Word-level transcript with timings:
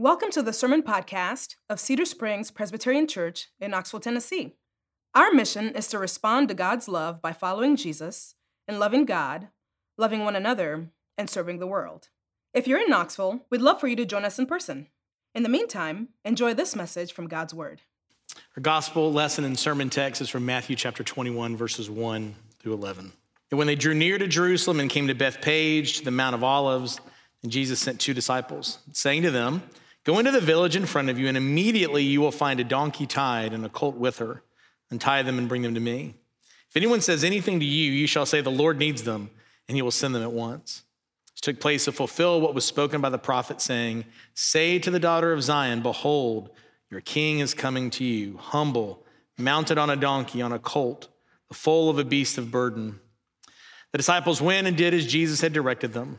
Welcome 0.00 0.30
to 0.30 0.44
the 0.44 0.52
Sermon 0.52 0.84
Podcast 0.84 1.56
of 1.68 1.80
Cedar 1.80 2.04
Springs 2.04 2.52
Presbyterian 2.52 3.08
Church 3.08 3.48
in 3.58 3.72
Knoxville, 3.72 3.98
Tennessee. 3.98 4.54
Our 5.12 5.32
mission 5.32 5.70
is 5.70 5.88
to 5.88 5.98
respond 5.98 6.46
to 6.46 6.54
God's 6.54 6.86
love 6.86 7.20
by 7.20 7.32
following 7.32 7.74
Jesus 7.74 8.36
and 8.68 8.78
loving 8.78 9.04
God, 9.04 9.48
loving 9.96 10.22
one 10.22 10.36
another, 10.36 10.90
and 11.18 11.28
serving 11.28 11.58
the 11.58 11.66
world. 11.66 12.10
If 12.54 12.68
you're 12.68 12.80
in 12.80 12.88
Knoxville, 12.88 13.44
we'd 13.50 13.60
love 13.60 13.80
for 13.80 13.88
you 13.88 13.96
to 13.96 14.04
join 14.04 14.24
us 14.24 14.38
in 14.38 14.46
person. 14.46 14.86
In 15.34 15.42
the 15.42 15.48
meantime, 15.48 16.10
enjoy 16.24 16.54
this 16.54 16.76
message 16.76 17.12
from 17.12 17.26
God's 17.26 17.52
Word. 17.52 17.80
Our 18.56 18.60
gospel 18.60 19.12
lesson 19.12 19.42
and 19.44 19.58
sermon 19.58 19.90
text 19.90 20.22
is 20.22 20.28
from 20.28 20.46
Matthew 20.46 20.76
chapter 20.76 21.02
21, 21.02 21.56
verses 21.56 21.90
1 21.90 22.36
through 22.60 22.74
11. 22.74 23.10
And 23.50 23.58
when 23.58 23.66
they 23.66 23.74
drew 23.74 23.94
near 23.94 24.16
to 24.16 24.28
Jerusalem 24.28 24.78
and 24.78 24.88
came 24.88 25.08
to 25.08 25.14
Bethphage, 25.16 25.98
to 25.98 26.04
the 26.04 26.12
Mount 26.12 26.36
of 26.36 26.44
Olives, 26.44 27.00
and 27.42 27.50
Jesus 27.50 27.80
sent 27.80 28.00
two 28.00 28.14
disciples, 28.14 28.78
saying 28.92 29.22
to 29.22 29.32
them, 29.32 29.62
Go 30.04 30.18
into 30.18 30.30
the 30.30 30.40
village 30.40 30.76
in 30.76 30.86
front 30.86 31.10
of 31.10 31.18
you, 31.18 31.28
and 31.28 31.36
immediately 31.36 32.02
you 32.02 32.20
will 32.20 32.32
find 32.32 32.60
a 32.60 32.64
donkey 32.64 33.06
tied 33.06 33.52
and 33.52 33.64
a 33.64 33.68
colt 33.68 33.96
with 33.96 34.18
her. 34.18 34.42
Untie 34.90 35.22
them 35.22 35.38
and 35.38 35.48
bring 35.48 35.62
them 35.62 35.74
to 35.74 35.80
me. 35.80 36.14
If 36.68 36.76
anyone 36.76 37.00
says 37.00 37.24
anything 37.24 37.60
to 37.60 37.66
you, 37.66 37.92
you 37.92 38.06
shall 38.06 38.26
say, 38.26 38.40
The 38.40 38.50
Lord 38.50 38.78
needs 38.78 39.02
them, 39.02 39.30
and 39.68 39.76
he 39.76 39.82
will 39.82 39.90
send 39.90 40.14
them 40.14 40.22
at 40.22 40.32
once. 40.32 40.82
This 41.34 41.40
took 41.40 41.60
place 41.60 41.84
to 41.84 41.92
fulfill 41.92 42.40
what 42.40 42.54
was 42.54 42.64
spoken 42.64 43.00
by 43.00 43.10
the 43.10 43.18
prophet, 43.18 43.60
saying, 43.60 44.04
Say 44.34 44.78
to 44.78 44.90
the 44.90 44.98
daughter 44.98 45.32
of 45.32 45.42
Zion, 45.42 45.82
Behold, 45.82 46.50
your 46.90 47.00
king 47.00 47.40
is 47.40 47.54
coming 47.54 47.90
to 47.90 48.04
you, 48.04 48.38
humble, 48.38 49.04
mounted 49.36 49.78
on 49.78 49.90
a 49.90 49.96
donkey, 49.96 50.42
on 50.42 50.52
a 50.52 50.58
colt, 50.58 51.08
the 51.48 51.54
foal 51.54 51.90
of 51.90 51.98
a 51.98 52.04
beast 52.04 52.38
of 52.38 52.50
burden. 52.50 53.00
The 53.92 53.98
disciples 53.98 54.40
went 54.40 54.66
and 54.66 54.76
did 54.76 54.94
as 54.94 55.06
Jesus 55.06 55.40
had 55.40 55.52
directed 55.52 55.92
them. 55.92 56.18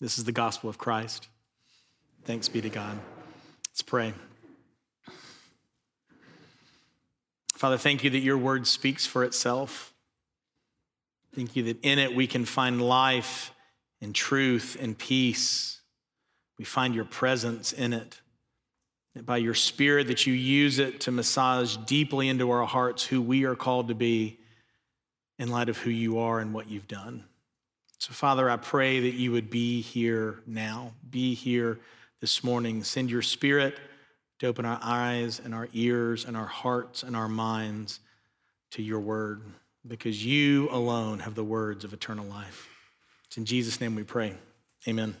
This 0.00 0.16
is 0.16 0.24
the 0.24 0.32
gospel 0.32 0.70
of 0.70 0.78
Christ. 0.78 1.28
Thanks 2.24 2.48
be 2.48 2.60
to 2.60 2.68
God. 2.68 2.98
Let's 3.70 3.82
pray. 3.82 4.14
Father, 7.54 7.78
thank 7.78 8.04
you 8.04 8.10
that 8.10 8.20
your 8.20 8.38
word 8.38 8.68
speaks 8.68 9.06
for 9.06 9.24
itself. 9.24 9.92
Thank 11.34 11.56
you 11.56 11.64
that 11.64 11.78
in 11.82 11.98
it 11.98 12.14
we 12.14 12.28
can 12.28 12.44
find 12.44 12.80
life 12.80 13.52
and 14.00 14.14
truth 14.14 14.76
and 14.80 14.96
peace. 14.96 15.80
We 16.58 16.64
find 16.64 16.94
your 16.94 17.04
presence 17.04 17.72
in 17.72 17.92
it. 17.92 18.20
That 19.14 19.26
by 19.26 19.38
your 19.38 19.54
spirit 19.54 20.06
that 20.06 20.26
you 20.26 20.32
use 20.32 20.78
it 20.78 21.00
to 21.02 21.10
massage 21.10 21.76
deeply 21.76 22.28
into 22.28 22.50
our 22.50 22.66
hearts 22.66 23.04
who 23.04 23.20
we 23.20 23.44
are 23.44 23.56
called 23.56 23.88
to 23.88 23.94
be 23.94 24.38
in 25.38 25.48
light 25.48 25.68
of 25.68 25.78
who 25.78 25.90
you 25.90 26.18
are 26.18 26.38
and 26.38 26.54
what 26.54 26.68
you've 26.68 26.88
done. 26.88 27.24
So, 28.00 28.12
Father, 28.12 28.48
I 28.48 28.56
pray 28.56 29.00
that 29.00 29.14
you 29.14 29.32
would 29.32 29.50
be 29.50 29.80
here 29.80 30.40
now, 30.46 30.92
be 31.10 31.34
here 31.34 31.80
this 32.20 32.44
morning. 32.44 32.84
Send 32.84 33.10
your 33.10 33.22
spirit 33.22 33.76
to 34.38 34.46
open 34.46 34.64
our 34.64 34.78
eyes 34.80 35.40
and 35.44 35.52
our 35.52 35.68
ears 35.72 36.24
and 36.24 36.36
our 36.36 36.46
hearts 36.46 37.02
and 37.02 37.16
our 37.16 37.28
minds 37.28 37.98
to 38.70 38.82
your 38.82 39.00
word, 39.00 39.42
because 39.84 40.24
you 40.24 40.68
alone 40.70 41.18
have 41.18 41.34
the 41.34 41.42
words 41.42 41.84
of 41.84 41.92
eternal 41.92 42.24
life. 42.26 42.68
It's 43.26 43.36
in 43.36 43.44
Jesus' 43.44 43.80
name 43.80 43.96
we 43.96 44.04
pray. 44.04 44.34
Amen. 44.86 45.16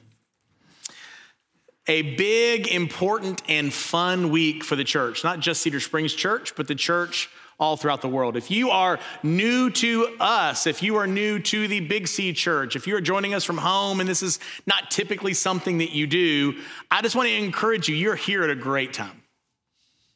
A 1.88 2.02
big, 2.02 2.68
important, 2.68 3.42
and 3.48 3.72
fun 3.72 4.30
week 4.30 4.62
for 4.62 4.76
the 4.76 4.84
church, 4.84 5.24
not 5.24 5.40
just 5.40 5.62
Cedar 5.62 5.80
Springs 5.80 6.14
Church, 6.14 6.54
but 6.54 6.68
the 6.68 6.76
church 6.76 7.28
all 7.58 7.76
throughout 7.76 8.02
the 8.02 8.08
world. 8.08 8.36
If 8.36 8.50
you 8.50 8.70
are 8.70 8.98
new 9.22 9.70
to 9.70 10.16
us, 10.20 10.66
if 10.66 10.82
you 10.82 10.96
are 10.96 11.06
new 11.06 11.38
to 11.40 11.68
the 11.68 11.80
Big 11.80 12.06
C 12.06 12.32
Church, 12.32 12.76
if 12.76 12.86
you're 12.86 13.00
joining 13.00 13.34
us 13.34 13.44
from 13.44 13.58
home 13.58 14.00
and 14.00 14.08
this 14.08 14.22
is 14.22 14.38
not 14.66 14.90
typically 14.90 15.34
something 15.34 15.78
that 15.78 15.90
you 15.90 16.06
do, 16.06 16.54
I 16.90 17.02
just 17.02 17.16
want 17.16 17.28
to 17.28 17.34
encourage 17.34 17.88
you, 17.88 17.96
you're 17.96 18.14
here 18.14 18.44
at 18.44 18.50
a 18.50 18.54
great 18.54 18.92
time. 18.92 19.22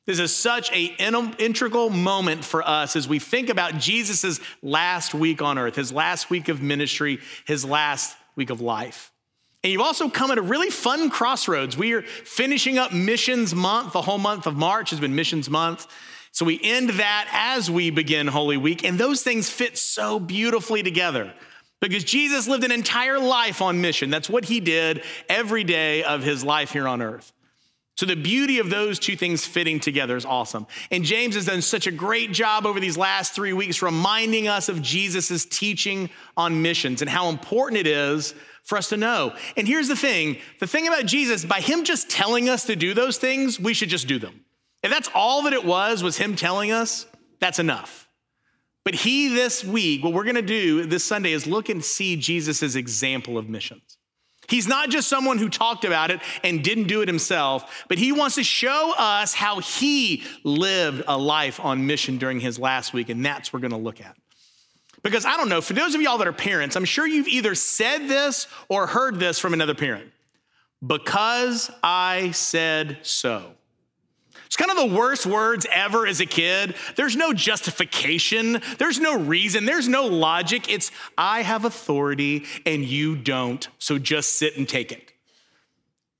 This 0.04 0.18
is 0.18 0.34
such 0.34 0.72
an 0.72 1.34
integral 1.38 1.88
moment 1.88 2.44
for 2.44 2.66
us 2.66 2.96
as 2.96 3.06
we 3.06 3.20
think 3.20 3.48
about 3.48 3.78
Jesus' 3.78 4.40
last 4.60 5.14
week 5.14 5.40
on 5.40 5.58
earth, 5.58 5.76
his 5.76 5.92
last 5.92 6.28
week 6.28 6.48
of 6.48 6.60
ministry, 6.60 7.20
his 7.46 7.64
last 7.64 8.16
week 8.34 8.50
of 8.50 8.60
life. 8.60 9.12
And 9.62 9.72
you've 9.72 9.82
also 9.82 10.08
come 10.08 10.32
at 10.32 10.38
a 10.38 10.42
really 10.42 10.70
fun 10.70 11.08
crossroads. 11.08 11.76
We 11.76 11.92
are 11.92 12.02
finishing 12.02 12.78
up 12.78 12.92
Missions 12.92 13.54
Month. 13.54 13.92
The 13.92 14.02
whole 14.02 14.18
month 14.18 14.48
of 14.48 14.56
March 14.56 14.90
has 14.90 14.98
been 14.98 15.14
Missions 15.14 15.48
Month. 15.48 15.86
So 16.32 16.46
we 16.46 16.58
end 16.62 16.90
that 16.90 17.28
as 17.30 17.70
we 17.70 17.90
begin 17.90 18.26
Holy 18.26 18.56
Week, 18.56 18.84
and 18.84 18.98
those 18.98 19.22
things 19.22 19.50
fit 19.50 19.76
so 19.76 20.18
beautifully 20.18 20.82
together 20.82 21.32
because 21.80 22.04
Jesus 22.04 22.48
lived 22.48 22.64
an 22.64 22.72
entire 22.72 23.18
life 23.18 23.60
on 23.60 23.80
mission. 23.80 24.08
That's 24.08 24.30
what 24.30 24.46
he 24.46 24.58
did 24.60 25.02
every 25.28 25.62
day 25.62 26.02
of 26.02 26.22
his 26.22 26.42
life 26.42 26.72
here 26.72 26.88
on 26.88 27.02
earth. 27.02 27.32
So 27.96 28.06
the 28.06 28.16
beauty 28.16 28.58
of 28.60 28.70
those 28.70 28.98
two 28.98 29.16
things 29.16 29.44
fitting 29.44 29.78
together 29.78 30.16
is 30.16 30.24
awesome. 30.24 30.66
And 30.90 31.04
James 31.04 31.34
has 31.34 31.44
done 31.44 31.60
such 31.60 31.86
a 31.86 31.90
great 31.90 32.32
job 32.32 32.64
over 32.64 32.80
these 32.80 32.96
last 32.96 33.34
three 33.34 33.52
weeks 33.52 33.82
reminding 33.82 34.48
us 34.48 34.70
of 34.70 34.80
Jesus' 34.80 35.44
teaching 35.44 36.08
on 36.34 36.62
missions 36.62 37.02
and 37.02 37.10
how 37.10 37.28
important 37.28 37.80
it 37.80 37.86
is 37.86 38.34
for 38.62 38.78
us 38.78 38.88
to 38.88 38.96
know. 38.96 39.34
And 39.56 39.68
here's 39.68 39.88
the 39.88 39.96
thing 39.96 40.38
the 40.60 40.66
thing 40.66 40.88
about 40.88 41.04
Jesus, 41.04 41.44
by 41.44 41.60
him 41.60 41.84
just 41.84 42.08
telling 42.08 42.48
us 42.48 42.64
to 42.64 42.76
do 42.76 42.94
those 42.94 43.18
things, 43.18 43.60
we 43.60 43.74
should 43.74 43.90
just 43.90 44.08
do 44.08 44.18
them. 44.18 44.44
If 44.82 44.90
that's 44.90 45.08
all 45.14 45.42
that 45.42 45.52
it 45.52 45.64
was, 45.64 46.02
was 46.02 46.16
him 46.16 46.36
telling 46.36 46.72
us, 46.72 47.06
that's 47.40 47.58
enough. 47.58 48.08
But 48.84 48.94
he 48.94 49.28
this 49.28 49.64
week, 49.64 50.02
what 50.02 50.12
we're 50.12 50.24
gonna 50.24 50.42
do 50.42 50.84
this 50.84 51.04
Sunday 51.04 51.32
is 51.32 51.46
look 51.46 51.68
and 51.68 51.84
see 51.84 52.16
Jesus' 52.16 52.74
example 52.74 53.38
of 53.38 53.48
missions. 53.48 53.98
He's 54.48 54.66
not 54.66 54.90
just 54.90 55.08
someone 55.08 55.38
who 55.38 55.48
talked 55.48 55.84
about 55.84 56.10
it 56.10 56.20
and 56.42 56.64
didn't 56.64 56.88
do 56.88 57.00
it 57.00 57.08
himself, 57.08 57.84
but 57.88 57.96
he 57.96 58.10
wants 58.10 58.34
to 58.34 58.44
show 58.44 58.92
us 58.98 59.34
how 59.34 59.60
he 59.60 60.24
lived 60.42 61.04
a 61.06 61.16
life 61.16 61.60
on 61.60 61.86
mission 61.86 62.18
during 62.18 62.40
his 62.40 62.58
last 62.58 62.92
week, 62.92 63.08
and 63.08 63.24
that's 63.24 63.52
what 63.52 63.62
we're 63.62 63.68
gonna 63.68 63.82
look 63.82 64.00
at. 64.00 64.16
Because 65.02 65.24
I 65.24 65.36
don't 65.36 65.48
know, 65.48 65.60
for 65.60 65.72
those 65.72 65.94
of 65.94 66.00
y'all 66.00 66.18
that 66.18 66.28
are 66.28 66.32
parents, 66.32 66.76
I'm 66.76 66.84
sure 66.84 67.06
you've 67.06 67.28
either 67.28 67.54
said 67.54 68.08
this 68.08 68.46
or 68.68 68.86
heard 68.86 69.18
this 69.18 69.38
from 69.38 69.52
another 69.52 69.74
parent. 69.74 70.10
Because 70.84 71.70
I 71.82 72.32
said 72.32 72.98
so. 73.02 73.54
It's 74.52 74.56
kind 74.58 74.70
of 74.70 74.76
the 74.76 74.94
worst 74.94 75.24
words 75.24 75.66
ever 75.72 76.06
as 76.06 76.20
a 76.20 76.26
kid. 76.26 76.74
There's 76.94 77.16
no 77.16 77.32
justification, 77.32 78.60
there's 78.76 79.00
no 79.00 79.18
reason, 79.18 79.64
there's 79.64 79.88
no 79.88 80.04
logic. 80.04 80.70
It's, 80.70 80.90
I 81.16 81.40
have 81.40 81.64
authority 81.64 82.44
and 82.66 82.84
you 82.84 83.16
don't, 83.16 83.66
so 83.78 83.98
just 83.98 84.38
sit 84.38 84.58
and 84.58 84.68
take 84.68 84.92
it. 84.92 85.10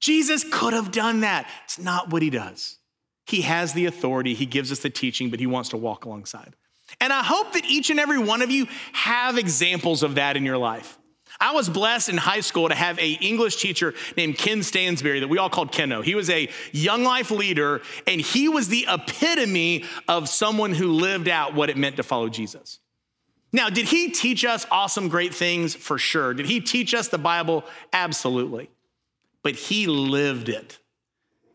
Jesus 0.00 0.46
could 0.50 0.72
have 0.72 0.90
done 0.90 1.20
that. 1.20 1.46
It's 1.64 1.78
not 1.78 2.08
what 2.08 2.22
he 2.22 2.30
does. 2.30 2.78
He 3.26 3.42
has 3.42 3.74
the 3.74 3.84
authority, 3.84 4.32
he 4.32 4.46
gives 4.46 4.72
us 4.72 4.78
the 4.78 4.88
teaching, 4.88 5.28
but 5.28 5.38
he 5.38 5.46
wants 5.46 5.68
to 5.68 5.76
walk 5.76 6.06
alongside. 6.06 6.56
And 7.02 7.12
I 7.12 7.22
hope 7.22 7.52
that 7.52 7.66
each 7.66 7.90
and 7.90 8.00
every 8.00 8.18
one 8.18 8.40
of 8.40 8.50
you 8.50 8.66
have 8.94 9.36
examples 9.36 10.02
of 10.02 10.14
that 10.14 10.38
in 10.38 10.46
your 10.46 10.56
life. 10.56 10.98
I 11.42 11.50
was 11.50 11.68
blessed 11.68 12.08
in 12.08 12.16
high 12.18 12.40
school 12.40 12.68
to 12.68 12.74
have 12.74 12.96
a 13.00 13.10
English 13.14 13.56
teacher 13.56 13.94
named 14.16 14.38
Ken 14.38 14.60
Stansberry 14.60 15.18
that 15.18 15.28
we 15.28 15.38
all 15.38 15.50
called 15.50 15.72
Keno. 15.72 16.00
He 16.00 16.14
was 16.14 16.30
a 16.30 16.48
young 16.70 17.02
life 17.02 17.32
leader, 17.32 17.82
and 18.06 18.20
he 18.20 18.48
was 18.48 18.68
the 18.68 18.86
epitome 18.88 19.84
of 20.06 20.28
someone 20.28 20.72
who 20.72 20.92
lived 20.92 21.28
out 21.28 21.52
what 21.52 21.68
it 21.68 21.76
meant 21.76 21.96
to 21.96 22.04
follow 22.04 22.28
Jesus. 22.28 22.78
Now, 23.52 23.70
did 23.70 23.86
he 23.86 24.10
teach 24.10 24.44
us 24.44 24.66
awesome, 24.70 25.08
great 25.08 25.34
things? 25.34 25.74
For 25.74 25.98
sure. 25.98 26.32
Did 26.32 26.46
he 26.46 26.60
teach 26.60 26.94
us 26.94 27.08
the 27.08 27.18
Bible? 27.18 27.64
Absolutely. 27.92 28.70
But 29.42 29.56
he 29.56 29.88
lived 29.88 30.48
it. 30.48 30.78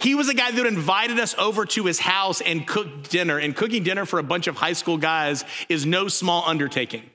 He 0.02 0.16
was 0.16 0.28
a 0.28 0.34
guy 0.34 0.52
that 0.52 0.66
invited 0.66 1.18
us 1.18 1.34
over 1.40 1.66
to 1.66 1.86
his 1.86 1.98
house 1.98 2.42
and 2.42 2.68
cooked 2.68 3.10
dinner. 3.10 3.40
And 3.40 3.56
cooking 3.56 3.84
dinner 3.84 4.06
for 4.06 4.20
a 4.20 4.24
bunch 4.24 4.48
of 4.48 4.58
high 4.58 4.74
school 4.74 4.98
guys 4.98 5.46
is 5.70 5.86
no 5.86 6.10
small 6.10 6.44
undertaking. 6.46 7.10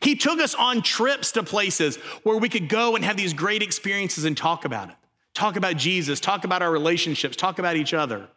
He 0.00 0.14
took 0.14 0.40
us 0.40 0.54
on 0.54 0.82
trips 0.82 1.32
to 1.32 1.42
places 1.42 1.96
where 2.22 2.36
we 2.36 2.48
could 2.48 2.68
go 2.68 2.94
and 2.96 3.04
have 3.04 3.16
these 3.16 3.32
great 3.32 3.62
experiences 3.62 4.24
and 4.24 4.36
talk 4.36 4.64
about 4.64 4.90
it. 4.90 4.96
Talk 5.34 5.56
about 5.56 5.76
Jesus, 5.76 6.20
talk 6.20 6.44
about 6.44 6.62
our 6.62 6.70
relationships, 6.70 7.36
talk 7.36 7.58
about 7.58 7.76
each 7.76 7.94
other. 7.94 8.28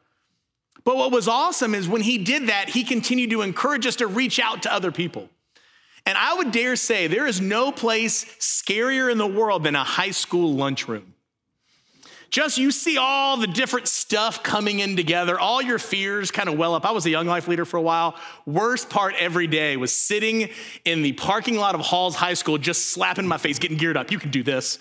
But 0.83 0.97
what 0.97 1.11
was 1.11 1.27
awesome 1.27 1.75
is 1.75 1.87
when 1.87 2.01
he 2.01 2.17
did 2.17 2.47
that, 2.47 2.69
he 2.69 2.83
continued 2.83 3.29
to 3.31 3.41
encourage 3.41 3.85
us 3.85 3.97
to 3.97 4.07
reach 4.07 4.39
out 4.39 4.63
to 4.63 4.73
other 4.73 4.91
people. 4.91 5.29
And 6.05 6.17
I 6.17 6.33
would 6.33 6.51
dare 6.51 6.75
say 6.75 7.07
there 7.07 7.27
is 7.27 7.39
no 7.39 7.71
place 7.71 8.25
scarier 8.39 9.11
in 9.11 9.17
the 9.17 9.27
world 9.27 9.63
than 9.63 9.75
a 9.75 9.83
high 9.83 10.11
school 10.11 10.53
lunchroom. 10.53 11.10
Just 12.31 12.57
you 12.57 12.71
see 12.71 12.97
all 12.97 13.35
the 13.35 13.45
different 13.45 13.89
stuff 13.89 14.41
coming 14.41 14.79
in 14.79 14.95
together, 14.95 15.37
all 15.37 15.61
your 15.61 15.77
fears 15.77 16.31
kind 16.31 16.47
of 16.47 16.57
well 16.57 16.73
up. 16.75 16.85
I 16.85 16.91
was 16.91 17.05
a 17.05 17.09
young 17.09 17.27
life 17.27 17.49
leader 17.49 17.65
for 17.65 17.75
a 17.75 17.81
while. 17.81 18.15
Worst 18.45 18.89
part 18.89 19.15
every 19.19 19.47
day 19.47 19.75
was 19.75 19.91
sitting 19.91 20.49
in 20.85 21.01
the 21.01 21.11
parking 21.11 21.57
lot 21.57 21.75
of 21.75 21.81
Halls 21.81 22.15
High 22.15 22.35
School, 22.35 22.57
just 22.57 22.91
slapping 22.91 23.27
my 23.27 23.37
face, 23.37 23.59
getting 23.59 23.75
geared 23.75 23.97
up. 23.97 24.11
You 24.11 24.17
can 24.17 24.31
do 24.31 24.43
this. 24.43 24.79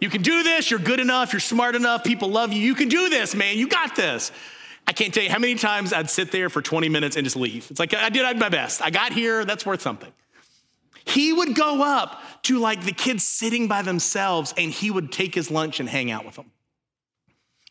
You 0.00 0.10
can 0.10 0.22
do 0.22 0.42
this. 0.42 0.72
You're 0.72 0.80
good 0.80 0.98
enough. 0.98 1.32
You're 1.32 1.38
smart 1.38 1.76
enough. 1.76 2.02
People 2.02 2.30
love 2.30 2.52
you. 2.52 2.60
You 2.60 2.74
can 2.74 2.88
do 2.88 3.08
this, 3.08 3.32
man. 3.32 3.56
You 3.56 3.68
got 3.68 3.94
this. 3.94 4.32
I 4.88 4.92
can't 4.92 5.14
tell 5.14 5.22
you 5.22 5.30
how 5.30 5.38
many 5.38 5.54
times 5.54 5.92
I'd 5.92 6.10
sit 6.10 6.32
there 6.32 6.50
for 6.50 6.62
20 6.62 6.88
minutes 6.88 7.14
and 7.14 7.24
just 7.24 7.36
leave. 7.36 7.70
It's 7.70 7.78
like 7.78 7.94
I 7.94 8.08
did 8.08 8.38
my 8.38 8.48
best. 8.48 8.82
I 8.82 8.90
got 8.90 9.12
here. 9.12 9.44
That's 9.44 9.64
worth 9.64 9.82
something. 9.82 10.12
He 11.04 11.32
would 11.32 11.54
go 11.54 11.80
up 11.82 12.20
to 12.44 12.58
like 12.58 12.84
the 12.84 12.92
kids 12.92 13.22
sitting 13.22 13.68
by 13.68 13.82
themselves 13.82 14.52
and 14.56 14.72
he 14.72 14.90
would 14.90 15.12
take 15.12 15.34
his 15.34 15.48
lunch 15.48 15.78
and 15.78 15.88
hang 15.88 16.10
out 16.10 16.26
with 16.26 16.34
them. 16.34 16.50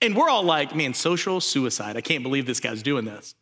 And 0.01 0.15
we're 0.15 0.29
all 0.29 0.43
like, 0.43 0.75
man, 0.75 0.93
social 0.93 1.41
suicide. 1.41 1.97
I 1.97 2.01
can't 2.01 2.23
believe 2.23 2.45
this 2.45 2.59
guy's 2.59 2.83
doing 2.83 3.05
this. 3.05 3.35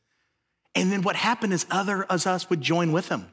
And 0.74 0.92
then 0.92 1.02
what 1.02 1.16
happened 1.16 1.54
is 1.54 1.66
other 1.72 2.06
as 2.10 2.28
us 2.28 2.50
would 2.50 2.62
join 2.62 2.92
with 2.92 3.10
him. 3.10 3.28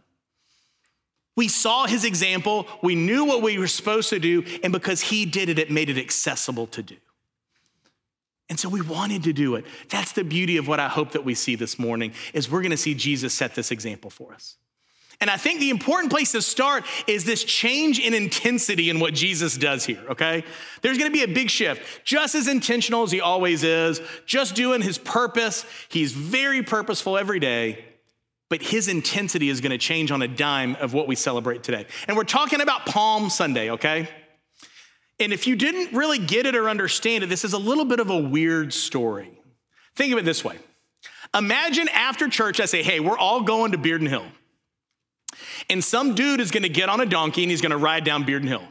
We 1.34 1.48
saw 1.48 1.86
his 1.86 2.04
example, 2.04 2.66
we 2.82 2.94
knew 2.94 3.24
what 3.24 3.42
we 3.42 3.58
were 3.58 3.66
supposed 3.66 4.10
to 4.10 4.18
do, 4.18 4.44
and 4.62 4.72
because 4.72 5.00
he 5.00 5.24
did 5.24 5.48
it, 5.48 5.58
it 5.58 5.70
made 5.70 5.88
it 5.88 5.96
accessible 5.96 6.66
to 6.68 6.82
do. 6.82 6.96
And 8.50 8.60
so 8.60 8.68
we 8.68 8.82
wanted 8.82 9.22
to 9.22 9.32
do 9.32 9.54
it. 9.54 9.64
That's 9.88 10.12
the 10.12 10.24
beauty 10.24 10.58
of 10.58 10.68
what 10.68 10.78
I 10.78 10.88
hope 10.88 11.12
that 11.12 11.24
we 11.24 11.34
see 11.34 11.54
this 11.54 11.78
morning 11.78 12.12
is 12.34 12.50
we're 12.50 12.60
going 12.60 12.70
to 12.70 12.76
see 12.76 12.92
Jesus 12.92 13.32
set 13.32 13.54
this 13.54 13.70
example 13.70 14.10
for 14.10 14.34
us. 14.34 14.56
And 15.22 15.30
I 15.30 15.36
think 15.36 15.60
the 15.60 15.70
important 15.70 16.10
place 16.10 16.32
to 16.32 16.42
start 16.42 16.84
is 17.06 17.24
this 17.24 17.44
change 17.44 18.00
in 18.00 18.12
intensity 18.12 18.90
in 18.90 18.98
what 18.98 19.14
Jesus 19.14 19.56
does 19.56 19.86
here, 19.86 20.02
okay? 20.10 20.42
There's 20.80 20.98
gonna 20.98 21.12
be 21.12 21.22
a 21.22 21.28
big 21.28 21.48
shift. 21.48 22.04
Just 22.04 22.34
as 22.34 22.48
intentional 22.48 23.04
as 23.04 23.12
he 23.12 23.20
always 23.20 23.62
is, 23.62 24.00
just 24.26 24.56
doing 24.56 24.82
his 24.82 24.98
purpose. 24.98 25.64
He's 25.88 26.10
very 26.10 26.64
purposeful 26.64 27.16
every 27.16 27.38
day, 27.38 27.84
but 28.48 28.62
his 28.62 28.88
intensity 28.88 29.48
is 29.48 29.60
gonna 29.60 29.78
change 29.78 30.10
on 30.10 30.22
a 30.22 30.28
dime 30.28 30.74
of 30.80 30.92
what 30.92 31.06
we 31.06 31.14
celebrate 31.14 31.62
today. 31.62 31.86
And 32.08 32.16
we're 32.16 32.24
talking 32.24 32.60
about 32.60 32.86
Palm 32.86 33.30
Sunday, 33.30 33.70
okay? 33.70 34.08
And 35.20 35.32
if 35.32 35.46
you 35.46 35.54
didn't 35.54 35.96
really 35.96 36.18
get 36.18 36.46
it 36.46 36.56
or 36.56 36.68
understand 36.68 37.22
it, 37.22 37.28
this 37.28 37.44
is 37.44 37.52
a 37.52 37.58
little 37.58 37.84
bit 37.84 38.00
of 38.00 38.10
a 38.10 38.18
weird 38.18 38.74
story. 38.74 39.30
Think 39.94 40.12
of 40.12 40.18
it 40.18 40.24
this 40.24 40.42
way 40.42 40.58
Imagine 41.32 41.88
after 41.90 42.28
church, 42.28 42.58
I 42.58 42.64
say, 42.64 42.82
hey, 42.82 42.98
we're 42.98 43.16
all 43.16 43.42
going 43.42 43.70
to 43.70 43.78
Bearden 43.78 44.08
Hill. 44.08 44.26
And 45.70 45.82
some 45.82 46.14
dude 46.14 46.40
is 46.40 46.50
gonna 46.50 46.68
get 46.68 46.88
on 46.88 47.00
a 47.00 47.06
donkey 47.06 47.42
and 47.42 47.50
he's 47.50 47.60
gonna 47.60 47.78
ride 47.78 48.04
down 48.04 48.24
Bearden 48.24 48.48
Hill. 48.48 48.62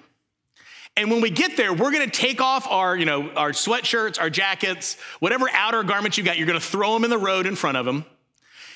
And 0.97 1.09
when 1.09 1.21
we 1.21 1.29
get 1.29 1.57
there, 1.57 1.73
we're 1.73 1.91
gonna 1.91 2.09
take 2.09 2.41
off 2.41 2.67
our, 2.67 2.95
you 2.95 3.05
know, 3.05 3.29
our 3.31 3.51
sweatshirts, 3.51 4.19
our 4.19 4.29
jackets, 4.29 4.97
whatever 5.19 5.49
outer 5.51 5.83
garments 5.83 6.17
you 6.17 6.23
got, 6.23 6.37
you're 6.37 6.47
gonna 6.47 6.59
throw 6.59 6.93
them 6.93 7.03
in 7.03 7.09
the 7.09 7.17
road 7.17 7.45
in 7.45 7.55
front 7.55 7.77
of 7.77 7.87
him. 7.87 8.05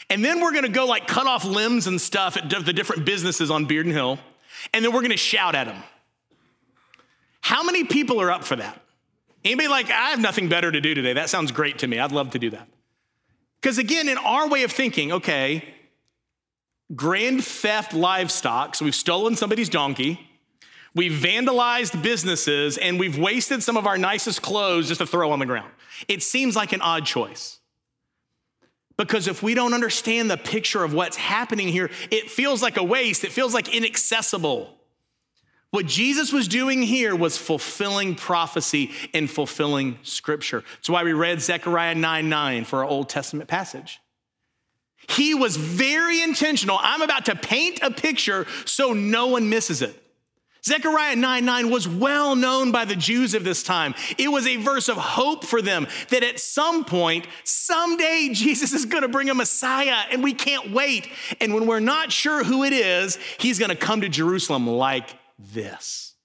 And 0.10 0.24
then 0.24 0.40
we're 0.40 0.54
gonna 0.54 0.70
go 0.70 0.86
like 0.86 1.08
cut 1.08 1.28
off 1.28 1.44
limbs 1.44 1.88
and 1.88 2.00
stuff 2.00 2.38
at 2.38 2.50
the 2.50 2.74
different 2.74 3.06
businesses 3.06 3.52
on 3.52 3.68
Bearden 3.68 3.92
Hill. 3.92 4.20
And 4.74 4.84
then 4.84 4.94
we're 4.94 5.02
gonna 5.02 5.18
shout 5.18 5.56
at 5.56 5.68
them. 5.68 5.82
How 7.42 7.64
many 7.64 7.84
people 7.84 8.22
are 8.22 8.32
up 8.32 8.44
for 8.44 8.56
that? 8.56 8.82
Anybody 9.44 9.68
like, 9.68 9.92
I 9.92 10.10
have 10.10 10.20
nothing 10.20 10.50
better 10.50 10.72
to 10.72 10.82
do 10.82 10.96
today? 10.96 11.14
That 11.14 11.30
sounds 11.30 11.52
great 11.52 11.80
to 11.80 11.88
me. 11.88 12.00
I'd 12.00 12.12
love 12.12 12.32
to 12.32 12.40
do 12.40 12.50
that. 12.50 12.68
Because 13.62 13.78
again, 13.78 14.10
in 14.10 14.18
our 14.18 14.48
way 14.48 14.64
of 14.64 14.72
thinking, 14.72 15.12
okay, 15.12 15.64
grand 16.94 17.44
theft 17.44 17.94
livestock. 17.94 18.76
So 18.76 18.86
we've 18.86 18.96
stolen 18.96 19.36
somebody's 19.36 19.70
donkey. 19.70 20.20
We've 20.94 21.12
vandalized 21.12 22.02
businesses 22.02 22.78
and 22.78 23.00
we've 23.00 23.18
wasted 23.18 23.64
some 23.64 23.76
of 23.76 23.86
our 23.86 23.98
nicest 23.98 24.42
clothes 24.42 24.88
just 24.88 25.02
to 25.02 25.08
throw 25.08 25.32
on 25.32 25.40
the 25.40 25.46
ground. 25.46 25.72
It 26.08 26.24
seems 26.24 26.56
like 26.56 26.74
an 26.74 26.82
odd 26.82 27.06
choice. 27.06 27.60
Because 28.98 29.28
if 29.28 29.44
we 29.44 29.56
don't 29.56 29.74
understand 29.74 30.32
the 30.32 30.38
picture 30.38 30.84
of 30.84 30.94
what's 30.94 31.18
happening 31.18 31.68
here, 31.68 31.90
it 32.12 32.32
feels 32.32 32.62
like 32.62 32.78
a 32.78 32.84
waste. 32.84 33.26
It 33.26 33.34
feels 33.34 33.54
like 33.54 33.74
inaccessible. 33.74 34.74
What 35.72 35.86
Jesus 35.86 36.32
was 36.32 36.48
doing 36.48 36.82
here 36.82 37.14
was 37.14 37.38
fulfilling 37.38 38.16
prophecy 38.16 38.92
and 39.14 39.30
fulfilling 39.30 40.00
scripture. 40.04 40.64
That's 40.78 40.90
why 40.90 41.04
we 41.04 41.12
read 41.12 41.42
Zechariah 41.42 41.96
9 41.96 42.30
9 42.30 42.64
for 42.64 42.80
our 42.80 42.86
Old 42.86 43.10
Testament 43.10 43.50
passage. 43.50 44.00
He 45.08 45.34
was 45.34 45.58
very 45.58 46.22
intentional. 46.22 46.80
I'm 46.82 47.02
about 47.02 47.26
to 47.26 47.36
paint 47.36 47.80
a 47.82 47.92
picture 47.92 48.46
so 48.66 48.94
no 48.94 49.28
one 49.28 49.50
misses 49.50 49.82
it. 49.82 50.02
Zechariah 50.66 51.16
9 51.16 51.46
9 51.46 51.70
was 51.70 51.88
well 51.88 52.36
known 52.36 52.72
by 52.72 52.86
the 52.86 52.96
Jews 52.96 53.36
of 53.36 53.44
this 53.44 53.62
time. 53.62 53.94
It 54.18 54.30
was 54.30 54.48
a 54.48 54.56
verse 54.56 54.90
of 54.90 54.98
hope 54.98 55.46
for 55.46 55.62
them 55.62 55.88
that 56.10 56.24
at 56.24 56.40
some 56.40 56.86
point, 56.86 57.28
someday, 57.44 58.30
Jesus 58.34 58.74
is 58.74 58.86
going 58.86 59.04
to 59.04 59.08
bring 59.08 59.30
a 59.30 59.36
Messiah 59.36 60.06
and 60.12 60.24
we 60.24 60.34
can't 60.34 60.72
wait. 60.72 61.08
And 61.40 61.54
when 61.54 61.68
we're 61.68 61.80
not 61.80 62.12
sure 62.12 62.44
who 62.44 62.64
it 62.64 62.74
is, 62.74 63.20
he's 63.38 63.60
going 63.60 63.70
to 63.70 63.76
come 63.76 64.02
to 64.02 64.10
Jerusalem 64.10 64.66
like 64.66 65.16
this. 65.38 66.16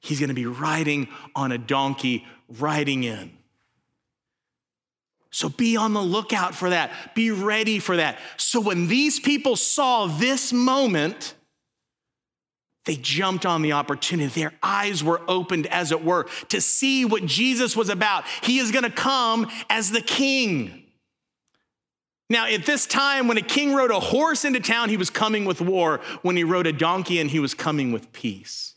He's 0.00 0.18
going 0.18 0.28
to 0.28 0.34
be 0.34 0.46
riding 0.46 1.08
on 1.36 1.52
a 1.52 1.58
donkey, 1.58 2.26
riding 2.48 3.04
in. 3.04 3.32
So 5.30 5.48
be 5.48 5.76
on 5.76 5.92
the 5.92 6.02
lookout 6.02 6.54
for 6.54 6.70
that. 6.70 7.14
Be 7.14 7.30
ready 7.30 7.78
for 7.78 7.96
that. 7.96 8.18
So 8.36 8.60
when 8.60 8.88
these 8.88 9.20
people 9.20 9.56
saw 9.56 10.06
this 10.06 10.52
moment, 10.52 11.34
they 12.84 12.96
jumped 12.96 13.46
on 13.46 13.62
the 13.62 13.72
opportunity. 13.72 14.28
Their 14.40 14.52
eyes 14.62 15.04
were 15.04 15.20
opened, 15.28 15.66
as 15.68 15.92
it 15.92 16.04
were, 16.04 16.26
to 16.48 16.60
see 16.60 17.04
what 17.04 17.26
Jesus 17.26 17.76
was 17.76 17.88
about. 17.88 18.24
He 18.42 18.58
is 18.58 18.72
going 18.72 18.84
to 18.84 18.90
come 18.90 19.48
as 19.68 19.90
the 19.90 20.00
king. 20.00 20.84
Now, 22.28 22.46
at 22.46 22.64
this 22.64 22.86
time, 22.86 23.28
when 23.28 23.36
a 23.36 23.42
king 23.42 23.74
rode 23.74 23.90
a 23.90 24.00
horse 24.00 24.44
into 24.44 24.60
town, 24.60 24.88
he 24.88 24.96
was 24.96 25.10
coming 25.10 25.44
with 25.44 25.60
war. 25.60 26.00
When 26.22 26.36
he 26.36 26.44
rode 26.44 26.66
a 26.66 26.72
donkey 26.72 27.20
and 27.20 27.30
he 27.30 27.40
was 27.40 27.54
coming 27.54 27.92
with 27.92 28.12
peace. 28.12 28.69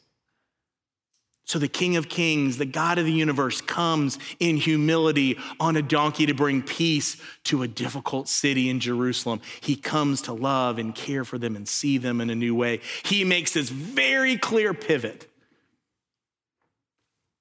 So 1.46 1.60
the 1.60 1.68
King 1.68 1.98
of 1.98 2.08
Kings, 2.08 2.58
the 2.58 2.66
God 2.66 2.98
of 2.98 3.06
the 3.06 3.12
universe, 3.12 3.60
comes 3.60 4.18
in 4.40 4.56
humility 4.56 5.38
on 5.60 5.76
a 5.76 5.82
donkey 5.82 6.26
to 6.26 6.34
bring 6.34 6.62
peace 6.62 7.18
to 7.46 7.64
a 7.64 7.68
difficult 7.68 8.30
city 8.30 8.70
in 8.70 8.80
Jerusalem. 8.80 9.42
He 9.60 9.76
comes 9.76 10.22
to 10.24 10.34
love 10.34 10.78
and 10.78 10.96
care 10.96 11.26
for 11.26 11.38
them 11.38 11.56
and 11.56 11.68
see 11.68 11.98
them 11.98 12.22
in 12.22 12.30
a 12.30 12.36
new 12.36 12.56
way. 12.56 12.80
He 13.04 13.26
makes 13.26 13.54
this 13.54 13.70
very 13.70 14.38
clear 14.38 14.74
pivot. 14.74 15.30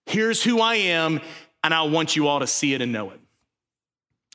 Here's 0.07 0.43
who 0.43 0.61
I 0.61 0.75
am, 0.75 1.21
and 1.63 1.73
I 1.73 1.83
want 1.83 2.17
you 2.17 2.27
all 2.27 2.41
to 2.41 2.47
see 2.47 2.75
it 2.75 2.83
and 2.83 2.93
know 2.93 3.11
it. 3.11 3.21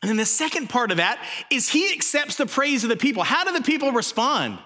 And 0.01 0.09
then 0.09 0.17
the 0.17 0.25
second 0.25 0.69
part 0.69 0.91
of 0.91 0.97
that 0.97 1.21
is 1.51 1.69
he 1.69 1.91
accepts 1.91 2.37
the 2.37 2.45
praise 2.45 2.83
of 2.83 2.89
the 2.89 2.95
people. 2.95 3.23
How 3.23 3.43
do 3.43 3.51
the 3.51 3.63
people 3.63 3.91
respond? 3.91 4.59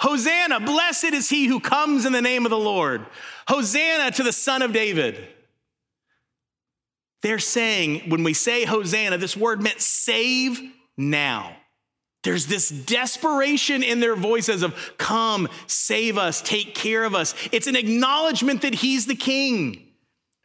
Hosanna, 0.00 0.60
blessed 0.60 1.12
is 1.12 1.28
he 1.28 1.46
who 1.46 1.60
comes 1.60 2.06
in 2.06 2.12
the 2.12 2.22
name 2.22 2.46
of 2.46 2.50
the 2.50 2.58
Lord. 2.58 3.04
Hosanna 3.46 4.10
to 4.12 4.22
the 4.22 4.32
Son 4.32 4.62
of 4.62 4.72
David. 4.72 5.28
They're 7.22 7.38
saying, 7.38 8.08
when 8.08 8.24
we 8.24 8.32
say 8.32 8.64
Hosanna, 8.64 9.18
this 9.18 9.36
word 9.36 9.62
meant 9.62 9.80
save 9.80 10.58
now. 10.96 11.54
There's 12.22 12.46
this 12.46 12.70
desperation 12.70 13.82
in 13.82 14.00
their 14.00 14.16
voices 14.16 14.62
of, 14.62 14.74
come, 14.96 15.48
save 15.66 16.16
us, 16.16 16.40
take 16.40 16.74
care 16.74 17.04
of 17.04 17.14
us. 17.14 17.34
It's 17.52 17.66
an 17.66 17.76
acknowledgement 17.76 18.62
that 18.62 18.74
he's 18.74 19.04
the 19.04 19.14
king. 19.14 19.86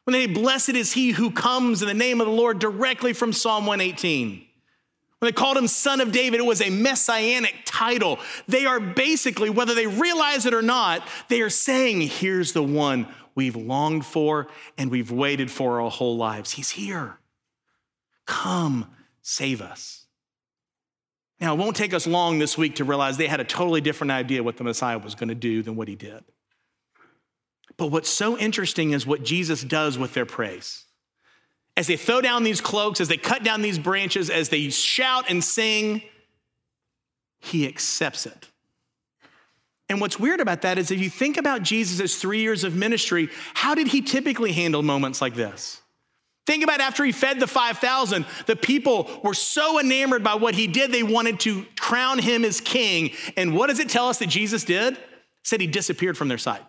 When 0.04 0.14
they 0.14 0.26
say, 0.26 0.34
blessed 0.34 0.70
is 0.70 0.92
he 0.92 1.12
who 1.12 1.32
comes 1.32 1.82
in 1.82 1.88
the 1.88 1.94
name 1.94 2.20
of 2.20 2.28
the 2.28 2.34
Lord 2.34 2.60
directly 2.60 3.14
from 3.14 3.32
Psalm 3.32 3.66
118. 3.66 4.46
When 5.19 5.29
they 5.29 5.34
called 5.34 5.57
him 5.57 5.67
Son 5.67 6.01
of 6.01 6.12
David, 6.12 6.39
it 6.39 6.45
was 6.45 6.62
a 6.62 6.69
messianic 6.69 7.55
title. 7.65 8.19
They 8.48 8.65
are 8.65 8.79
basically, 8.79 9.50
whether 9.50 9.74
they 9.74 9.88
realize 9.88 10.45
it 10.45 10.53
or 10.53 10.62
not, 10.62 11.07
they 11.29 11.41
are 11.41 11.50
saying, 11.50 12.01
Here's 12.01 12.53
the 12.53 12.63
one 12.63 13.07
we've 13.34 13.55
longed 13.55 14.05
for 14.05 14.48
and 14.77 14.91
we've 14.91 15.12
waited 15.12 15.50
for 15.50 15.81
our 15.81 15.89
whole 15.89 16.17
lives. 16.17 16.51
He's 16.51 16.72
here. 16.72 17.17
Come, 18.25 18.91
save 19.22 19.62
us. 19.62 20.05
Now, 21.39 21.53
it 21.53 21.57
won't 21.57 21.75
take 21.75 21.93
us 21.93 22.07
long 22.07 22.39
this 22.39 22.57
week 22.57 22.75
to 22.75 22.86
realize 22.86 23.17
they 23.17 23.27
had 23.27 23.41
a 23.41 23.45
totally 23.45 23.81
different 23.81 24.12
idea 24.12 24.41
what 24.41 24.57
the 24.57 24.63
Messiah 24.63 24.98
was 24.98 25.15
going 25.15 25.29
to 25.29 25.36
do 25.36 25.62
than 25.62 25.75
what 25.75 25.88
he 25.88 25.95
did. 25.95 26.24
But 27.77 27.88
what's 27.88 28.10
so 28.10 28.38
interesting 28.38 28.91
is 28.91 29.05
what 29.05 29.24
Jesus 29.24 29.62
does 29.63 29.98
with 29.98 30.13
their 30.13 30.25
praise 30.25 30.85
as 31.77 31.88
they 31.88 31.98
throw 31.98 32.22
down 32.22 32.44
these 32.44 32.62
cloaks, 32.62 33.01
as 33.01 33.08
they 33.08 33.17
cut 33.17 33.44
down 33.44 33.62
these 33.62 33.79
branches, 33.79 34.29
as 34.29 34.50
they 34.50 34.70
shout 34.70 35.25
and 35.29 35.44
sing, 35.44 36.01
he 37.39 37.67
accepts 37.67 38.25
it. 38.25 38.50
And 39.88 40.01
what's 40.01 40.20
weird 40.20 40.39
about 40.39 40.63
that 40.63 40.77
is 40.77 40.89
if 40.89 41.00
you 41.00 41.10
think 41.10 41.38
about 41.38 41.62
Jesus' 41.62 42.20
three 42.20 42.39
years 42.41 42.63
of 42.63 42.75
ministry, 42.75 43.29
how 43.53 43.75
did 43.75 43.88
he 43.88 44.01
typically 44.01 44.51
handle 44.51 44.82
moments 44.82 45.22
like 45.22 45.36
this? 45.36 45.82
Think 46.48 46.63
about 46.63 46.79
after 46.79 47.03
he 47.03 47.12
fed 47.12 47.39
the 47.39 47.48
5,000, 47.48 48.25
the 48.46 48.55
people 48.55 49.10
were 49.24 49.34
so 49.34 49.79
enamored 49.79 50.24
by 50.24 50.36
what 50.36 50.55
he 50.55 50.67
did, 50.67 50.91
they 50.91 51.03
wanted 51.03 51.39
to 51.41 51.65
crown 51.79 52.20
him 52.20 52.46
as 52.46 52.62
king. 52.62 53.12
And 53.36 53.55
what 53.55 53.67
does 53.67 53.79
it 53.79 53.89
tell 53.89 54.10
us 54.10 54.20
that 54.20 54.29
Jesus 54.29 54.63
did? 54.63 54.98
Said 55.44 55.60
he 55.60 55.67
disappeared 55.67 56.17
from 56.17 56.27
their 56.27 56.38
sight. 56.38 56.63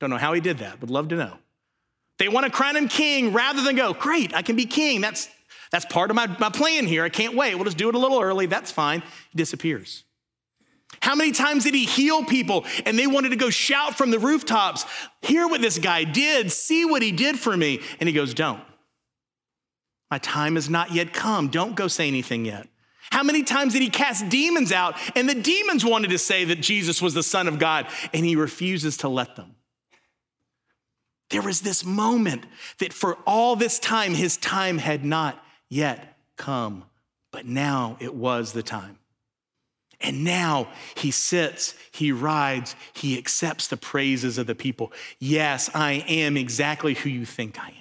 Don't 0.00 0.10
know 0.10 0.18
how 0.18 0.34
he 0.34 0.40
did 0.40 0.58
that, 0.58 0.80
would 0.80 0.90
love 0.90 1.08
to 1.08 1.16
know. 1.16 1.38
They 2.18 2.28
want 2.28 2.46
to 2.46 2.52
crown 2.52 2.76
him 2.76 2.88
king 2.88 3.32
rather 3.32 3.62
than 3.62 3.76
go, 3.76 3.92
great, 3.92 4.34
I 4.34 4.42
can 4.42 4.56
be 4.56 4.64
king. 4.64 5.00
That's, 5.00 5.28
that's 5.70 5.84
part 5.84 6.10
of 6.10 6.16
my, 6.16 6.26
my 6.38 6.50
plan 6.50 6.86
here. 6.86 7.04
I 7.04 7.08
can't 7.08 7.34
wait. 7.34 7.54
We'll 7.54 7.64
just 7.64 7.76
do 7.76 7.88
it 7.88 7.94
a 7.94 7.98
little 7.98 8.20
early. 8.20 8.46
That's 8.46 8.70
fine. 8.70 9.02
He 9.30 9.36
disappears. 9.36 10.04
How 11.00 11.14
many 11.14 11.32
times 11.32 11.64
did 11.64 11.74
he 11.74 11.84
heal 11.84 12.24
people 12.24 12.64
and 12.84 12.98
they 12.98 13.06
wanted 13.06 13.30
to 13.30 13.36
go 13.36 13.50
shout 13.50 13.98
from 13.98 14.10
the 14.10 14.18
rooftops, 14.18 14.86
hear 15.22 15.46
what 15.46 15.60
this 15.60 15.78
guy 15.78 16.04
did, 16.04 16.50
see 16.50 16.84
what 16.84 17.02
he 17.02 17.12
did 17.12 17.38
for 17.38 17.56
me? 17.56 17.80
And 18.00 18.08
he 18.08 18.14
goes, 18.14 18.34
Don't. 18.34 18.62
My 20.10 20.18
time 20.18 20.54
has 20.54 20.70
not 20.70 20.92
yet 20.92 21.12
come. 21.12 21.48
Don't 21.48 21.74
go 21.74 21.88
say 21.88 22.06
anything 22.06 22.44
yet. 22.44 22.68
How 23.10 23.22
many 23.22 23.42
times 23.42 23.72
did 23.72 23.82
he 23.82 23.90
cast 23.90 24.28
demons 24.28 24.72
out 24.72 24.96
and 25.16 25.28
the 25.28 25.34
demons 25.34 25.84
wanted 25.84 26.10
to 26.10 26.18
say 26.18 26.44
that 26.44 26.60
Jesus 26.60 27.02
was 27.02 27.14
the 27.14 27.22
Son 27.22 27.48
of 27.48 27.58
God 27.58 27.86
and 28.12 28.24
he 28.24 28.36
refuses 28.36 28.98
to 28.98 29.08
let 29.08 29.36
them? 29.36 29.56
There 31.30 31.42
was 31.42 31.60
this 31.60 31.84
moment 31.84 32.44
that 32.78 32.92
for 32.92 33.18
all 33.26 33.56
this 33.56 33.78
time, 33.78 34.14
his 34.14 34.36
time 34.36 34.78
had 34.78 35.04
not 35.04 35.42
yet 35.68 36.16
come, 36.36 36.84
but 37.32 37.46
now 37.46 37.96
it 38.00 38.14
was 38.14 38.52
the 38.52 38.62
time. 38.62 38.98
And 40.00 40.24
now 40.24 40.68
he 40.94 41.10
sits, 41.10 41.74
he 41.90 42.12
rides, 42.12 42.76
he 42.92 43.18
accepts 43.18 43.66
the 43.68 43.76
praises 43.76 44.38
of 44.38 44.46
the 44.46 44.54
people. 44.54 44.92
Yes, 45.18 45.70
I 45.74 46.04
am 46.06 46.36
exactly 46.36 46.94
who 46.94 47.08
you 47.08 47.24
think 47.24 47.58
I 47.58 47.68
am. 47.68 47.72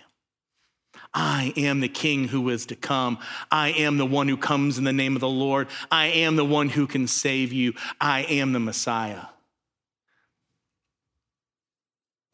I 1.14 1.54
am 1.56 1.80
the 1.80 1.88
king 1.88 2.28
who 2.28 2.50
is 2.50 2.66
to 2.68 2.76
come. 2.76 3.20
I 3.52 3.70
am 3.70 3.98
the 3.98 4.06
one 4.06 4.28
who 4.28 4.38
comes 4.38 4.78
in 4.78 4.84
the 4.84 4.94
name 4.94 5.16
of 5.16 5.22
the 5.22 5.30
Lord. 5.30 5.68
I 5.90 6.08
am 6.08 6.36
the 6.36 6.46
one 6.46 6.70
who 6.70 6.88
can 6.88 7.08
save 7.08 7.54
you. 7.54 7.74
I 8.02 8.24
am 8.24 8.52
the 8.54 8.60
Messiah. 8.60 9.28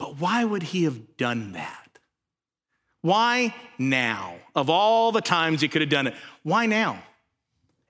But 0.02 0.18
why 0.18 0.44
would 0.44 0.64
he 0.64 0.82
have 0.82 1.16
done 1.16 1.52
that? 1.52 2.00
Why 3.02 3.54
now? 3.78 4.34
Of 4.52 4.68
all 4.68 5.12
the 5.12 5.20
times 5.20 5.60
he 5.60 5.68
could 5.68 5.80
have 5.80 5.90
done 5.90 6.08
it, 6.08 6.14
why 6.42 6.66
now? 6.66 7.00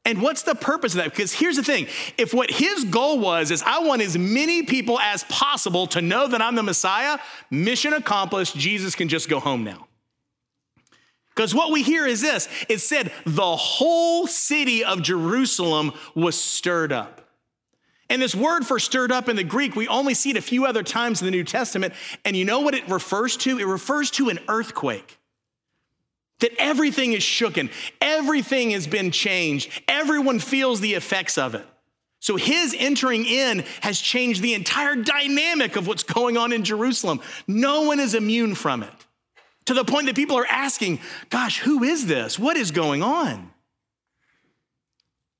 And 0.04 0.20
what's 0.20 0.42
the 0.42 0.54
purpose 0.54 0.92
of 0.92 0.98
that? 0.98 1.08
Because 1.08 1.32
here's 1.32 1.56
the 1.56 1.62
thing 1.62 1.86
if 2.18 2.34
what 2.34 2.50
his 2.50 2.84
goal 2.84 3.18
was 3.18 3.50
is, 3.50 3.62
I 3.64 3.78
want 3.78 4.02
as 4.02 4.18
many 4.18 4.62
people 4.62 5.00
as 5.00 5.24
possible 5.24 5.86
to 5.86 6.02
know 6.02 6.28
that 6.28 6.42
I'm 6.42 6.54
the 6.54 6.62
Messiah, 6.62 7.16
mission 7.50 7.94
accomplished, 7.94 8.58
Jesus 8.58 8.94
can 8.94 9.08
just 9.08 9.30
go 9.30 9.40
home 9.40 9.64
now. 9.64 9.88
Because 11.34 11.54
what 11.54 11.72
we 11.72 11.82
hear 11.82 12.06
is 12.06 12.20
this 12.20 12.46
it 12.68 12.80
said, 12.80 13.10
the 13.24 13.56
whole 13.56 14.26
city 14.26 14.84
of 14.84 15.00
Jerusalem 15.00 15.92
was 16.14 16.38
stirred 16.38 16.92
up. 16.92 17.21
And 18.12 18.20
this 18.20 18.34
word 18.34 18.66
for 18.66 18.78
stirred 18.78 19.10
up 19.10 19.30
in 19.30 19.36
the 19.36 19.42
Greek, 19.42 19.74
we 19.74 19.88
only 19.88 20.12
see 20.12 20.28
it 20.28 20.36
a 20.36 20.42
few 20.42 20.66
other 20.66 20.82
times 20.82 21.22
in 21.22 21.24
the 21.24 21.30
New 21.30 21.44
Testament. 21.44 21.94
And 22.26 22.36
you 22.36 22.44
know 22.44 22.60
what 22.60 22.74
it 22.74 22.86
refers 22.86 23.38
to? 23.38 23.58
It 23.58 23.64
refers 23.64 24.10
to 24.12 24.28
an 24.28 24.38
earthquake. 24.48 25.18
That 26.40 26.52
everything 26.58 27.14
is 27.14 27.22
shooken, 27.22 27.70
everything 28.02 28.72
has 28.72 28.86
been 28.86 29.12
changed, 29.12 29.70
everyone 29.88 30.40
feels 30.40 30.80
the 30.80 30.92
effects 30.92 31.38
of 31.38 31.54
it. 31.54 31.64
So 32.20 32.36
his 32.36 32.76
entering 32.78 33.24
in 33.24 33.64
has 33.80 33.98
changed 33.98 34.42
the 34.42 34.52
entire 34.52 34.94
dynamic 34.94 35.76
of 35.76 35.86
what's 35.86 36.02
going 36.02 36.36
on 36.36 36.52
in 36.52 36.64
Jerusalem. 36.64 37.22
No 37.46 37.82
one 37.82 37.98
is 37.98 38.14
immune 38.14 38.54
from 38.54 38.82
it. 38.82 38.92
To 39.66 39.74
the 39.74 39.84
point 39.84 40.04
that 40.06 40.16
people 40.16 40.36
are 40.36 40.46
asking, 40.46 41.00
gosh, 41.30 41.60
who 41.60 41.82
is 41.82 42.04
this? 42.04 42.38
What 42.38 42.58
is 42.58 42.72
going 42.72 43.02
on? 43.02 43.51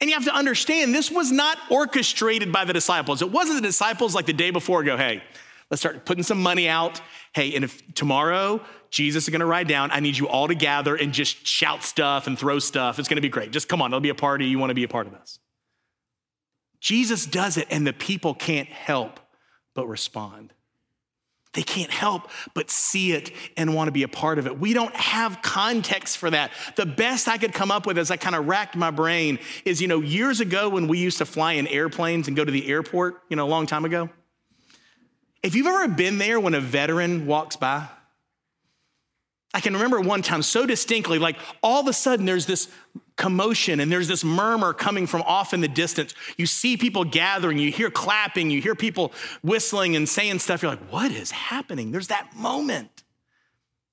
And 0.02 0.10
you 0.10 0.16
have 0.16 0.24
to 0.24 0.34
understand, 0.34 0.92
this 0.92 1.12
was 1.12 1.30
not 1.30 1.58
orchestrated 1.70 2.50
by 2.50 2.64
the 2.64 2.72
disciples. 2.72 3.22
It 3.22 3.30
wasn't 3.30 3.62
the 3.62 3.68
disciples 3.68 4.16
like 4.16 4.26
the 4.26 4.32
day 4.32 4.50
before 4.50 4.82
go, 4.82 4.96
hey, 4.96 5.22
let's 5.70 5.80
start 5.80 6.04
putting 6.04 6.24
some 6.24 6.42
money 6.42 6.68
out. 6.68 7.00
Hey, 7.36 7.54
and 7.54 7.62
if 7.64 7.94
tomorrow 7.94 8.60
Jesus 8.90 9.28
is 9.28 9.30
gonna 9.30 9.46
ride 9.46 9.68
down, 9.68 9.92
I 9.92 10.00
need 10.00 10.18
you 10.18 10.26
all 10.26 10.48
to 10.48 10.56
gather 10.56 10.96
and 10.96 11.12
just 11.12 11.46
shout 11.46 11.84
stuff 11.84 12.26
and 12.26 12.36
throw 12.36 12.58
stuff. 12.58 12.98
It's 12.98 13.06
gonna 13.06 13.20
be 13.20 13.28
great. 13.28 13.52
Just 13.52 13.68
come 13.68 13.80
on, 13.80 13.92
it'll 13.92 14.00
be 14.00 14.08
a 14.08 14.14
party. 14.16 14.46
You 14.46 14.58
wanna 14.58 14.74
be 14.74 14.82
a 14.82 14.88
part 14.88 15.06
of 15.06 15.12
this. 15.12 15.38
Jesus 16.80 17.24
does 17.24 17.56
it, 17.56 17.68
and 17.70 17.86
the 17.86 17.92
people 17.92 18.34
can't 18.34 18.68
help 18.68 19.20
but 19.72 19.86
respond. 19.86 20.52
They 21.54 21.62
can't 21.62 21.90
help 21.90 22.30
but 22.54 22.70
see 22.70 23.12
it 23.12 23.30
and 23.56 23.74
want 23.74 23.88
to 23.88 23.92
be 23.92 24.04
a 24.04 24.08
part 24.08 24.38
of 24.38 24.46
it. 24.46 24.58
We 24.58 24.72
don't 24.72 24.94
have 24.96 25.42
context 25.42 26.16
for 26.16 26.30
that. 26.30 26.50
The 26.76 26.86
best 26.86 27.28
I 27.28 27.36
could 27.36 27.52
come 27.52 27.70
up 27.70 27.86
with 27.86 27.98
as 27.98 28.10
I 28.10 28.16
kind 28.16 28.34
of 28.34 28.46
racked 28.46 28.74
my 28.74 28.90
brain 28.90 29.38
is, 29.64 29.82
you 29.82 29.88
know, 29.88 30.00
years 30.00 30.40
ago 30.40 30.70
when 30.70 30.88
we 30.88 30.98
used 30.98 31.18
to 31.18 31.26
fly 31.26 31.52
in 31.52 31.66
airplanes 31.66 32.26
and 32.26 32.36
go 32.36 32.44
to 32.44 32.50
the 32.50 32.68
airport, 32.68 33.22
you 33.28 33.36
know, 33.36 33.44
a 33.44 33.48
long 33.50 33.66
time 33.66 33.84
ago. 33.84 34.08
If 35.42 35.54
you've 35.54 35.66
ever 35.66 35.88
been 35.88 36.18
there 36.18 36.40
when 36.40 36.54
a 36.54 36.60
veteran 36.60 37.26
walks 37.26 37.56
by, 37.56 37.88
I 39.54 39.60
can 39.60 39.74
remember 39.74 40.00
one 40.00 40.22
time 40.22 40.42
so 40.42 40.64
distinctly, 40.64 41.18
like 41.18 41.36
all 41.62 41.80
of 41.80 41.86
a 41.86 41.92
sudden 41.92 42.24
there's 42.24 42.46
this 42.46 42.68
commotion 43.16 43.80
and 43.80 43.92
there's 43.92 44.08
this 44.08 44.24
murmur 44.24 44.72
coming 44.72 45.06
from 45.06 45.22
off 45.22 45.52
in 45.52 45.60
the 45.60 45.68
distance. 45.68 46.14
You 46.38 46.46
see 46.46 46.76
people 46.78 47.04
gathering, 47.04 47.58
you 47.58 47.70
hear 47.70 47.90
clapping, 47.90 48.50
you 48.50 48.62
hear 48.62 48.74
people 48.74 49.12
whistling 49.42 49.94
and 49.94 50.08
saying 50.08 50.38
stuff. 50.38 50.62
You're 50.62 50.70
like, 50.70 50.90
what 50.90 51.10
is 51.10 51.30
happening? 51.30 51.92
There's 51.92 52.08
that 52.08 52.34
moment. 52.34 53.02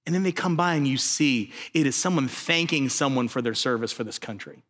And 0.06 0.16
then 0.16 0.24
they 0.24 0.32
come 0.32 0.56
by 0.56 0.76
and 0.76 0.88
you 0.88 0.98
see 0.98 1.52
it 1.74 1.86
is 1.86 1.96
someone 1.96 2.28
thanking 2.28 2.88
someone 2.90 3.28
for 3.28 3.42
their 3.42 3.54
service 3.54 3.92
for 3.92 4.06
this 4.06 4.18
country. 4.18 4.64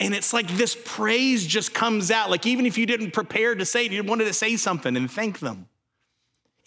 And 0.00 0.14
it's 0.14 0.32
like 0.32 0.48
this 0.48 0.76
praise 0.84 1.46
just 1.46 1.74
comes 1.74 2.10
out. 2.10 2.30
Like 2.30 2.46
even 2.46 2.64
if 2.64 2.78
you 2.78 2.86
didn't 2.86 3.12
prepare 3.12 3.54
to 3.54 3.64
say 3.64 3.84
it, 3.84 3.92
you 3.92 4.02
wanted 4.02 4.24
to 4.24 4.32
say 4.32 4.56
something 4.56 4.96
and 4.96 5.10
thank 5.10 5.40
them. 5.40 5.68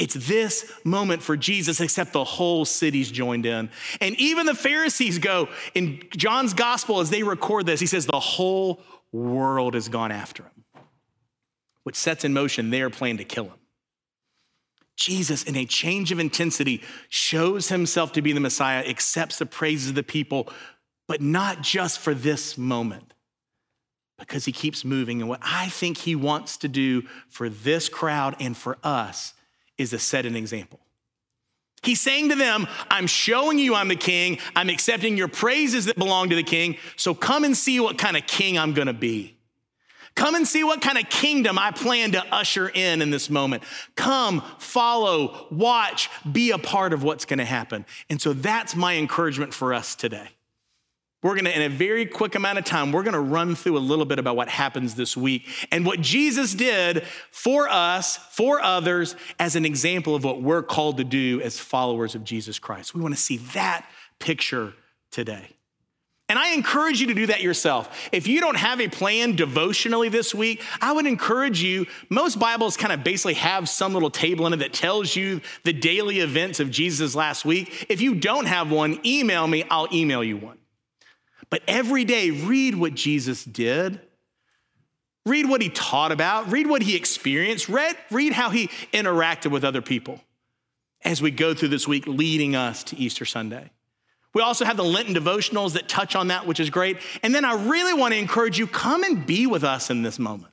It's 0.02 0.16
this 0.16 0.74
moment 0.84 1.22
for 1.22 1.38
Jesus, 1.38 1.80
except 1.80 2.12
the 2.12 2.24
whole 2.24 2.66
city's 2.66 3.12
joined 3.12 3.46
in. 3.46 3.70
And 4.02 4.16
even 4.16 4.48
the 4.48 4.56
Pharisees 4.56 5.20
go 5.20 5.48
in 5.76 6.02
John's 6.18 6.56
gospel 6.56 7.02
as 7.02 7.12
they 7.12 7.22
record 7.22 7.68
this, 7.68 7.80
he 7.80 7.86
says, 7.86 8.08
the 8.08 8.20
whole 8.20 8.82
world 9.12 9.76
has 9.76 9.90
gone 9.90 10.12
after 10.12 10.42
him, 10.42 10.84
which 11.84 11.96
sets 11.96 12.26
in 12.26 12.34
motion 12.34 12.72
their 12.72 12.90
plan 12.90 13.18
to 13.18 13.24
kill 13.24 13.46
him. 13.46 13.60
Jesus, 14.98 15.44
in 15.44 15.56
a 15.56 15.66
change 15.66 16.12
of 16.12 16.20
intensity, 16.20 16.82
shows 17.08 17.70
himself 17.70 18.12
to 18.14 18.24
be 18.24 18.34
the 18.34 18.40
Messiah, 18.40 18.84
accepts 18.84 19.38
the 19.38 19.46
praises 19.46 19.90
of 19.90 19.96
the 19.96 20.02
people, 20.02 20.50
but 21.08 21.22
not 21.22 21.62
just 21.62 22.00
for 22.00 22.16
this 22.16 22.58
moment, 22.58 23.14
because 24.18 24.46
he 24.46 24.52
keeps 24.52 24.84
moving. 24.84 25.22
And 25.22 25.30
what 25.30 25.42
I 25.44 25.70
think 25.70 26.00
he 26.00 26.16
wants 26.16 26.58
to 26.58 26.68
do 26.68 27.04
for 27.30 27.50
this 27.50 27.88
crowd 27.88 28.36
and 28.40 28.58
for 28.58 28.80
us 28.84 29.36
is 29.82 29.90
to 29.92 30.00
set 30.00 30.26
an 30.26 30.36
example. 30.36 30.80
He's 31.84 32.00
saying 32.00 32.30
to 32.30 32.36
them, 32.36 32.68
I'm 32.90 33.08
showing 33.08 33.58
you 33.58 33.74
I'm 33.74 33.88
the 33.88 33.96
king. 33.96 34.38
I'm 34.56 34.70
accepting 34.70 35.18
your 35.18 35.28
praises 35.28 35.86
that 35.86 35.98
belong 35.98 36.30
to 36.30 36.36
the 36.36 36.44
king. 36.44 36.78
So 36.96 37.16
come 37.16 37.44
and 37.44 37.58
see 37.58 37.80
what 37.80 37.98
kind 37.98 38.16
of 38.16 38.28
king 38.28 38.58
I'm 38.58 38.74
going 38.74 38.88
to 38.88 38.94
be. 38.94 39.36
Come 40.14 40.36
and 40.36 40.48
see 40.48 40.64
what 40.64 40.82
kind 40.82 40.98
of 40.98 41.10
kingdom 41.10 41.58
I 41.58 41.72
plan 41.72 42.12
to 42.12 42.24
usher 42.34 42.70
in 42.70 43.02
in 43.02 43.10
this 43.10 43.30
moment. 43.30 43.64
Come, 43.96 44.42
follow, 44.60 45.48
watch, 45.50 46.10
be 46.30 46.52
a 46.52 46.58
part 46.58 46.94
of 46.94 47.02
what's 47.02 47.26
going 47.26 47.40
to 47.40 47.46
happen. 47.46 47.86
And 48.10 48.22
so 48.22 48.34
that's 48.34 48.76
my 48.76 48.98
encouragement 48.98 49.54
for 49.54 49.74
us 49.74 49.96
today. 49.96 50.30
We're 51.24 51.36
gonna, 51.36 51.52
in 51.52 51.62
a 51.62 51.70
very 51.70 52.08
quick 52.08 52.34
amount 52.34 52.58
of 52.58 52.66
time, 52.66 52.92
we're 52.92 53.04
gonna 53.04 53.22
run 53.22 53.54
through 53.54 53.78
a 53.78 53.80
little 53.80 54.06
bit 54.06 54.18
about 54.18 54.36
what 54.36 54.50
happens 54.50 54.96
this 54.96 55.16
week 55.16 55.48
and 55.72 55.86
what 55.86 56.02
Jesus 56.02 56.56
did 56.56 57.04
for 57.30 57.70
us, 57.70 58.18
for 58.18 58.60
others, 58.60 59.16
as 59.38 59.56
an 59.56 59.64
example 59.64 60.16
of 60.16 60.24
what 60.24 60.42
we're 60.42 60.64
called 60.64 60.98
to 60.98 61.04
do 61.04 61.40
as 61.42 61.60
followers 61.60 62.16
of 62.16 62.24
Jesus 62.24 62.58
Christ. 62.58 62.96
We 62.96 63.02
wanna 63.02 63.16
see 63.16 63.38
that 63.54 63.86
picture 64.20 64.74
today. 65.12 65.50
And 66.28 66.40
I 66.40 66.54
encourage 66.54 67.02
you 67.02 67.08
to 67.08 67.14
do 67.14 67.26
that 67.28 67.42
yourself. 67.42 68.10
If 68.14 68.26
you 68.26 68.40
don't 68.40 68.56
have 68.56 68.80
a 68.80 68.88
plan 68.88 69.36
devotionally 69.36 70.08
this 70.08 70.34
week, 70.34 70.62
I 70.80 70.94
would 70.94 71.06
encourage 71.06 71.62
you. 71.62 71.88
Most 72.10 72.40
Bibles 72.40 72.78
kind 72.78 72.94
of 72.94 73.04
basically 73.04 73.34
have 73.34 73.68
some 73.68 73.94
little 73.94 74.10
table 74.10 74.48
in 74.48 74.54
it 74.54 74.60
that 74.60 74.72
tells 74.72 75.14
you 75.14 75.42
the 75.66 75.74
daily 75.74 76.22
events 76.22 76.62
of 76.62 76.72
Jesus' 76.72 77.16
last 77.16 77.44
week. 77.44 77.86
If 77.90 78.00
you 78.00 78.16
don't 78.16 78.46
have 78.46 78.72
one, 78.72 79.02
email 79.06 79.46
me, 79.46 79.66
I'll 79.70 79.90
email 79.94 80.24
you 80.24 80.38
one. 80.38 80.61
But 81.52 81.62
every 81.68 82.06
day, 82.06 82.32
read 82.32 82.74
what 82.74 82.96
Jesus 82.96 83.46
did. 83.46 84.02
Read 85.26 85.48
what 85.48 85.62
he 85.62 85.70
taught 85.70 86.12
about. 86.12 86.52
Read 86.52 86.66
what 86.66 86.82
he 86.82 86.96
experienced. 86.96 87.70
Read, 87.70 87.96
read 88.10 88.34
how 88.34 88.50
he 88.50 88.70
interacted 88.92 89.52
with 89.52 89.64
other 89.64 89.82
people 89.82 90.20
as 91.04 91.22
we 91.22 91.30
go 91.30 91.54
through 91.54 91.68
this 91.68 91.88
week 91.88 92.08
leading 92.08 92.56
us 92.56 92.84
to 92.86 92.98
Easter 92.98 93.26
Sunday. 93.26 93.70
We 94.34 94.42
also 94.42 94.64
have 94.64 94.78
the 94.78 94.84
Lenten 94.84 95.14
devotionals 95.14 95.74
that 95.74 95.90
touch 95.90 96.16
on 96.16 96.30
that, 96.30 96.48
which 96.48 96.60
is 96.60 96.70
great. 96.70 96.98
And 97.22 97.36
then 97.36 97.44
I 97.44 97.68
really 97.68 97.94
want 97.94 98.14
to 98.14 98.18
encourage 98.18 98.58
you 98.58 98.66
come 98.66 99.04
and 99.04 99.26
be 99.26 99.46
with 99.46 99.64
us 99.64 99.90
in 99.90 100.04
this 100.04 100.18
moment. 100.18 100.51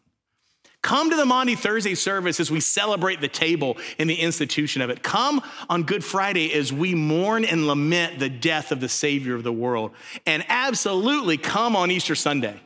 Come 0.83 1.11
to 1.11 1.17
the 1.17 1.25
Maundy 1.25 1.57
Thursday 1.57 1.95
service 1.95 2.39
as 2.39 2.51
we 2.51 2.61
celebrate 2.61 3.21
the 3.21 3.29
table 3.29 3.77
and 3.99 4.09
the 4.09 4.15
institution 4.15 4.81
of 4.81 4.91
it. 4.91 5.03
Come 5.03 5.43
on 5.69 5.83
Good 5.83 6.05
Friday 6.05 6.53
as 6.55 6.73
we 6.73 6.95
mourn 6.95 7.45
and 7.45 7.67
lament 7.67 8.19
the 8.21 8.29
death 8.29 8.71
of 8.71 8.81
the 8.81 8.89
Savior 8.89 9.35
of 9.35 9.43
the 9.43 9.53
world. 9.53 9.91
And 10.25 10.45
absolutely 10.49 11.37
come 11.37 11.75
on 11.75 11.91
Easter 11.91 12.15
Sunday. 12.15 12.61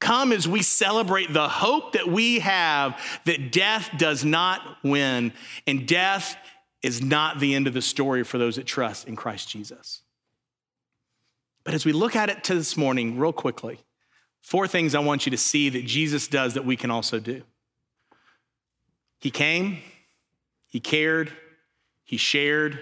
Come 0.00 0.32
as 0.32 0.48
we 0.48 0.62
celebrate 0.62 1.32
the 1.32 1.48
hope 1.48 1.92
that 1.92 2.08
we 2.08 2.40
have 2.40 2.98
that 3.26 3.52
death 3.52 3.90
does 3.96 4.24
not 4.24 4.60
win 4.82 5.32
and 5.66 5.86
death 5.86 6.36
is 6.82 7.02
not 7.02 7.38
the 7.38 7.54
end 7.54 7.66
of 7.66 7.74
the 7.74 7.82
story 7.82 8.24
for 8.24 8.38
those 8.38 8.56
that 8.56 8.66
trust 8.66 9.06
in 9.06 9.14
Christ 9.14 9.48
Jesus. 9.48 10.00
But 11.64 11.74
as 11.74 11.84
we 11.84 11.92
look 11.92 12.16
at 12.16 12.30
it 12.30 12.42
to 12.44 12.54
this 12.54 12.76
morning, 12.76 13.18
real 13.18 13.34
quickly, 13.34 13.80
four 14.40 14.66
things 14.66 14.94
I 14.94 15.00
want 15.00 15.26
you 15.26 15.30
to 15.30 15.36
see 15.36 15.68
that 15.70 15.84
Jesus 15.84 16.28
does 16.28 16.54
that 16.54 16.64
we 16.64 16.76
can 16.76 16.90
also 16.90 17.18
do. 17.18 17.42
He 19.20 19.30
came, 19.30 19.78
he 20.66 20.80
cared, 20.80 21.32
he 22.04 22.16
shared, 22.16 22.80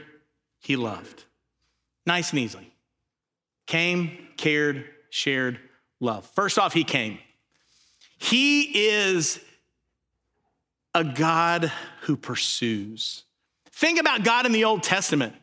he 0.59 0.77
loved. 0.77 1.25
Nice 2.07 2.31
and 2.31 2.39
easy. 2.39 2.73
Came, 3.67 4.29
cared, 4.37 4.87
shared, 5.11 5.59
loved. 6.01 6.27
First 6.31 6.59
off, 6.59 6.73
he 6.73 6.85
came. 6.85 7.19
He 8.19 8.89
is 8.89 9.41
a 10.95 11.05
God 11.05 11.71
who 12.03 12.17
pursues. 12.17 13.25
Think 13.71 14.01
about 14.01 14.25
God 14.25 14.47
in 14.47 14.53
the 14.53 14.65
Old 14.65 14.83
Testament. 14.83 15.35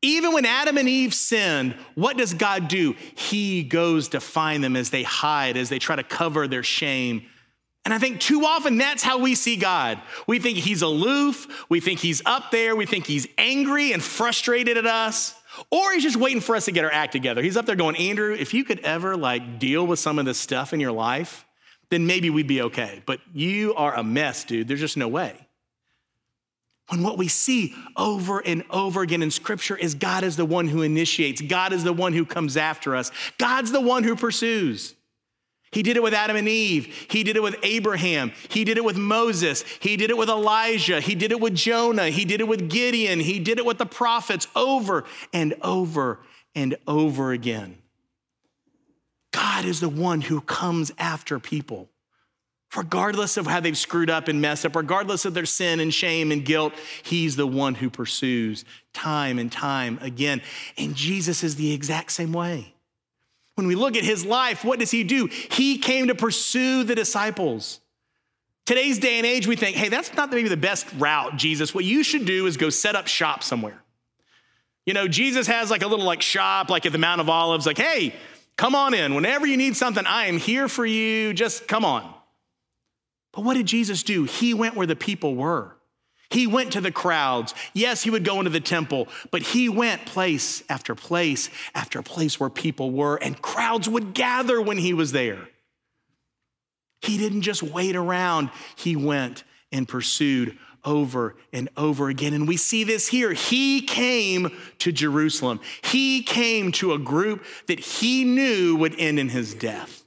Even 0.00 0.32
when 0.32 0.44
Adam 0.44 0.78
and 0.78 0.88
Eve 0.88 1.12
sinned, 1.12 1.74
what 1.94 2.16
does 2.16 2.34
God 2.34 2.68
do? 2.68 2.94
He 3.16 3.64
goes 3.64 4.08
to 4.10 4.20
find 4.20 4.62
them 4.62 4.76
as 4.76 4.90
they 4.90 5.02
hide, 5.02 5.56
as 5.56 5.68
they 5.68 5.80
try 5.80 5.96
to 5.96 6.04
cover 6.04 6.46
their 6.46 6.62
shame. 6.62 7.26
And 7.84 7.92
I 7.92 7.98
think 7.98 8.20
too 8.20 8.44
often 8.44 8.76
that's 8.76 9.02
how 9.02 9.18
we 9.18 9.34
see 9.34 9.56
God. 9.56 10.00
We 10.26 10.38
think 10.38 10.58
he's 10.58 10.82
aloof, 10.82 11.66
we 11.68 11.80
think 11.80 12.00
he's 12.00 12.22
up 12.26 12.50
there, 12.50 12.76
we 12.76 12.86
think 12.86 13.06
he's 13.06 13.26
angry 13.38 13.92
and 13.92 14.02
frustrated 14.02 14.76
at 14.76 14.86
us, 14.86 15.34
or 15.70 15.92
he's 15.92 16.02
just 16.02 16.16
waiting 16.16 16.42
for 16.42 16.54
us 16.54 16.66
to 16.66 16.72
get 16.72 16.84
our 16.84 16.92
act 16.92 17.12
together. 17.12 17.42
He's 17.42 17.56
up 17.56 17.66
there 17.66 17.76
going, 17.76 17.96
Andrew, 17.96 18.34
if 18.34 18.54
you 18.54 18.62
could 18.62 18.80
ever 18.80 19.16
like 19.16 19.58
deal 19.58 19.86
with 19.86 19.98
some 19.98 20.18
of 20.18 20.26
this 20.26 20.38
stuff 20.38 20.72
in 20.72 20.80
your 20.80 20.92
life, 20.92 21.44
then 21.90 22.06
maybe 22.06 22.30
we'd 22.30 22.46
be 22.46 22.62
okay. 22.62 23.02
But 23.06 23.20
you 23.32 23.74
are 23.74 23.94
a 23.94 24.04
mess, 24.04 24.44
dude. 24.44 24.68
There's 24.68 24.80
just 24.80 24.96
no 24.96 25.08
way. 25.08 25.47
When 26.88 27.02
what 27.02 27.18
we 27.18 27.28
see 27.28 27.74
over 27.96 28.40
and 28.40 28.64
over 28.70 29.02
again 29.02 29.22
in 29.22 29.30
scripture 29.30 29.76
is 29.76 29.94
God 29.94 30.24
is 30.24 30.36
the 30.36 30.46
one 30.46 30.68
who 30.68 30.82
initiates, 30.82 31.40
God 31.42 31.72
is 31.72 31.84
the 31.84 31.92
one 31.92 32.14
who 32.14 32.24
comes 32.24 32.56
after 32.56 32.96
us, 32.96 33.10
God's 33.36 33.72
the 33.72 33.80
one 33.80 34.04
who 34.04 34.16
pursues. 34.16 34.94
He 35.70 35.82
did 35.82 35.98
it 35.98 36.02
with 36.02 36.14
Adam 36.14 36.36
and 36.36 36.48
Eve. 36.48 36.86
He 37.10 37.22
did 37.22 37.36
it 37.36 37.42
with 37.42 37.56
Abraham. 37.62 38.32
He 38.48 38.64
did 38.64 38.78
it 38.78 38.84
with 38.84 38.96
Moses. 38.96 39.62
He 39.80 39.98
did 39.98 40.08
it 40.08 40.16
with 40.16 40.30
Elijah. 40.30 40.98
He 40.98 41.14
did 41.14 41.30
it 41.30 41.40
with 41.40 41.54
Jonah. 41.54 42.08
He 42.08 42.24
did 42.24 42.40
it 42.40 42.48
with 42.48 42.70
Gideon. 42.70 43.20
He 43.20 43.38
did 43.38 43.58
it 43.58 43.66
with 43.66 43.76
the 43.76 43.84
prophets 43.84 44.48
over 44.56 45.04
and 45.32 45.54
over 45.60 46.20
and 46.54 46.76
over 46.86 47.32
again. 47.32 47.76
God 49.30 49.66
is 49.66 49.80
the 49.80 49.90
one 49.90 50.22
who 50.22 50.40
comes 50.40 50.90
after 50.98 51.38
people. 51.38 51.90
Regardless 52.76 53.38
of 53.38 53.46
how 53.46 53.60
they've 53.60 53.78
screwed 53.78 54.10
up 54.10 54.28
and 54.28 54.42
messed 54.42 54.66
up, 54.66 54.76
regardless 54.76 55.24
of 55.24 55.32
their 55.32 55.46
sin 55.46 55.80
and 55.80 55.92
shame 55.92 56.30
and 56.30 56.44
guilt, 56.44 56.74
He's 57.02 57.34
the 57.34 57.46
one 57.46 57.74
who 57.74 57.88
pursues 57.88 58.64
time 58.92 59.38
and 59.38 59.50
time 59.50 59.98
again. 60.02 60.42
And 60.76 60.94
Jesus 60.94 61.42
is 61.42 61.56
the 61.56 61.72
exact 61.72 62.12
same 62.12 62.32
way. 62.32 62.74
When 63.54 63.66
we 63.66 63.74
look 63.74 63.96
at 63.96 64.04
His 64.04 64.24
life, 64.24 64.64
what 64.64 64.80
does 64.80 64.90
He 64.90 65.02
do? 65.02 65.26
He 65.26 65.78
came 65.78 66.08
to 66.08 66.14
pursue 66.14 66.84
the 66.84 66.94
disciples. 66.94 67.80
Today's 68.66 68.98
day 68.98 69.16
and 69.16 69.24
age, 69.24 69.46
we 69.46 69.56
think, 69.56 69.76
hey, 69.76 69.88
that's 69.88 70.14
not 70.14 70.30
maybe 70.30 70.50
the 70.50 70.56
best 70.56 70.86
route, 70.98 71.36
Jesus. 71.36 71.74
What 71.74 71.86
you 71.86 72.02
should 72.02 72.26
do 72.26 72.46
is 72.46 72.58
go 72.58 72.68
set 72.68 72.96
up 72.96 73.06
shop 73.06 73.42
somewhere. 73.42 73.82
You 74.84 74.92
know, 74.92 75.08
Jesus 75.08 75.46
has 75.46 75.70
like 75.70 75.82
a 75.82 75.86
little 75.86 76.04
like 76.04 76.20
shop, 76.20 76.68
like 76.68 76.84
at 76.84 76.92
the 76.92 76.98
Mount 76.98 77.22
of 77.22 77.30
Olives, 77.30 77.64
like, 77.64 77.78
hey, 77.78 78.14
come 78.56 78.74
on 78.74 78.92
in. 78.92 79.14
Whenever 79.14 79.46
you 79.46 79.56
need 79.56 79.74
something, 79.74 80.04
I 80.04 80.26
am 80.26 80.36
here 80.36 80.68
for 80.68 80.84
you. 80.84 81.32
Just 81.32 81.66
come 81.66 81.86
on. 81.86 82.14
But 83.32 83.44
what 83.44 83.54
did 83.54 83.66
Jesus 83.66 84.02
do? 84.02 84.24
He 84.24 84.54
went 84.54 84.74
where 84.74 84.86
the 84.86 84.96
people 84.96 85.34
were. 85.34 85.76
He 86.30 86.46
went 86.46 86.72
to 86.72 86.80
the 86.80 86.92
crowds. 86.92 87.54
Yes, 87.72 88.02
he 88.02 88.10
would 88.10 88.24
go 88.24 88.38
into 88.38 88.50
the 88.50 88.60
temple, 88.60 89.08
but 89.30 89.42
he 89.42 89.68
went 89.68 90.04
place 90.04 90.62
after 90.68 90.94
place 90.94 91.48
after 91.74 92.02
place 92.02 92.38
where 92.38 92.50
people 92.50 92.90
were, 92.90 93.16
and 93.16 93.40
crowds 93.40 93.88
would 93.88 94.12
gather 94.12 94.60
when 94.60 94.76
he 94.76 94.92
was 94.92 95.12
there. 95.12 95.48
He 97.00 97.16
didn't 97.16 97.42
just 97.42 97.62
wait 97.62 97.96
around, 97.96 98.50
he 98.76 98.96
went 98.96 99.44
and 99.72 99.88
pursued 99.88 100.58
over 100.84 101.36
and 101.52 101.68
over 101.76 102.08
again. 102.08 102.34
And 102.34 102.46
we 102.46 102.56
see 102.56 102.84
this 102.84 103.08
here. 103.08 103.32
He 103.32 103.82
came 103.82 104.56
to 104.78 104.92
Jerusalem, 104.92 105.60
he 105.82 106.22
came 106.22 106.72
to 106.72 106.92
a 106.92 106.98
group 106.98 107.44
that 107.68 107.78
he 107.78 108.24
knew 108.24 108.76
would 108.76 108.94
end 108.98 109.18
in 109.18 109.30
his 109.30 109.54
death. 109.54 109.97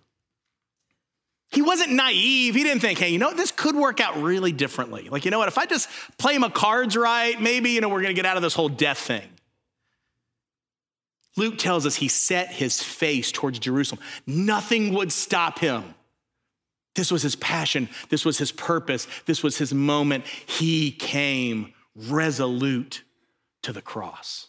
He 1.51 1.61
wasn't 1.61 1.91
naive. 1.91 2.55
He 2.55 2.63
didn't 2.63 2.81
think, 2.81 2.97
hey, 2.97 3.09
you 3.09 3.19
know, 3.19 3.27
what? 3.27 3.37
this 3.37 3.51
could 3.51 3.75
work 3.75 3.99
out 3.99 4.21
really 4.21 4.53
differently. 4.53 5.09
Like, 5.09 5.25
you 5.25 5.31
know 5.31 5.39
what, 5.39 5.49
if 5.49 5.57
I 5.57 5.65
just 5.65 5.89
play 6.17 6.37
my 6.37 6.49
cards 6.49 6.95
right, 6.95 7.39
maybe, 7.39 7.71
you 7.71 7.81
know, 7.81 7.89
we're 7.89 8.01
gonna 8.01 8.13
get 8.13 8.25
out 8.25 8.37
of 8.37 8.43
this 8.43 8.53
whole 8.53 8.69
death 8.69 8.97
thing. 8.97 9.27
Luke 11.35 11.57
tells 11.57 11.85
us 11.85 11.95
he 11.95 12.07
set 12.07 12.51
his 12.51 12.81
face 12.81 13.31
towards 13.31 13.59
Jerusalem. 13.59 14.01
Nothing 14.25 14.93
would 14.93 15.11
stop 15.11 15.59
him. 15.59 15.95
This 16.95 17.11
was 17.11 17.21
his 17.21 17.35
passion. 17.35 17.89
This 18.09 18.25
was 18.25 18.37
his 18.37 18.51
purpose. 18.51 19.07
This 19.25 19.43
was 19.43 19.57
his 19.57 19.73
moment. 19.73 20.25
He 20.27 20.91
came 20.91 21.73
resolute 21.95 23.03
to 23.63 23.71
the 23.73 23.81
cross. 23.81 24.47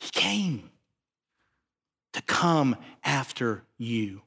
He 0.00 0.10
came 0.10 0.70
to 2.12 2.22
come 2.22 2.76
after 3.04 3.62
you 3.78 4.22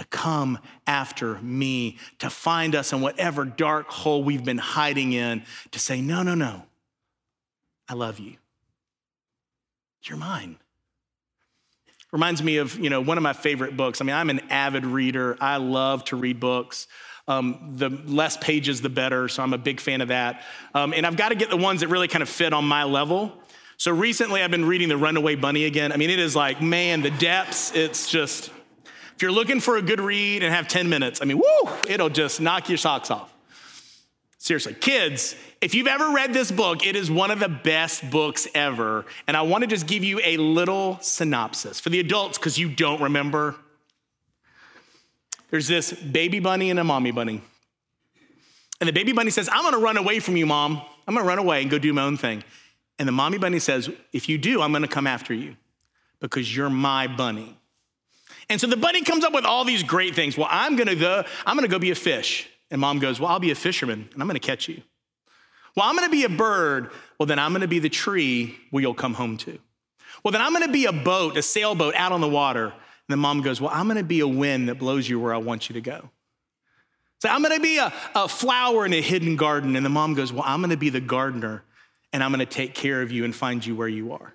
to 0.00 0.06
come 0.06 0.58
after 0.86 1.34
me, 1.42 1.98
to 2.18 2.30
find 2.30 2.74
us 2.74 2.94
in 2.94 3.02
whatever 3.02 3.44
dark 3.44 3.86
hole 3.90 4.24
we've 4.24 4.42
been 4.42 4.56
hiding 4.56 5.12
in, 5.12 5.42
to 5.72 5.78
say, 5.78 6.00
No, 6.00 6.22
no, 6.22 6.34
no, 6.34 6.62
I 7.86 7.92
love 7.92 8.18
you. 8.18 8.36
You're 10.04 10.16
mine. 10.16 10.56
Reminds 12.12 12.42
me 12.42 12.56
of, 12.56 12.78
you 12.78 12.88
know, 12.88 13.02
one 13.02 13.18
of 13.18 13.22
my 13.22 13.34
favorite 13.34 13.76
books. 13.76 14.00
I 14.00 14.04
mean, 14.04 14.16
I'm 14.16 14.30
an 14.30 14.40
avid 14.48 14.86
reader. 14.86 15.36
I 15.38 15.58
love 15.58 16.02
to 16.06 16.16
read 16.16 16.40
books. 16.40 16.88
Um, 17.28 17.74
the 17.76 17.90
less 17.90 18.38
pages, 18.38 18.80
the 18.80 18.88
better. 18.88 19.28
So 19.28 19.42
I'm 19.42 19.52
a 19.52 19.58
big 19.58 19.80
fan 19.80 20.00
of 20.00 20.08
that. 20.08 20.42
Um, 20.74 20.94
and 20.94 21.06
I've 21.06 21.18
got 21.18 21.28
to 21.28 21.34
get 21.34 21.50
the 21.50 21.58
ones 21.58 21.82
that 21.82 21.88
really 21.88 22.08
kind 22.08 22.22
of 22.22 22.28
fit 22.30 22.54
on 22.54 22.64
my 22.64 22.84
level. 22.84 23.34
So 23.76 23.92
recently 23.92 24.42
I've 24.42 24.50
been 24.50 24.64
reading 24.64 24.88
The 24.88 24.96
Runaway 24.96 25.34
Bunny 25.34 25.66
again. 25.66 25.92
I 25.92 25.98
mean, 25.98 26.10
it 26.10 26.18
is 26.18 26.34
like, 26.34 26.62
man, 26.62 27.02
the 27.02 27.10
depths, 27.10 27.72
it's 27.74 28.10
just, 28.10 28.50
if 29.20 29.22
you're 29.22 29.32
looking 29.32 29.60
for 29.60 29.76
a 29.76 29.82
good 29.82 30.00
read 30.00 30.42
and 30.42 30.50
have 30.50 30.66
10 30.66 30.88
minutes, 30.88 31.20
I 31.20 31.26
mean, 31.26 31.36
woo, 31.36 31.72
it'll 31.86 32.08
just 32.08 32.40
knock 32.40 32.70
your 32.70 32.78
socks 32.78 33.10
off. 33.10 33.30
Seriously, 34.38 34.72
kids, 34.72 35.36
if 35.60 35.74
you've 35.74 35.88
ever 35.88 36.12
read 36.12 36.32
this 36.32 36.50
book, 36.50 36.86
it 36.86 36.96
is 36.96 37.10
one 37.10 37.30
of 37.30 37.38
the 37.38 37.50
best 37.50 38.10
books 38.10 38.48
ever. 38.54 39.04
And 39.26 39.36
I 39.36 39.42
want 39.42 39.60
to 39.60 39.68
just 39.68 39.86
give 39.86 40.02
you 40.04 40.22
a 40.24 40.38
little 40.38 40.96
synopsis 41.02 41.78
for 41.80 41.90
the 41.90 42.00
adults 42.00 42.38
because 42.38 42.58
you 42.58 42.70
don't 42.70 43.02
remember. 43.02 43.56
There's 45.50 45.68
this 45.68 45.92
baby 45.92 46.40
bunny 46.40 46.70
and 46.70 46.80
a 46.80 46.84
mommy 46.84 47.10
bunny. 47.10 47.42
And 48.80 48.88
the 48.88 48.94
baby 48.94 49.12
bunny 49.12 49.30
says, 49.30 49.50
I'm 49.52 49.60
going 49.60 49.74
to 49.74 49.80
run 49.80 49.98
away 49.98 50.20
from 50.20 50.38
you, 50.38 50.46
mom. 50.46 50.80
I'm 51.06 51.12
going 51.12 51.26
to 51.26 51.28
run 51.28 51.38
away 51.38 51.60
and 51.60 51.70
go 51.70 51.78
do 51.78 51.92
my 51.92 52.04
own 52.04 52.16
thing. 52.16 52.42
And 52.98 53.06
the 53.06 53.12
mommy 53.12 53.36
bunny 53.36 53.58
says, 53.58 53.90
If 54.14 54.30
you 54.30 54.38
do, 54.38 54.62
I'm 54.62 54.72
going 54.72 54.80
to 54.80 54.88
come 54.88 55.06
after 55.06 55.34
you 55.34 55.56
because 56.20 56.56
you're 56.56 56.70
my 56.70 57.06
bunny. 57.06 57.59
And 58.50 58.60
so 58.60 58.66
the 58.66 58.76
bunny 58.76 59.02
comes 59.02 59.24
up 59.24 59.32
with 59.32 59.44
all 59.44 59.64
these 59.64 59.84
great 59.84 60.16
things. 60.16 60.36
Well, 60.36 60.48
I'm 60.50 60.74
gonna 60.74 60.96
go, 60.96 61.24
I'm 61.46 61.56
gonna 61.56 61.68
go 61.68 61.78
be 61.78 61.92
a 61.92 61.94
fish. 61.94 62.48
And 62.68 62.80
mom 62.80 62.98
goes, 62.98 63.20
Well, 63.20 63.30
I'll 63.30 63.38
be 63.38 63.52
a 63.52 63.54
fisherman 63.54 64.08
and 64.12 64.20
I'm 64.20 64.26
gonna 64.26 64.40
catch 64.40 64.68
you. 64.68 64.82
Well, 65.76 65.88
I'm 65.88 65.94
gonna 65.94 66.10
be 66.10 66.24
a 66.24 66.28
bird. 66.28 66.90
Well, 67.16 67.26
then 67.26 67.38
I'm 67.38 67.52
gonna 67.52 67.68
be 67.68 67.78
the 67.78 67.88
tree 67.88 68.58
where 68.70 68.82
you'll 68.82 68.92
come 68.92 69.14
home 69.14 69.36
to. 69.38 69.58
Well, 70.24 70.32
then 70.32 70.42
I'm 70.42 70.52
gonna 70.52 70.70
be 70.70 70.86
a 70.86 70.92
boat, 70.92 71.36
a 71.36 71.42
sailboat 71.42 71.94
out 71.94 72.10
on 72.10 72.20
the 72.20 72.28
water. 72.28 72.64
And 72.64 72.74
then 73.08 73.20
mom 73.20 73.40
goes, 73.40 73.60
Well, 73.60 73.70
I'm 73.72 73.86
gonna 73.86 74.02
be 74.02 74.18
a 74.18 74.28
wind 74.28 74.68
that 74.68 74.80
blows 74.80 75.08
you 75.08 75.20
where 75.20 75.32
I 75.32 75.38
want 75.38 75.68
you 75.68 75.74
to 75.74 75.80
go. 75.80 76.10
So 77.20 77.28
I'm 77.28 77.42
gonna 77.42 77.60
be 77.60 77.78
a, 77.78 77.92
a 78.16 78.26
flower 78.26 78.84
in 78.84 78.92
a 78.92 79.00
hidden 79.00 79.36
garden. 79.36 79.76
And 79.76 79.86
the 79.86 79.90
mom 79.90 80.14
goes, 80.14 80.32
Well, 80.32 80.44
I'm 80.44 80.60
gonna 80.60 80.76
be 80.76 80.90
the 80.90 81.00
gardener 81.00 81.62
and 82.12 82.24
I'm 82.24 82.32
gonna 82.32 82.46
take 82.46 82.74
care 82.74 83.00
of 83.00 83.12
you 83.12 83.24
and 83.24 83.32
find 83.32 83.64
you 83.64 83.76
where 83.76 83.86
you 83.86 84.12
are 84.12 84.34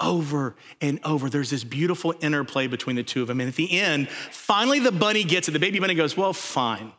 over 0.00 0.56
and 0.80 1.00
over. 1.04 1.30
There's 1.30 1.50
this 1.50 1.64
beautiful 1.64 2.14
interplay 2.20 2.66
between 2.66 2.96
the 2.96 3.02
two 3.02 3.22
of 3.22 3.28
them. 3.28 3.40
And 3.40 3.48
at 3.48 3.56
the 3.56 3.78
end, 3.78 4.08
finally 4.08 4.78
the 4.78 4.92
bunny 4.92 5.24
gets 5.24 5.48
it. 5.48 5.52
The 5.52 5.58
baby 5.58 5.78
bunny 5.78 5.94
goes, 5.94 6.16
Well, 6.16 6.32
fine. 6.32 6.92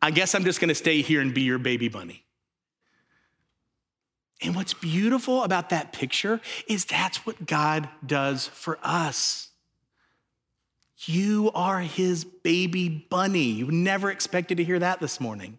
I 0.00 0.10
guess 0.10 0.34
I'm 0.34 0.44
just 0.44 0.60
going 0.60 0.68
to 0.68 0.74
stay 0.74 1.02
here 1.02 1.20
and 1.20 1.34
be 1.34 1.42
your 1.42 1.58
baby 1.58 1.88
bunny. 1.88 2.24
And 4.42 4.54
what's 4.54 4.74
beautiful 4.74 5.42
about 5.42 5.70
that 5.70 5.92
picture 5.92 6.40
is 6.68 6.84
that's 6.84 7.24
what 7.24 7.46
God 7.46 7.88
does 8.04 8.48
for 8.48 8.78
us. 8.82 9.48
You 11.04 11.50
are 11.54 11.80
his 11.80 12.24
baby 12.24 12.88
bunny. 12.88 13.50
You 13.50 13.70
never 13.70 14.10
expected 14.10 14.58
to 14.58 14.64
hear 14.64 14.78
that 14.78 15.00
this 15.00 15.20
morning. 15.20 15.58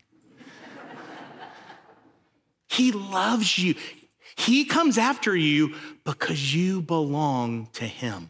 he 2.68 2.92
loves 2.92 3.58
you. 3.58 3.76
He 4.38 4.64
comes 4.64 4.98
after 4.98 5.36
you 5.36 5.76
because 6.06 6.56
you 6.56 6.82
belong 6.82 7.68
to 7.74 7.84
Him. 7.86 8.30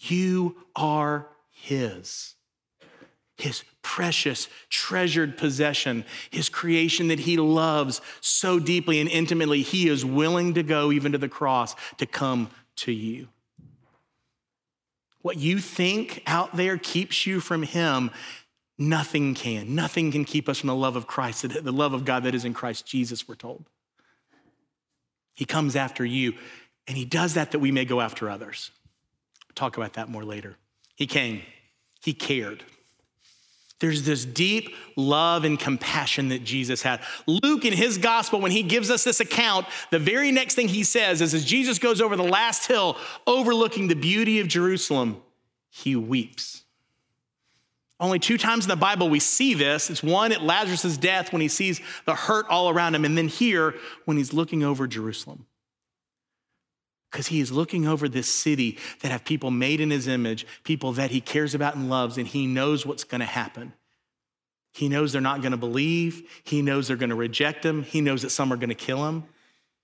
You 0.00 0.56
are 0.76 1.26
His. 1.50 2.34
his 3.36 3.62
precious, 3.82 4.48
treasured 4.68 5.38
possession, 5.38 6.04
his 6.30 6.48
creation 6.48 7.08
that 7.08 7.20
he 7.20 7.38
loves 7.38 8.02
so 8.20 8.58
deeply 8.58 9.00
and 9.00 9.08
intimately, 9.08 9.62
he 9.62 9.88
is 9.88 10.04
willing 10.04 10.54
to 10.54 10.62
go 10.62 10.92
even 10.92 11.12
to 11.12 11.18
the 11.18 11.28
cross 11.28 11.74
to 11.96 12.04
come 12.04 12.50
to 12.76 12.92
you. 12.92 13.28
What 15.22 15.38
you 15.38 15.58
think 15.58 16.22
out 16.26 16.54
there 16.56 16.76
keeps 16.76 17.26
you 17.26 17.40
from 17.40 17.62
him. 17.62 18.10
Nothing 18.76 19.34
can. 19.34 19.74
Nothing 19.74 20.12
can 20.12 20.24
keep 20.24 20.48
us 20.48 20.58
from 20.58 20.68
the 20.68 20.74
love 20.74 20.96
of 20.96 21.06
Christ, 21.06 21.48
the 21.48 21.72
love 21.72 21.94
of 21.94 22.04
God 22.04 22.24
that 22.24 22.34
is 22.34 22.44
in 22.44 22.54
Christ 22.54 22.86
Jesus, 22.86 23.26
we're 23.26 23.34
told. 23.36 23.64
He 25.38 25.44
comes 25.44 25.76
after 25.76 26.04
you, 26.04 26.34
and 26.88 26.96
he 26.96 27.04
does 27.04 27.34
that 27.34 27.52
that 27.52 27.60
we 27.60 27.70
may 27.70 27.84
go 27.84 28.00
after 28.00 28.28
others. 28.28 28.72
We'll 29.46 29.54
talk 29.54 29.76
about 29.76 29.92
that 29.92 30.08
more 30.08 30.24
later. 30.24 30.56
He 30.96 31.06
came, 31.06 31.42
he 32.02 32.12
cared. 32.12 32.64
There's 33.78 34.02
this 34.02 34.24
deep 34.24 34.74
love 34.96 35.44
and 35.44 35.56
compassion 35.56 36.30
that 36.30 36.42
Jesus 36.42 36.82
had. 36.82 37.02
Luke, 37.28 37.64
in 37.64 37.72
his 37.72 37.98
gospel, 37.98 38.40
when 38.40 38.50
he 38.50 38.64
gives 38.64 38.90
us 38.90 39.04
this 39.04 39.20
account, 39.20 39.68
the 39.92 40.00
very 40.00 40.32
next 40.32 40.56
thing 40.56 40.66
he 40.66 40.82
says 40.82 41.20
is 41.20 41.32
as 41.34 41.44
Jesus 41.44 41.78
goes 41.78 42.00
over 42.00 42.16
the 42.16 42.24
last 42.24 42.66
hill 42.66 42.96
overlooking 43.24 43.86
the 43.86 43.94
beauty 43.94 44.40
of 44.40 44.48
Jerusalem, 44.48 45.22
he 45.70 45.94
weeps. 45.94 46.64
Only 48.00 48.18
two 48.18 48.38
times 48.38 48.64
in 48.64 48.68
the 48.68 48.76
Bible 48.76 49.08
we 49.08 49.18
see 49.18 49.54
this. 49.54 49.90
It's 49.90 50.02
one 50.02 50.30
at 50.32 50.42
Lazarus' 50.42 50.96
death 50.96 51.32
when 51.32 51.42
he 51.42 51.48
sees 51.48 51.80
the 52.06 52.14
hurt 52.14 52.46
all 52.48 52.68
around 52.68 52.94
him, 52.94 53.04
and 53.04 53.18
then 53.18 53.28
here 53.28 53.74
when 54.04 54.16
he's 54.16 54.32
looking 54.32 54.62
over 54.62 54.86
Jerusalem 54.86 55.46
because 57.10 57.28
he 57.28 57.40
is 57.40 57.50
looking 57.50 57.86
over 57.86 58.08
this 58.08 58.32
city 58.32 58.78
that 59.00 59.10
have 59.10 59.24
people 59.24 59.50
made 59.50 59.80
in 59.80 59.90
his 59.90 60.06
image, 60.06 60.46
people 60.62 60.92
that 60.92 61.10
he 61.10 61.20
cares 61.20 61.54
about 61.54 61.74
and 61.74 61.88
loves, 61.88 62.18
and 62.18 62.26
he 62.26 62.46
knows 62.46 62.84
what's 62.84 63.04
going 63.04 63.20
to 63.20 63.26
happen. 63.26 63.72
He 64.72 64.88
knows 64.88 65.12
they're 65.12 65.22
not 65.22 65.40
going 65.40 65.52
to 65.52 65.58
believe. 65.58 66.28
He 66.44 66.62
knows 66.62 66.86
they're 66.88 66.96
going 66.96 67.10
to 67.10 67.16
reject 67.16 67.64
him. 67.64 67.82
He 67.82 68.00
knows 68.00 68.22
that 68.22 68.30
some 68.30 68.52
are 68.52 68.56
going 68.56 68.68
to 68.68 68.74
kill 68.74 69.06
him. 69.08 69.24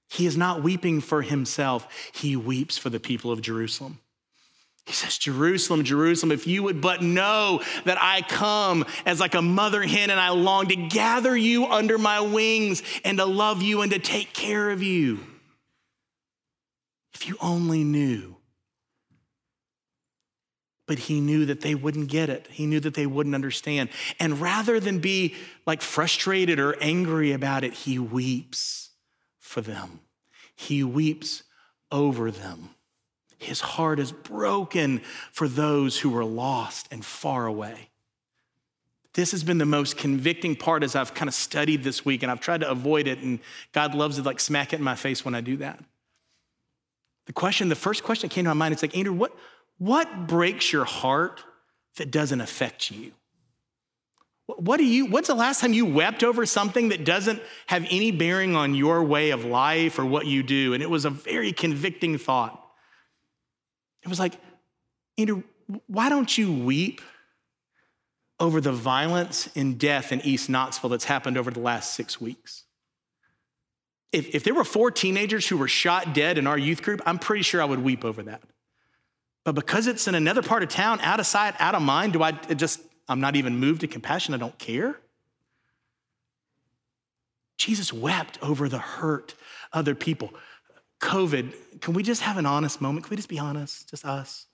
He 0.08 0.26
is 0.26 0.36
not 0.36 0.62
weeping 0.62 1.00
for 1.00 1.22
himself, 1.22 1.88
he 2.14 2.36
weeps 2.36 2.76
for 2.76 2.90
the 2.90 3.00
people 3.00 3.32
of 3.32 3.40
Jerusalem. 3.40 4.00
He 4.86 4.92
says, 4.92 5.16
Jerusalem, 5.16 5.82
Jerusalem, 5.82 6.30
if 6.30 6.46
you 6.46 6.62
would 6.62 6.80
but 6.80 7.02
know 7.02 7.62
that 7.84 7.96
I 8.00 8.20
come 8.20 8.84
as 9.06 9.18
like 9.18 9.34
a 9.34 9.40
mother 9.40 9.82
hen 9.82 10.10
and 10.10 10.20
I 10.20 10.28
long 10.30 10.68
to 10.68 10.76
gather 10.76 11.34
you 11.34 11.66
under 11.66 11.96
my 11.96 12.20
wings 12.20 12.82
and 13.02 13.16
to 13.18 13.24
love 13.24 13.62
you 13.62 13.80
and 13.80 13.90
to 13.92 13.98
take 13.98 14.34
care 14.34 14.70
of 14.70 14.82
you. 14.82 15.20
If 17.14 17.26
you 17.26 17.36
only 17.40 17.82
knew. 17.82 18.36
But 20.86 20.98
he 20.98 21.18
knew 21.18 21.46
that 21.46 21.62
they 21.62 21.74
wouldn't 21.74 22.08
get 22.08 22.28
it. 22.28 22.46
He 22.50 22.66
knew 22.66 22.80
that 22.80 22.92
they 22.92 23.06
wouldn't 23.06 23.34
understand. 23.34 23.88
And 24.20 24.38
rather 24.38 24.80
than 24.80 24.98
be 24.98 25.34
like 25.66 25.80
frustrated 25.80 26.58
or 26.58 26.76
angry 26.78 27.32
about 27.32 27.64
it, 27.64 27.72
he 27.72 27.98
weeps 27.98 28.90
for 29.38 29.62
them. 29.62 30.00
He 30.54 30.84
weeps 30.84 31.42
over 31.90 32.30
them. 32.30 32.70
His 33.44 33.60
heart 33.60 33.98
is 33.98 34.12
broken 34.12 35.00
for 35.32 35.48
those 35.48 35.98
who 35.98 36.16
are 36.16 36.24
lost 36.24 36.88
and 36.90 37.04
far 37.04 37.46
away. 37.46 37.90
This 39.14 39.30
has 39.30 39.44
been 39.44 39.58
the 39.58 39.66
most 39.66 39.96
convicting 39.96 40.56
part 40.56 40.82
as 40.82 40.96
I've 40.96 41.14
kind 41.14 41.28
of 41.28 41.34
studied 41.34 41.84
this 41.84 42.04
week, 42.04 42.22
and 42.22 42.32
I've 42.32 42.40
tried 42.40 42.60
to 42.60 42.70
avoid 42.70 43.06
it, 43.06 43.20
and 43.20 43.38
God 43.72 43.94
loves 43.94 44.16
to 44.16 44.22
like 44.22 44.40
smack 44.40 44.72
it 44.72 44.76
in 44.76 44.82
my 44.82 44.96
face 44.96 45.24
when 45.24 45.34
I 45.34 45.40
do 45.40 45.56
that. 45.58 45.78
The 47.26 47.32
question, 47.32 47.68
the 47.68 47.76
first 47.76 48.02
question 48.02 48.28
that 48.28 48.34
came 48.34 48.44
to 48.44 48.50
my 48.50 48.54
mind, 48.54 48.72
it's 48.72 48.82
like, 48.82 48.96
Andrew, 48.96 49.14
what, 49.14 49.34
what 49.78 50.26
breaks 50.26 50.72
your 50.72 50.84
heart 50.84 51.42
that 51.96 52.10
doesn't 52.10 52.40
affect 52.40 52.90
you? 52.90 53.12
What 54.46 54.76
do 54.76 54.84
you, 54.84 55.06
what's 55.06 55.28
the 55.28 55.34
last 55.34 55.60
time 55.60 55.72
you 55.72 55.86
wept 55.86 56.22
over 56.22 56.44
something 56.44 56.90
that 56.90 57.04
doesn't 57.04 57.40
have 57.66 57.86
any 57.90 58.10
bearing 58.10 58.56
on 58.56 58.74
your 58.74 59.02
way 59.02 59.30
of 59.30 59.44
life 59.44 59.98
or 59.98 60.04
what 60.04 60.26
you 60.26 60.42
do? 60.42 60.74
And 60.74 60.82
it 60.82 60.90
was 60.90 61.04
a 61.04 61.10
very 61.10 61.52
convicting 61.52 62.18
thought. 62.18 62.60
It 64.04 64.08
was 64.08 64.20
like, 64.20 64.34
Andrew, 65.18 65.42
why 65.86 66.08
don't 66.08 66.36
you 66.36 66.52
weep 66.52 67.00
over 68.38 68.60
the 68.60 68.72
violence 68.72 69.48
and 69.56 69.78
death 69.78 70.12
in 70.12 70.20
East 70.20 70.48
Knoxville 70.48 70.90
that's 70.90 71.04
happened 71.04 71.38
over 71.38 71.50
the 71.50 71.60
last 71.60 71.94
six 71.94 72.20
weeks? 72.20 72.64
if, 74.14 74.32
if 74.32 74.44
there 74.44 74.54
were 74.54 74.64
four 74.64 74.92
teenagers 74.92 75.48
who 75.48 75.56
were 75.56 75.66
shot 75.66 76.14
dead 76.14 76.38
in 76.38 76.46
our 76.46 76.56
youth 76.56 76.82
group, 76.82 77.02
I'm 77.04 77.18
pretty 77.18 77.42
sure 77.42 77.60
I 77.60 77.64
would 77.64 77.80
weep 77.80 78.04
over 78.04 78.22
that. 78.22 78.42
But 79.42 79.56
because 79.56 79.88
it's 79.88 80.06
in 80.06 80.14
another 80.14 80.40
part 80.40 80.62
of 80.62 80.68
town, 80.68 81.00
out 81.00 81.18
of 81.18 81.26
sight, 81.26 81.54
out 81.58 81.74
of 81.74 81.82
mind, 81.82 82.12
do 82.12 82.22
I 82.22 82.30
just, 82.30 82.80
I'm 83.08 83.20
not 83.20 83.34
even 83.34 83.56
moved 83.58 83.80
to 83.80 83.88
compassion? 83.88 84.32
I 84.32 84.36
don't 84.36 84.56
care. 84.56 84.96
Jesus 87.58 87.92
wept 87.92 88.38
over 88.40 88.68
the 88.68 88.78
hurt 88.78 89.34
other 89.72 89.96
people. 89.96 90.32
COVID, 91.04 91.80
can 91.80 91.92
we 91.92 92.02
just 92.02 92.22
have 92.22 92.38
an 92.38 92.46
honest 92.46 92.80
moment? 92.80 93.04
Can 93.04 93.10
we 93.10 93.16
just 93.16 93.28
be 93.28 93.38
honest? 93.38 93.90
Just 93.90 94.06
us. 94.06 94.46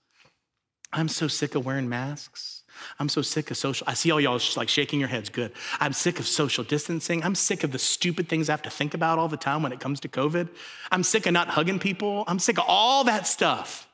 I'm 0.91 1.07
so 1.07 1.29
sick 1.29 1.55
of 1.55 1.65
wearing 1.65 1.87
masks. 1.87 2.63
I'm 2.99 3.07
so 3.07 3.21
sick 3.21 3.51
of 3.51 3.57
social. 3.57 3.87
I 3.87 3.93
see 3.93 4.11
all 4.11 4.19
y'all 4.19 4.37
just 4.37 4.57
like 4.57 4.67
shaking 4.67 4.99
your 4.99 5.07
heads. 5.07 5.29
Good. 5.29 5.53
I'm 5.79 5.93
sick 5.93 6.19
of 6.19 6.27
social 6.27 6.65
distancing. 6.65 7.23
I'm 7.23 7.35
sick 7.35 7.63
of 7.63 7.71
the 7.71 7.79
stupid 7.79 8.27
things 8.27 8.49
I 8.49 8.53
have 8.53 8.61
to 8.63 8.69
think 8.69 8.93
about 8.93 9.17
all 9.17 9.29
the 9.29 9.37
time 9.37 9.63
when 9.63 9.71
it 9.71 9.79
comes 9.79 10.01
to 10.01 10.09
COVID. 10.09 10.49
I'm 10.91 11.03
sick 11.03 11.25
of 11.25 11.31
not 11.31 11.47
hugging 11.47 11.79
people. 11.79 12.25
I'm 12.27 12.39
sick 12.39 12.57
of 12.57 12.65
all 12.67 13.05
that 13.05 13.27
stuff. 13.27 13.87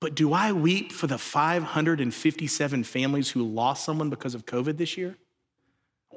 But 0.00 0.14
do 0.14 0.32
I 0.32 0.52
weep 0.52 0.92
for 0.92 1.06
the 1.06 1.18
557 1.18 2.84
families 2.84 3.30
who 3.30 3.42
lost 3.42 3.84
someone 3.84 4.08
because 4.08 4.34
of 4.34 4.46
COVID 4.46 4.78
this 4.78 4.96
year? 4.96 5.18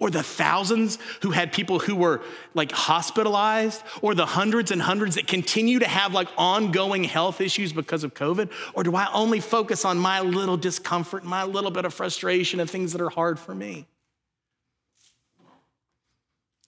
Or 0.02 0.10
the 0.10 0.24
thousands 0.24 0.98
who 1.22 1.30
had 1.30 1.54
people 1.54 1.78
who 1.78 1.96
were 1.96 2.22
like 2.56 2.72
hospitalized, 2.72 3.84
or 4.02 4.16
the 4.16 4.26
hundreds 4.26 4.72
and 4.72 4.82
hundreds 4.82 5.14
that 5.14 5.28
continue 5.28 5.78
to 5.78 5.88
have 5.88 6.12
like 6.12 6.28
ongoing 6.40 7.04
health 7.04 7.40
issues 7.40 7.72
because 7.72 8.04
of 8.04 8.16
COVID? 8.16 8.50
Or 8.74 8.84
do 8.84 8.96
I 8.96 9.08
only 9.14 9.40
focus 9.40 9.86
on 9.86 10.00
my 10.00 10.20
little 10.20 10.58
discomfort, 10.58 11.24
my 11.24 11.44
little 11.44 11.70
bit 11.70 11.86
of 11.86 11.94
frustration, 11.94 12.60
and 12.60 12.68
things 12.68 12.94
that 12.94 13.02
are 13.02 13.12
hard 13.12 13.38
for 13.38 13.54
me? 13.54 13.86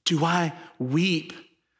Do 0.05 0.23
I 0.23 0.53
weep 0.77 1.33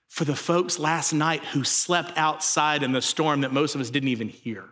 for 0.10 0.26
the 0.26 0.36
folks 0.36 0.80
last 0.80 1.14
night 1.14 1.44
who 1.46 1.64
slept 1.64 2.18
outside 2.18 2.82
in 2.82 2.94
the 2.94 3.02
storm 3.02 3.42
that 3.42 3.54
most 3.54 3.76
of 3.76 3.82
us 3.82 3.92
didn't 3.92 4.10
even 4.10 4.30
hear? 4.30 4.70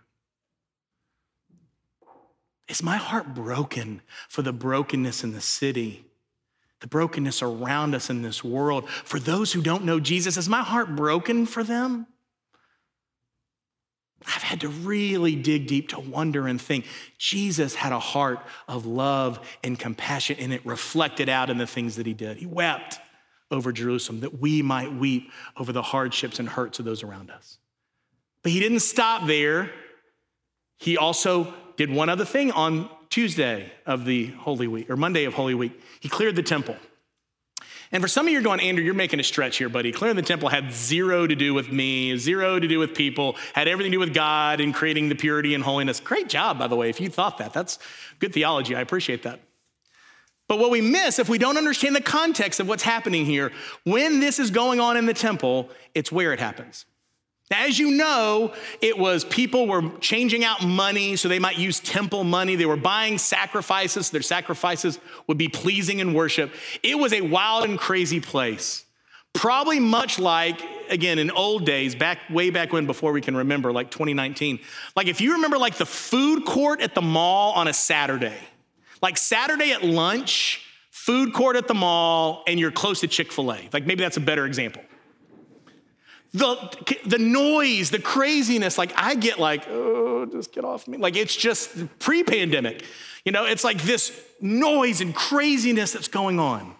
Is 2.68 2.82
my 2.82 2.98
heart 2.98 3.36
broken 3.36 4.02
for 4.30 4.42
the 4.42 4.54
brokenness 4.54 5.24
in 5.24 5.34
the 5.34 5.42
city? 5.42 6.06
The 6.82 6.88
brokenness 6.88 7.42
around 7.42 7.96
us 7.96 8.10
in 8.10 8.22
this 8.22 8.44
world. 8.44 8.90
For 8.90 9.20
those 9.20 9.54
who 9.54 9.62
don't 9.62 9.86
know 9.86 10.00
Jesus, 10.00 10.36
is 10.36 10.50
my 10.50 10.62
heart 10.62 10.96
broken 10.96 11.46
for 11.46 11.64
them? 11.64 12.08
I've 14.26 14.44
had 14.44 14.62
to 14.62 14.68
really 14.68 15.36
dig 15.36 15.68
deep 15.68 15.90
to 15.90 16.00
wonder 16.00 16.48
and 16.48 16.62
think. 16.62 16.86
Jesus 17.18 17.74
had 17.74 17.92
a 17.92 18.00
heart 18.00 18.40
of 18.68 18.86
love 18.86 19.40
and 19.64 19.80
compassion, 19.80 20.38
and 20.40 20.54
it 20.54 20.66
reflected 20.66 21.30
out 21.30 21.50
in 21.50 21.58
the 21.58 21.66
things 21.66 21.96
that 21.96 22.06
he 22.06 22.14
did. 22.14 22.38
He 22.38 22.46
wept 22.46 23.00
over 23.50 23.72
Jerusalem 23.72 24.22
that 24.22 24.40
we 24.40 24.62
might 24.62 24.94
weep 24.94 25.32
over 25.58 25.72
the 25.72 25.82
hardships 25.82 26.40
and 26.40 26.48
hurts 26.48 26.80
of 26.80 26.86
those 26.86 27.04
around 27.04 27.32
us. 27.32 27.58
But 28.44 28.52
he 28.52 28.60
didn't 28.60 28.80
stop 28.80 29.28
there. 29.28 29.72
He 30.78 30.98
also 30.98 31.54
did 31.78 31.92
one 31.92 32.10
other 32.10 32.26
thing 32.26 32.52
on 32.52 32.90
Tuesday 33.12 33.72
of 33.86 34.06
the 34.06 34.28
Holy 34.28 34.68
Week, 34.68 34.90
or 34.90 34.96
Monday 34.96 35.26
of 35.26 35.36
Holy 35.36 35.54
Week. 35.54 35.80
He 36.00 36.10
cleared 36.10 36.36
the 36.36 36.44
temple. 36.44 36.78
And 37.92 38.02
for 38.02 38.08
some 38.08 38.26
of 38.26 38.32
you, 38.32 38.40
are 38.40 38.42
going, 38.42 38.62
Andrew, 38.62 38.84
you're 38.84 38.94
making 38.94 39.20
a 39.20 39.24
stretch 39.24 39.58
here, 39.58 39.68
buddy. 39.68 39.92
Clearing 39.92 40.16
the 40.16 40.22
temple 40.22 40.48
had 40.48 40.72
zero 40.72 41.28
to 41.28 41.36
do 41.36 41.54
with 41.54 41.70
me, 41.70 42.18
zero 42.18 42.58
to 42.58 42.68
do 42.68 42.80
with 42.80 42.96
people, 42.96 43.36
had 43.54 43.68
everything 43.68 43.92
to 43.92 43.98
do 43.98 44.00
with 44.00 44.14
God 44.14 44.62
and 44.62 44.74
creating 44.74 45.10
the 45.10 45.16
purity 45.16 45.54
and 45.54 45.64
holiness. 45.64 46.00
Great 46.00 46.30
job, 46.30 46.58
by 46.58 46.68
the 46.68 46.76
way, 46.78 46.90
if 46.90 47.02
you 47.02 47.10
thought 47.10 47.38
that. 47.40 47.52
That's 47.52 47.80
good 48.20 48.34
theology. 48.34 48.76
I 48.76 48.80
appreciate 48.82 49.24
that. 49.24 49.42
But 50.48 50.60
what 50.60 50.72
we 50.72 50.80
miss 50.80 51.20
if 51.20 51.28
we 51.28 51.38
don't 51.38 51.58
understand 51.58 51.96
the 51.96 52.02
context 52.02 52.62
of 52.62 52.68
what's 52.68 52.84
happening 52.84 53.26
here, 53.26 53.52
when 53.84 54.22
this 54.22 54.40
is 54.40 54.52
going 54.52 54.80
on 54.80 54.96
in 54.96 55.06
the 55.06 55.14
temple, 55.14 55.70
it's 55.94 56.14
where 56.14 56.32
it 56.32 56.40
happens. 56.40 56.86
As 57.52 57.78
you 57.78 57.92
know, 57.92 58.54
it 58.82 58.98
was 58.98 59.26
people 59.26 59.68
were 59.68 59.90
changing 60.00 60.46
out 60.46 60.66
money 60.66 61.18
so 61.18 61.28
they 61.28 61.40
might 61.40 61.58
use 61.58 61.82
temple 61.82 62.24
money. 62.24 62.56
They 62.56 62.66
were 62.66 62.78
buying 62.78 63.18
sacrifices. 63.18 64.08
So 64.08 64.14
their 64.14 64.22
sacrifices 64.22 65.00
would 65.28 65.38
be 65.38 65.50
pleasing 65.50 66.00
in 66.00 66.14
worship. 66.14 66.52
It 66.82 66.98
was 66.98 67.12
a 67.12 67.22
wild 67.22 67.66
and 67.66 67.78
crazy 67.78 68.22
place. 68.22 68.86
Probably 69.34 69.80
much 69.80 70.18
like, 70.18 70.62
again, 70.90 71.20
in 71.20 71.30
old 71.32 71.66
days, 71.66 71.94
back 71.96 72.20
way 72.30 72.50
back 72.50 72.72
when, 72.72 72.86
before 72.86 73.12
we 73.12 73.22
can 73.22 73.36
remember, 73.36 73.72
like 73.72 73.92
2019. 73.92 74.60
Like 74.96 75.08
if 75.08 75.20
you 75.20 75.34
remember, 75.34 75.58
like 75.58 75.76
the 75.76 75.86
food 75.86 76.46
court 76.46 76.82
at 76.82 76.96
the 76.96 77.02
mall 77.02 77.54
on 77.54 77.68
a 77.68 77.74
Saturday, 77.74 78.38
like 79.02 79.18
Saturday 79.18 79.72
at 79.72 79.84
lunch, 79.84 80.66
food 80.90 81.34
court 81.34 81.56
at 81.56 81.68
the 81.68 81.74
mall, 81.74 82.44
and 82.48 82.60
you're 82.60 82.72
close 82.72 83.02
to 83.02 83.08
Chick 83.08 83.32
fil 83.32 83.52
A. 83.52 83.70
Like 83.74 83.86
maybe 83.86 84.04
that's 84.04 84.18
a 84.18 84.22
better 84.22 84.46
example 84.46 84.84
the, 86.34 86.98
the 87.06 87.18
noise, 87.18 87.90
the 87.90 88.00
craziness, 88.00 88.78
like 88.78 88.94
I 88.96 89.16
get 89.16 89.40
like, 89.40 89.68
oh, 89.70 90.26
just 90.26 90.54
get 90.54 90.64
off 90.64 90.88
me. 90.88 90.98
Like 90.98 91.18
it's 91.18 91.36
just 91.36 92.00
pre 92.00 92.24
pandemic. 92.24 92.86
You 93.26 93.32
know, 93.32 93.46
it's 93.46 93.64
like 93.64 93.82
this 93.82 94.18
noise 94.40 95.02
and 95.02 95.14
craziness 95.14 95.94
that's 95.94 96.08
going 96.08 96.40
on. 96.40 96.76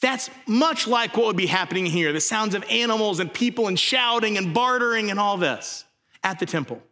That's 0.00 0.30
much 0.46 0.88
like 0.88 1.16
what 1.16 1.26
would 1.26 1.36
be 1.36 1.46
happening 1.46 1.86
here 1.86 2.12
the 2.12 2.20
sounds 2.20 2.54
of 2.54 2.64
animals 2.68 3.20
and 3.20 3.32
people 3.32 3.68
and 3.68 3.78
shouting 3.78 4.36
and 4.36 4.52
bartering 4.52 5.10
and 5.10 5.20
all 5.20 5.36
this 5.36 5.84
at 6.24 6.38
the 6.38 6.46
temple. 6.46 6.82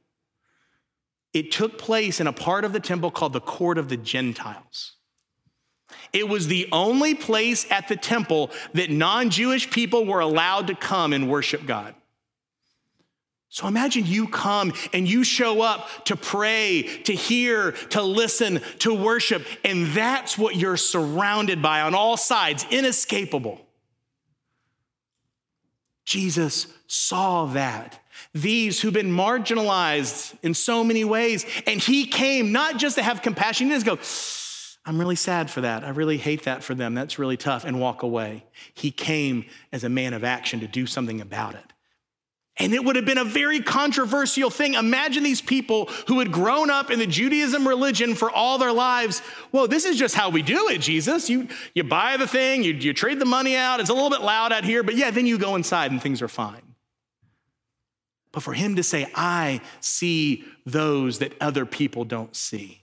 It 1.33 1.53
took 1.53 1.79
place 1.79 2.21
in 2.21 2.27
a 2.27 2.33
part 2.33 2.65
of 2.65 2.73
the 2.73 2.81
temple 2.81 3.11
called 3.11 3.33
the 3.33 3.41
court 3.41 3.79
of 3.79 3.89
the 3.89 3.97
Gentiles. 3.97 4.93
It 6.13 6.29
was 6.29 6.49
the 6.49 6.69
only 6.73 7.15
place 7.15 7.67
at 7.71 7.89
the 7.89 7.97
temple 7.97 8.51
that 8.75 8.91
non 8.91 9.31
Jewish 9.31 9.71
people 9.71 10.05
were 10.05 10.21
allowed 10.21 10.67
to 10.69 10.75
come 10.75 11.13
and 11.13 11.29
worship 11.29 11.67
God. 11.67 11.95
So 13.53 13.67
imagine 13.67 14.07
you 14.07 14.29
come 14.29 14.73
and 14.93 15.09
you 15.09 15.25
show 15.25 15.61
up 15.61 16.05
to 16.05 16.15
pray, 16.15 16.83
to 17.05 17.13
hear, 17.13 17.73
to 17.73 18.01
listen, 18.01 18.61
to 18.79 18.95
worship, 18.95 19.45
and 19.65 19.89
that's 19.89 20.39
what 20.39 20.55
you're 20.55 20.77
surrounded 20.77 21.61
by 21.61 21.81
on 21.81 21.93
all 21.93 22.17
sides, 22.17 22.65
inescapable. 22.71 23.61
Jesus 26.05 26.69
saw 26.87 27.47
that. 27.47 27.99
These 28.33 28.81
who've 28.81 28.95
been 28.95 29.11
marginalized 29.11 30.37
in 30.43 30.55
so 30.55 30.85
many 30.85 31.05
ways, 31.05 31.45
and 31.67 31.81
he 31.81 32.07
came 32.07 32.53
not 32.53 32.77
just 32.77 32.97
to 32.97 33.03
have 33.03 33.21
compassion, 33.21 33.67
he 33.67 33.73
didn't 33.73 33.85
just 33.85 33.99
go, 33.99 34.40
I'm 34.91 34.99
really 34.99 35.15
sad 35.15 35.53
for 35.53 35.61
that. 35.61 35.85
I 35.85 35.91
really 35.91 36.19
hate 36.19 36.43
that 36.47 36.65
for 36.65 36.75
them. 36.75 36.95
That's 36.95 37.17
really 37.17 37.37
tough, 37.37 37.65
and 37.65 37.79
walk 37.79 38.03
away. 38.03 38.45
He 38.75 38.91
came 38.91 39.45
as 39.71 39.85
a 39.85 39.89
man 39.89 40.15
of 40.15 40.25
action 40.25 40.59
to 40.61 40.67
do 40.67 40.85
something 40.85 41.21
about 41.21 41.55
it. 41.55 41.73
And 42.57 42.75
it 42.75 42.85
would 42.85 42.97
have 42.97 43.05
been 43.05 43.17
a 43.17 43.25
very 43.25 43.61
controversial 43.61 44.51
thing. 44.51 44.75
Imagine 44.75 45.23
these 45.23 45.41
people 45.41 45.87
who 46.09 46.19
had 46.19 46.33
grown 46.33 46.71
up 46.71 46.91
in 46.91 46.99
the 46.99 47.07
Judaism 47.07 47.69
religion 47.69 48.17
for 48.17 48.33
all 48.33 48.59
their 48.59 48.73
lives. 48.73 49.23
Well, 49.53 49.69
this 49.69 49.85
is 49.85 49.97
just 49.97 50.17
how 50.17 50.31
we 50.31 50.43
do 50.43 50.69
it, 50.71 50.81
Jesus. 50.81 51.31
You, 51.31 51.47
you 51.73 51.85
buy 51.85 52.17
the 52.17 52.27
thing, 52.27 52.65
you, 52.65 52.73
you 52.73 52.93
trade 52.93 53.21
the 53.21 53.25
money 53.25 53.55
out. 53.55 53.79
It's 53.79 53.91
a 53.91 53.95
little 53.95 54.11
bit 54.11 54.23
loud 54.23 54.53
out 54.53 54.65
here, 54.65 54.83
but 54.83 54.97
yeah, 54.97 55.13
then 55.13 55.25
you 55.25 55.39
go 55.39 55.55
inside 55.55 55.93
and 55.93 56.03
things 56.03 56.21
are 56.21 56.27
fine. 56.27 56.75
But 58.33 58.43
for 58.43 58.55
him 58.55 58.75
to 58.75 58.83
say, 58.83 59.09
I 59.15 59.61
see 59.79 60.45
those 60.67 61.21
that 61.21 61.33
other 61.41 61.65
people 61.65 62.05
don't 62.05 62.35
see. 62.35 62.80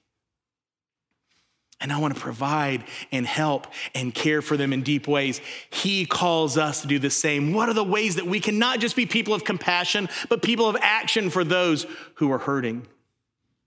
And 1.79 1.93
I 1.93 1.99
want 1.99 2.15
to 2.15 2.19
provide 2.19 2.85
and 3.11 3.25
help 3.25 3.67
and 3.93 4.13
care 4.13 4.41
for 4.41 4.57
them 4.57 4.73
in 4.73 4.81
deep 4.81 5.07
ways. 5.07 5.41
He 5.69 6.05
calls 6.05 6.57
us 6.57 6.81
to 6.81 6.87
do 6.87 6.97
the 6.97 7.11
same. 7.11 7.53
What 7.53 7.69
are 7.69 7.73
the 7.73 7.83
ways 7.83 8.15
that 8.15 8.25
we 8.25 8.39
can 8.39 8.57
not 8.57 8.79
just 8.79 8.95
be 8.95 9.05
people 9.05 9.33
of 9.33 9.43
compassion, 9.43 10.09
but 10.27 10.41
people 10.41 10.67
of 10.67 10.75
action 10.81 11.29
for 11.29 11.43
those 11.43 11.85
who 12.15 12.31
are 12.31 12.39
hurting, 12.39 12.87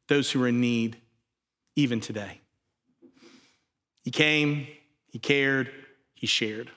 those 0.09 0.31
who 0.31 0.43
are 0.43 0.49
in 0.49 0.61
need, 0.61 0.97
even 1.77 2.01
today? 2.01 2.41
He 4.03 4.11
came, 4.11 4.67
he 5.07 5.19
cared, 5.19 5.71
he 6.15 6.27
shared. 6.27 6.71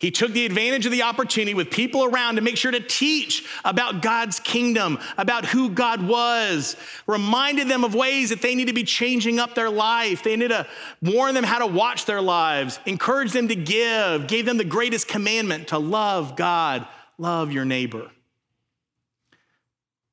He 0.00 0.12
took 0.12 0.30
the 0.30 0.46
advantage 0.46 0.86
of 0.86 0.92
the 0.92 1.02
opportunity 1.02 1.54
with 1.54 1.72
people 1.72 2.04
around 2.04 2.36
to 2.36 2.40
make 2.40 2.56
sure 2.56 2.70
to 2.70 2.78
teach 2.78 3.44
about 3.64 4.00
God's 4.00 4.38
kingdom, 4.38 5.00
about 5.16 5.44
who 5.44 5.70
God 5.70 6.06
was, 6.06 6.76
reminded 7.08 7.66
them 7.66 7.82
of 7.82 7.96
ways 7.96 8.30
that 8.30 8.40
they 8.40 8.54
need 8.54 8.68
to 8.68 8.72
be 8.72 8.84
changing 8.84 9.40
up 9.40 9.56
their 9.56 9.70
life. 9.70 10.22
They 10.22 10.36
need 10.36 10.50
to 10.50 10.68
warn 11.02 11.34
them 11.34 11.42
how 11.42 11.58
to 11.58 11.66
watch 11.66 12.04
their 12.04 12.20
lives, 12.20 12.78
encourage 12.86 13.32
them 13.32 13.48
to 13.48 13.56
give, 13.56 14.28
gave 14.28 14.46
them 14.46 14.56
the 14.56 14.64
greatest 14.64 15.08
commandment 15.08 15.68
to 15.68 15.78
love 15.78 16.36
God, 16.36 16.86
love 17.18 17.50
your 17.50 17.64
neighbor. 17.64 18.08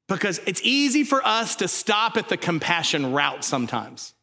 Because 0.07 0.39
it's 0.47 0.61
easy 0.63 1.03
for 1.03 1.23
us 1.23 1.57
to 1.57 1.67
stop 1.67 2.17
at 2.17 2.27
the 2.27 2.37
compassion 2.37 3.13
route 3.13 3.43
sometimes. 3.43 4.14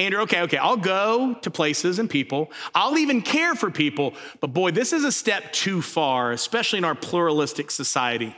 Andrew, 0.00 0.20
okay, 0.22 0.40
okay, 0.42 0.56
I'll 0.56 0.78
go 0.78 1.34
to 1.34 1.50
places 1.50 1.98
and 1.98 2.08
people. 2.08 2.50
I'll 2.74 2.96
even 2.96 3.20
care 3.20 3.54
for 3.54 3.70
people. 3.70 4.14
But 4.40 4.48
boy, 4.48 4.70
this 4.70 4.94
is 4.94 5.04
a 5.04 5.12
step 5.12 5.52
too 5.52 5.82
far, 5.82 6.32
especially 6.32 6.78
in 6.78 6.84
our 6.84 6.94
pluralistic 6.94 7.70
society. 7.70 8.34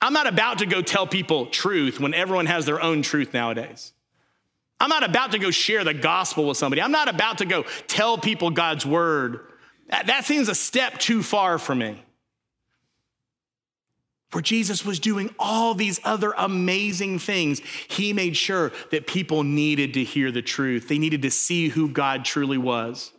I'm 0.00 0.14
not 0.14 0.26
about 0.26 0.58
to 0.60 0.66
go 0.66 0.80
tell 0.80 1.06
people 1.06 1.46
truth 1.46 2.00
when 2.00 2.14
everyone 2.14 2.46
has 2.46 2.64
their 2.64 2.80
own 2.80 3.02
truth 3.02 3.34
nowadays. 3.34 3.92
I'm 4.80 4.88
not 4.88 5.04
about 5.04 5.32
to 5.32 5.38
go 5.38 5.50
share 5.50 5.84
the 5.84 5.92
gospel 5.92 6.48
with 6.48 6.56
somebody. 6.56 6.80
I'm 6.80 6.92
not 6.92 7.08
about 7.08 7.38
to 7.38 7.44
go 7.44 7.64
tell 7.86 8.16
people 8.16 8.50
God's 8.50 8.86
word. 8.86 9.40
That, 9.88 10.06
that 10.06 10.24
seems 10.24 10.48
a 10.48 10.54
step 10.54 10.98
too 10.98 11.22
far 11.22 11.58
for 11.58 11.74
me 11.74 12.02
where 14.32 14.42
Jesus 14.42 14.84
was 14.84 15.00
doing 15.00 15.34
all 15.38 15.74
these 15.74 16.00
other 16.04 16.32
amazing 16.36 17.18
things, 17.18 17.60
he 17.88 18.12
made 18.12 18.36
sure 18.36 18.72
that 18.90 19.06
people 19.06 19.42
needed 19.42 19.94
to 19.94 20.04
hear 20.04 20.30
the 20.30 20.42
truth. 20.42 20.88
They 20.88 20.98
needed 20.98 21.22
to 21.22 21.30
see 21.30 21.68
who 21.68 21.88
God 21.88 22.24
truly 22.24 22.58
was. 22.58 23.12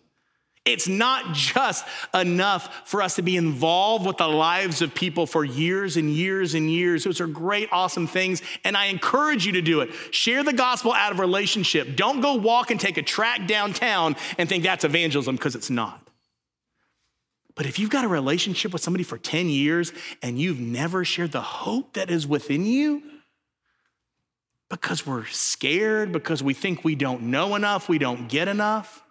It's 0.63 0.87
not 0.87 1.33
just 1.33 1.85
enough 2.13 2.87
for 2.87 3.01
us 3.01 3.15
to 3.15 3.23
be 3.23 3.35
involved 3.35 4.05
with 4.05 4.17
the 4.17 4.27
lives 4.27 4.83
of 4.83 4.93
people 4.93 5.25
for 5.25 5.43
years 5.43 5.97
and 5.97 6.11
years 6.11 6.53
and 6.53 6.69
years. 6.69 7.03
Those 7.03 7.19
are 7.19 7.25
great, 7.27 7.69
awesome 7.71 8.05
things, 8.05 8.43
and 8.63 8.77
I 8.77 8.85
encourage 8.85 9.43
you 9.43 9.53
to 9.53 9.61
do 9.61 9.81
it. 9.81 9.89
Share 10.11 10.43
the 10.43 10.53
gospel 10.53 10.93
out 10.93 11.11
of 11.11 11.19
relationship. 11.19 11.95
Don't 11.95 12.21
go 12.21 12.35
walk 12.35 12.69
and 12.69 12.79
take 12.79 12.97
a 12.97 13.01
track 13.01 13.47
downtown 13.47 14.15
and 14.37 14.47
think 14.47 14.63
that's 14.63 14.83
evangelism 14.83 15.35
because 15.35 15.55
it's 15.55 15.71
not. 15.71 16.10
But 17.55 17.65
if 17.65 17.79
you've 17.79 17.89
got 17.89 18.05
a 18.05 18.07
relationship 18.07 18.73
with 18.73 18.81
somebody 18.81 19.03
for 19.03 19.17
10 19.17 19.47
years 19.47 19.91
and 20.21 20.39
you've 20.39 20.59
never 20.59 21.03
shared 21.03 21.31
the 21.31 21.41
hope 21.41 21.93
that 21.93 22.09
is 22.09 22.25
within 22.25 22.65
you, 22.65 23.03
because 24.69 25.05
we're 25.05 25.25
scared, 25.25 26.13
because 26.13 26.41
we 26.41 26.53
think 26.53 26.83
we 26.83 26.95
don't 26.95 27.23
know 27.23 27.55
enough, 27.55 27.89
we 27.89 27.97
don't 27.97 28.29
get 28.29 28.47
enough, 28.47 29.03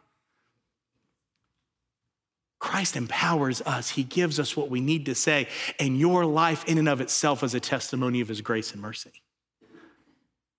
Christ 2.61 2.94
empowers 2.94 3.62
us. 3.62 3.88
He 3.90 4.05
gives 4.05 4.38
us 4.38 4.57
what 4.57 4.68
we 4.70 4.81
need 4.81 5.07
to 5.07 5.14
say. 5.14 5.48
And 5.81 5.98
your 5.98 6.26
life, 6.26 6.64
in 6.66 6.79
and 6.79 6.88
of 6.88 7.00
itself, 7.00 7.42
is 7.42 7.55
a 7.55 7.61
testimony 7.61 8.20
of 8.20 8.29
His 8.29 8.42
grace 8.42 8.72
and 8.72 8.83
mercy. 8.83 9.22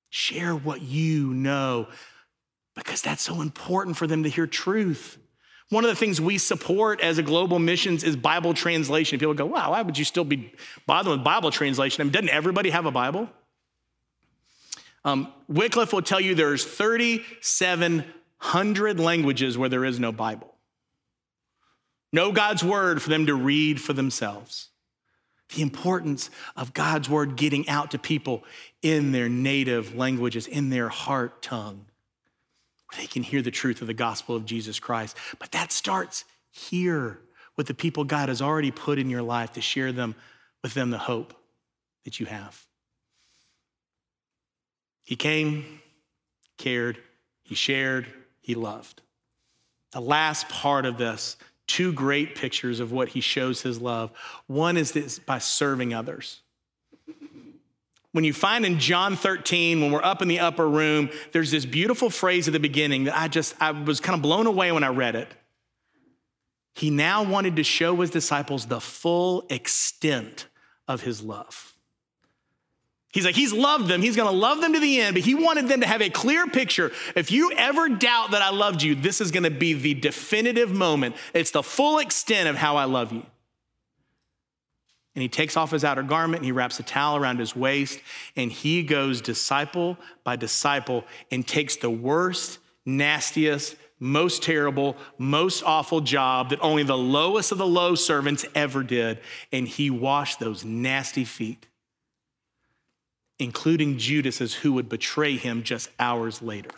Share 0.10 0.56
what 0.56 0.82
you 0.82 1.34
know 1.34 1.88
because 2.76 3.02
that's 3.02 3.22
so 3.22 3.42
important 3.42 3.98
for 3.98 4.08
them 4.08 4.24
to 4.24 4.30
hear 4.30 4.48
truth. 4.48 5.20
One 5.72 5.84
of 5.86 5.90
the 5.90 5.96
things 5.96 6.20
we 6.20 6.38
support 6.38 7.00
as 7.00 7.18
a 7.18 7.24
global 7.24 7.58
missions 7.58 8.04
is 8.04 8.18
Bible 8.18 8.54
translation. 8.54 9.20
People 9.20 9.36
go, 9.36 9.46
wow, 9.46 9.72
why 9.72 9.82
would 9.82 9.98
you 9.98 10.04
still 10.04 10.26
be 10.26 10.52
bothering 10.86 11.16
with 11.16 11.24
Bible 11.24 11.50
translation? 11.50 12.02
I 12.02 12.04
mean, 12.04 12.12
doesn't 12.12 12.28
everybody 12.28 12.72
have 12.72 12.86
a 12.86 12.92
Bible? 12.92 13.30
Um, 15.06 15.32
Wycliffe 15.48 15.94
will 15.94 16.02
tell 16.02 16.20
you 16.20 16.36
there's 16.36 16.66
3,700 16.66 19.00
languages 19.00 19.58
where 19.58 19.70
there 19.70 19.86
is 19.86 19.98
no 19.98 20.12
Bible. 20.12 20.54
No 22.12 22.34
God's 22.34 22.66
word 22.66 23.02
for 23.02 23.10
them 23.10 23.28
to 23.28 23.34
read 23.34 23.80
for 23.80 23.94
themselves. 23.94 24.68
The 25.56 25.62
importance 25.62 26.30
of 26.58 26.74
God's 26.74 27.08
word 27.08 27.38
getting 27.38 27.70
out 27.70 27.92
to 27.92 27.98
people 27.98 28.44
in 28.82 29.14
their 29.14 29.30
native 29.30 29.96
languages, 29.96 30.48
in 30.48 30.70
their 30.70 30.90
heart 30.90 31.42
tongue 31.42 31.86
they 32.98 33.08
can 33.08 33.24
hear 33.24 33.42
the 33.42 33.52
truth 33.52 33.82
of 33.82 33.88
the 33.88 33.94
gospel 33.94 34.36
of 34.36 34.46
Jesus 34.46 34.80
Christ. 34.80 35.18
But 35.40 35.52
that 35.52 35.72
starts 35.72 36.26
here 36.50 37.20
with 37.58 37.68
the 37.68 37.74
people 37.74 38.04
God 38.04 38.30
has 38.30 38.42
already 38.42 38.72
put 38.72 39.00
in 39.00 39.10
your 39.10 39.22
life 39.22 39.54
to 39.54 39.62
share 39.62 39.92
them 39.92 40.16
with 40.64 40.74
them 40.74 40.90
the 40.90 40.98
hope 40.98 41.34
that 42.06 42.20
you 42.20 42.26
have. 42.26 42.66
He 45.04 45.16
came, 45.16 45.82
cared, 46.58 46.98
he 47.44 47.56
shared, 47.56 48.08
he 48.40 48.56
loved. 48.56 49.02
The 49.92 50.02
last 50.02 50.48
part 50.48 50.86
of 50.86 50.98
this, 50.98 51.38
two 51.68 51.92
great 51.92 52.36
pictures 52.36 52.80
of 52.80 52.92
what 52.92 53.10
he 53.10 53.22
shows 53.22 53.62
his 53.62 53.82
love. 53.82 54.12
One 54.48 54.78
is 54.78 54.92
this 54.92 55.20
by 55.20 55.40
serving 55.40 55.94
others. 55.94 56.42
When 58.14 58.24
you 58.24 58.34
find 58.34 58.66
in 58.66 58.80
John 58.80 59.16
13, 59.16 59.80
when 59.80 59.92
we're 59.92 60.04
up 60.04 60.22
in 60.22 60.28
the 60.28 60.40
upper 60.40 60.68
room, 60.68 61.10
there's 61.32 61.52
this 61.52 61.66
beautiful 61.66 62.10
phrase 62.10 62.48
at 62.48 62.54
the 62.54 62.60
beginning 62.60 63.06
that 63.06 63.18
I 63.18 63.28
just, 63.28 63.56
I 63.60 63.72
was 63.72 64.00
kind 64.02 64.16
of 64.16 64.22
blown 64.22 64.48
away 64.48 64.72
when 64.72 64.84
I 64.84 64.90
read 64.90 65.16
it. 65.16 65.30
He 66.74 66.90
now 66.90 67.24
wanted 67.24 67.56
to 67.58 67.64
show 67.64 67.96
his 67.98 68.10
disciples 68.10 68.66
the 68.66 68.82
full 68.82 69.46
extent 69.50 70.48
of 70.88 71.02
his 71.02 71.22
love. 71.22 71.74
He's 73.14 73.26
like, 73.26 73.36
he's 73.36 73.52
loved 73.52 73.90
them. 73.90 74.02
He's 74.02 74.16
going 74.16 74.30
to 74.32 74.36
love 74.36 74.62
them 74.62 74.72
to 74.74 74.80
the 74.80 75.02
end, 75.02 75.16
but 75.16 75.24
he 75.24 75.36
wanted 75.36 75.68
them 75.68 75.82
to 75.82 75.88
have 75.88 76.02
a 76.02 76.10
clear 76.10 76.48
picture. 76.48 76.92
If 77.14 77.30
you 77.30 77.52
ever 77.52 77.90
doubt 77.90 78.32
that 78.32 78.42
I 78.42 78.52
loved 78.52 78.82
you, 78.82 78.96
this 78.96 79.20
is 79.20 79.32
going 79.32 79.44
to 79.44 79.52
be 79.52 79.74
the 79.74 79.94
definitive 79.94 80.72
moment. 80.72 81.16
It's 81.34 81.52
the 81.52 81.64
full 81.64 82.00
extent 82.00 82.48
of 82.48 82.56
how 82.56 82.78
I 82.78 82.86
love 82.86 83.12
you. 83.12 83.26
And 85.14 85.22
he 85.22 85.28
takes 85.28 85.58
off 85.58 85.72
his 85.72 85.84
outer 85.84 86.04
garment 86.04 86.38
and 86.38 86.46
he 86.46 86.52
wraps 86.54 86.80
a 86.80 86.84
towel 86.84 87.18
around 87.18 87.40
his 87.40 87.56
waist 87.56 88.00
and 88.36 88.52
he 88.52 88.82
goes 88.84 89.22
disciple 89.22 89.98
by 90.24 90.38
disciple 90.38 91.04
and 91.32 91.46
takes 91.46 91.76
the 91.76 91.90
worst, 91.90 92.60
nastiest, 92.86 93.76
most 94.00 94.42
terrible, 94.42 94.96
most 95.18 95.64
awful 95.64 96.02
job 96.02 96.50
that 96.50 96.60
only 96.62 96.84
the 96.84 96.98
lowest 96.98 97.52
of 97.52 97.58
the 97.58 97.68
low 97.68 97.94
servants 97.94 98.46
ever 98.56 98.84
did. 98.84 99.20
And 99.52 99.68
he 99.68 99.90
washed 99.90 100.40
those 100.40 100.64
nasty 100.64 101.26
feet. 101.26 101.68
including 103.42 103.98
Judas 103.98 104.40
as 104.40 104.54
who 104.54 104.74
would 104.74 104.88
betray 104.88 105.36
him 105.36 105.64
just 105.64 105.90
hours 106.00 106.44
later. 106.44 106.70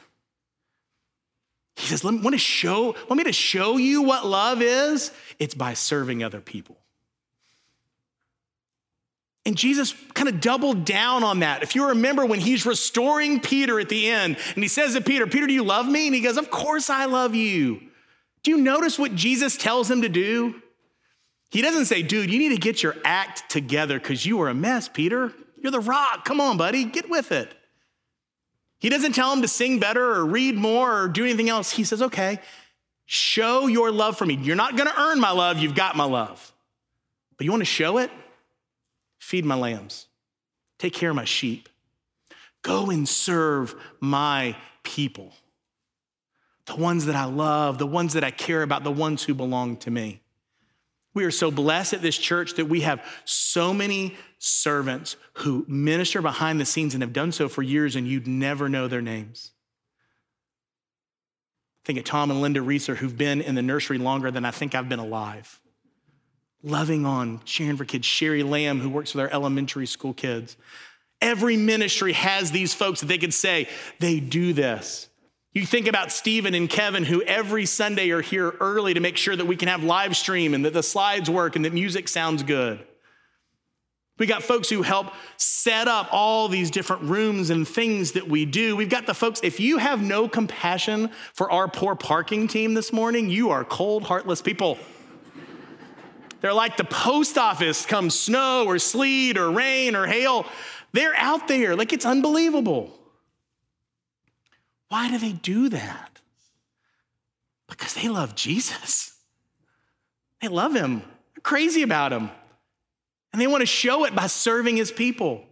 He 1.76 1.88
says, 1.88 2.04
want, 2.06 2.24
to 2.24 2.38
show, 2.38 2.96
want 3.10 3.18
me 3.18 3.26
to 3.26 3.34
show 3.34 3.76
you 3.76 4.02
what 4.04 4.26
love 4.26 4.62
is? 4.62 5.12
It's 5.40 5.54
by 5.54 5.74
serving 5.74 6.24
other 6.24 6.40
people. 6.40 6.78
And 9.46 9.58
Jesus 9.58 9.94
kind 10.14 10.30
of 10.30 10.40
doubled 10.40 10.86
down 10.86 11.24
on 11.24 11.40
that. 11.40 11.64
If 11.64 11.76
you 11.76 11.90
remember 11.90 12.26
when 12.26 12.40
he's 12.40 12.66
restoring 12.66 13.42
Peter 13.42 13.80
at 13.80 13.90
the 13.90 14.10
end, 14.10 14.38
and 14.56 14.64
he 14.64 14.70
says 14.70 14.94
to 14.94 15.02
Peter, 15.02 15.28
Peter, 15.28 15.48
do 15.48 15.54
you 15.54 15.64
love 15.64 15.86
me? 15.86 16.08
And 16.08 16.16
he 16.16 16.22
goes, 16.22 16.38
Of 16.38 16.50
course 16.50 16.90
I 16.90 17.06
love 17.06 17.36
you. 17.36 17.82
Do 18.44 18.52
you 18.52 18.58
notice 18.58 18.98
what 18.98 19.16
Jesus 19.16 19.58
tells 19.58 19.92
him 19.92 20.02
to 20.02 20.10
do? 20.10 20.62
He 21.52 21.62
doesn't 21.62 21.86
say, 21.86 22.04
Dude, 22.04 22.32
you 22.32 22.40
need 22.40 22.50
to 22.50 22.58
get 22.58 22.82
your 22.82 22.96
act 23.04 23.50
together 23.50 24.00
because 24.00 24.26
you 24.26 24.42
are 24.42 24.50
a 24.50 24.54
mess, 24.54 24.88
Peter. 24.88 25.34
You're 25.62 25.72
the 25.72 25.80
rock. 25.82 26.24
Come 26.24 26.40
on, 26.40 26.58
buddy, 26.58 26.86
get 26.86 27.10
with 27.10 27.32
it. 27.32 27.54
He 28.80 28.90
doesn't 28.90 29.14
tell 29.14 29.32
him 29.32 29.42
to 29.42 29.48
sing 29.48 29.80
better 29.80 30.04
or 30.04 30.26
read 30.26 30.56
more 30.56 31.04
or 31.04 31.08
do 31.10 31.24
anything 31.24 31.50
else. 31.50 31.72
He 31.72 31.84
says, 31.84 32.02
Okay, 32.02 32.40
show 33.06 33.68
your 33.68 33.92
love 33.92 34.18
for 34.18 34.26
me. 34.26 34.36
You're 34.36 34.56
not 34.56 34.78
going 34.78 34.90
to 34.90 35.02
earn 35.02 35.20
my 35.20 35.32
love, 35.32 35.58
you've 35.58 35.76
got 35.76 35.98
my 35.98 36.06
love. 36.06 36.54
But 37.38 37.44
you 37.44 37.52
want 37.52 37.62
to 37.62 37.66
show 37.66 37.98
it? 37.98 38.10
Feed 39.24 39.46
my 39.46 39.56
lambs, 39.56 40.08
take 40.78 40.94
care 40.94 41.12
of 41.12 41.16
my 41.16 41.24
sheep, 41.24 41.70
go 42.62 42.90
and 42.90 43.08
serve 43.08 43.74
my 44.02 44.54
people. 44.84 45.32
The 46.66 46.76
ones 46.76 47.06
that 47.06 47.16
I 47.16 47.24
love, 47.24 47.78
the 47.78 47.88
ones 47.88 48.14
that 48.14 48.26
I 48.26 48.32
care 48.32 48.64
about, 48.64 48.84
the 48.84 48.92
ones 48.92 49.24
who 49.24 49.34
belong 49.34 49.78
to 49.78 49.90
me. 49.90 50.20
We 51.14 51.24
are 51.24 51.32
so 51.32 51.52
blessed 51.52 51.94
at 51.94 52.02
this 52.02 52.18
church 52.18 52.56
that 52.56 52.66
we 52.66 52.82
have 52.82 53.02
so 53.24 53.74
many 53.74 54.18
servants 54.40 55.16
who 55.36 55.66
minister 55.70 56.22
behind 56.22 56.60
the 56.60 56.66
scenes 56.66 56.94
and 56.94 57.02
have 57.02 57.14
done 57.14 57.32
so 57.32 57.48
for 57.48 57.62
years, 57.62 57.96
and 57.96 58.06
you'd 58.06 58.28
never 58.28 58.68
know 58.68 58.90
their 58.90 59.02
names. 59.02 59.52
Think 61.86 61.98
of 61.98 62.04
Tom 62.04 62.30
and 62.30 62.42
Linda 62.42 62.62
Reeser, 62.62 62.96
who've 62.96 63.18
been 63.18 63.40
in 63.40 63.56
the 63.56 63.62
nursery 63.62 63.98
longer 63.98 64.32
than 64.32 64.44
I 64.44 64.52
think 64.52 64.76
I've 64.76 64.90
been 64.90 65.00
alive 65.00 65.62
loving 66.64 67.06
on, 67.06 67.42
cheering 67.46 67.78
for 67.78 67.86
kids. 67.86 68.06
Sherry 68.06 68.42
Lamb, 68.44 68.80
who 68.80 68.90
works 68.90 69.14
with 69.14 69.22
our 69.22 69.30
elementary 69.30 69.86
school 69.86 70.14
kids. 70.14 70.58
Every 71.22 71.58
ministry 71.58 72.14
has 72.14 72.52
these 72.52 72.74
folks 72.74 73.02
that 73.02 73.08
they 73.08 73.18
could 73.18 73.34
say, 73.34 73.70
they 74.00 74.20
do 74.20 74.54
this. 74.54 75.10
You 75.54 75.66
think 75.66 75.88
about 75.88 76.12
Stephen 76.12 76.56
and 76.56 76.70
Kevin, 76.70 77.04
who 77.04 77.22
every 77.22 77.66
Sunday 77.68 78.10
are 78.10 78.22
here 78.22 78.56
early 78.60 78.96
to 78.96 79.00
make 79.00 79.18
sure 79.18 79.36
that 79.36 79.46
we 79.46 79.56
can 79.56 79.68
have 79.68 79.84
live 79.84 80.18
stream 80.18 80.54
and 80.54 80.66
that 80.66 80.74
the 80.74 80.82
slides 80.82 81.30
work 81.30 81.56
and 81.56 81.64
that 81.64 81.74
music 81.74 82.08
sounds 82.08 82.42
good. 82.42 82.84
We 84.18 84.26
got 84.26 84.44
folks 84.44 84.70
who 84.70 84.84
help 84.84 85.08
set 85.38 85.88
up 85.88 86.08
all 86.12 86.48
these 86.48 86.72
different 86.72 87.04
rooms 87.04 87.50
and 87.50 87.68
things 87.68 88.14
that 88.14 88.28
we 88.28 88.46
do. 88.46 88.76
We've 88.76 88.90
got 88.90 89.06
the 89.06 89.14
folks, 89.14 89.42
if 89.44 89.60
you 89.60 89.78
have 89.80 90.02
no 90.02 90.28
compassion 90.28 91.12
for 91.34 91.52
our 91.52 91.68
poor 91.68 91.96
parking 91.96 92.48
team 92.48 92.74
this 92.74 92.94
morning, 92.94 93.30
you 93.30 93.50
are 93.50 93.64
cold, 93.64 94.04
heartless 94.04 94.42
people. 94.42 94.78
They're 96.44 96.54
like 96.54 96.76
the 96.76 96.84
post 96.84 97.38
office 97.38 97.86
come 97.86 98.10
snow 98.10 98.66
or 98.68 98.78
sleet 98.78 99.38
or 99.38 99.50
rain 99.50 99.96
or 99.96 100.06
hail. 100.06 100.46
They're 100.92 101.16
out 101.16 101.48
there. 101.48 101.74
Like 101.74 101.94
it's 101.94 102.06
unbelievable. 102.06 102.92
Why 104.90 105.10
do 105.10 105.18
they 105.18 105.32
do 105.32 105.70
that? 105.70 106.20
Because 107.70 107.94
they 107.94 108.10
love 108.10 108.36
Jesus. 108.36 109.18
They 110.42 110.50
love 110.50 110.76
him. 110.76 111.00
They're 111.34 111.42
crazy 111.44 111.82
about 111.82 112.12
him. 112.12 112.30
And 113.32 113.42
they 113.42 113.48
want 113.48 113.62
to 113.62 113.66
show 113.66 114.04
it 114.04 114.14
by 114.14 114.28
serving 114.28 114.76
his 114.76 114.92
people. 114.92 115.46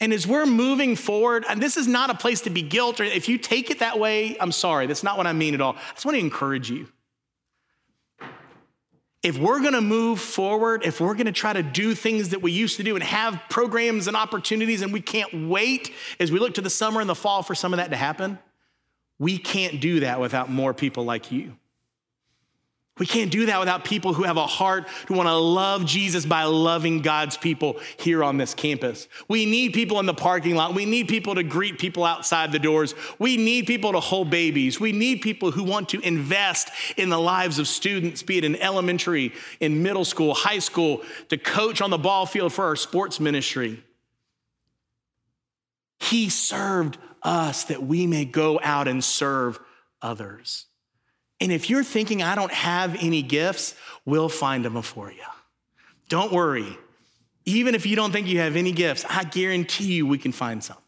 And 0.00 0.14
as 0.14 0.26
we're 0.26 0.46
moving 0.46 0.96
forward, 0.96 1.44
and 1.46 1.62
this 1.62 1.76
is 1.76 1.86
not 1.86 2.08
a 2.08 2.14
place 2.14 2.40
to 2.40 2.50
be 2.50 2.62
guilt, 2.62 3.00
or 3.00 3.04
if 3.04 3.28
you 3.28 3.36
take 3.36 3.70
it 3.70 3.80
that 3.80 3.98
way, 3.98 4.38
I'm 4.40 4.50
sorry. 4.50 4.86
That's 4.86 5.02
not 5.02 5.18
what 5.18 5.26
I 5.26 5.34
mean 5.34 5.52
at 5.52 5.60
all. 5.60 5.74
I 5.74 5.92
just 5.92 6.06
want 6.06 6.16
to 6.16 6.20
encourage 6.20 6.70
you 6.70 6.88
if 9.24 9.38
we're 9.38 9.62
gonna 9.62 9.80
move 9.80 10.20
forward, 10.20 10.84
if 10.84 11.00
we're 11.00 11.14
gonna 11.14 11.32
try 11.32 11.54
to 11.54 11.62
do 11.62 11.94
things 11.94 12.28
that 12.28 12.42
we 12.42 12.52
used 12.52 12.76
to 12.76 12.82
do 12.82 12.94
and 12.94 13.02
have 13.02 13.40
programs 13.48 14.06
and 14.06 14.16
opportunities, 14.16 14.82
and 14.82 14.92
we 14.92 15.00
can't 15.00 15.48
wait 15.48 15.92
as 16.20 16.30
we 16.30 16.38
look 16.38 16.54
to 16.54 16.60
the 16.60 16.70
summer 16.70 17.00
and 17.00 17.08
the 17.08 17.14
fall 17.14 17.42
for 17.42 17.54
some 17.54 17.72
of 17.72 17.78
that 17.78 17.90
to 17.90 17.96
happen, 17.96 18.38
we 19.18 19.38
can't 19.38 19.80
do 19.80 20.00
that 20.00 20.20
without 20.20 20.50
more 20.50 20.74
people 20.74 21.04
like 21.04 21.32
you. 21.32 21.56
We 22.96 23.06
can't 23.06 23.32
do 23.32 23.46
that 23.46 23.58
without 23.58 23.84
people 23.84 24.12
who 24.12 24.22
have 24.22 24.36
a 24.36 24.46
heart 24.46 24.88
who 25.08 25.14
want 25.14 25.28
to 25.28 25.34
love 25.34 25.84
Jesus 25.84 26.24
by 26.24 26.44
loving 26.44 27.00
God's 27.00 27.36
people 27.36 27.80
here 27.96 28.22
on 28.22 28.36
this 28.36 28.54
campus. 28.54 29.08
We 29.26 29.46
need 29.46 29.72
people 29.72 29.98
in 29.98 30.06
the 30.06 30.14
parking 30.14 30.54
lot. 30.54 30.76
We 30.76 30.84
need 30.86 31.08
people 31.08 31.34
to 31.34 31.42
greet 31.42 31.80
people 31.80 32.04
outside 32.04 32.52
the 32.52 32.60
doors. 32.60 32.94
We 33.18 33.36
need 33.36 33.66
people 33.66 33.92
to 33.92 34.00
hold 34.00 34.30
babies. 34.30 34.78
We 34.78 34.92
need 34.92 35.22
people 35.22 35.50
who 35.50 35.64
want 35.64 35.88
to 35.88 36.00
invest 36.02 36.70
in 36.96 37.08
the 37.08 37.18
lives 37.18 37.58
of 37.58 37.66
students, 37.66 38.22
be 38.22 38.38
it 38.38 38.44
in 38.44 38.54
elementary, 38.56 39.32
in 39.58 39.82
middle 39.82 40.04
school, 40.04 40.32
high 40.32 40.60
school, 40.60 41.02
to 41.30 41.36
coach 41.36 41.82
on 41.82 41.90
the 41.90 41.98
ball 41.98 42.26
field 42.26 42.52
for 42.52 42.66
our 42.66 42.76
sports 42.76 43.18
ministry. 43.18 43.82
He 45.98 46.28
served 46.28 46.98
us 47.24 47.64
that 47.64 47.82
we 47.82 48.06
may 48.06 48.24
go 48.24 48.60
out 48.62 48.86
and 48.86 49.02
serve 49.02 49.58
others. 50.00 50.66
And 51.40 51.50
if 51.52 51.68
you're 51.68 51.84
thinking, 51.84 52.22
I 52.22 52.34
don't 52.34 52.52
have 52.52 52.96
any 53.02 53.22
gifts, 53.22 53.74
we'll 54.04 54.28
find 54.28 54.64
them 54.64 54.80
for 54.82 55.10
you. 55.10 55.22
Don't 56.08 56.32
worry. 56.32 56.78
Even 57.44 57.74
if 57.74 57.86
you 57.86 57.96
don't 57.96 58.12
think 58.12 58.26
you 58.26 58.38
have 58.38 58.56
any 58.56 58.72
gifts, 58.72 59.04
I 59.08 59.24
guarantee 59.24 59.94
you 59.94 60.06
we 60.06 60.18
can 60.18 60.32
find 60.32 60.62
some. 60.62 60.78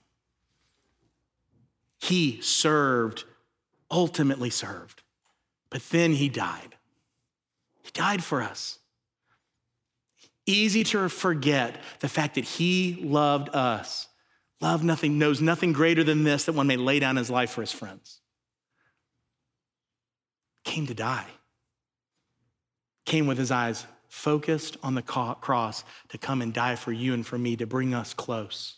He 1.98 2.40
served, 2.40 3.24
ultimately 3.90 4.50
served, 4.50 5.02
but 5.70 5.82
then 5.90 6.12
he 6.12 6.28
died. 6.28 6.76
He 7.82 7.90
died 7.92 8.22
for 8.22 8.42
us. 8.42 8.78
Easy 10.46 10.84
to 10.84 11.08
forget 11.08 11.80
the 12.00 12.08
fact 12.08 12.36
that 12.36 12.44
he 12.44 13.00
loved 13.02 13.48
us. 13.54 14.06
Love 14.60 14.84
nothing, 14.84 15.18
knows 15.18 15.42
nothing 15.42 15.72
greater 15.72 16.04
than 16.04 16.24
this 16.24 16.44
that 16.44 16.52
one 16.52 16.66
may 16.66 16.76
lay 16.76 17.00
down 17.00 17.16
his 17.16 17.28
life 17.28 17.50
for 17.50 17.60
his 17.60 17.72
friends 17.72 18.20
came 20.66 20.86
to 20.86 20.94
die, 20.94 21.26
came 23.06 23.26
with 23.26 23.38
his 23.38 23.50
eyes 23.50 23.86
focused 24.08 24.76
on 24.82 24.94
the 24.94 25.02
cross 25.02 25.84
to 26.08 26.18
come 26.18 26.42
and 26.42 26.52
die 26.52 26.76
for 26.76 26.92
you 26.92 27.14
and 27.14 27.26
for 27.26 27.38
me 27.38 27.56
to 27.56 27.66
bring 27.66 27.94
us 27.94 28.12
close. 28.12 28.76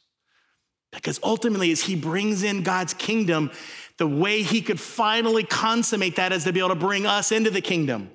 Because 0.93 1.21
ultimately, 1.23 1.71
as 1.71 1.83
he 1.83 1.97
brings 1.97 2.43
in 2.43 2.63
God's 2.63 2.95
kingdom, 2.95 3.51
the 3.99 4.07
way 4.07 4.43
he 4.43 4.63
could 4.63 4.81
finally 4.81 5.43
consummate 5.43 6.17
that 6.17 6.33
is 6.33 6.45
to 6.45 6.53
be 6.53 6.61
able 6.61 6.71
to 6.71 6.75
bring 6.77 7.05
us 7.05 7.31
into 7.31 7.51
the 7.51 7.61
kingdom. 7.61 8.11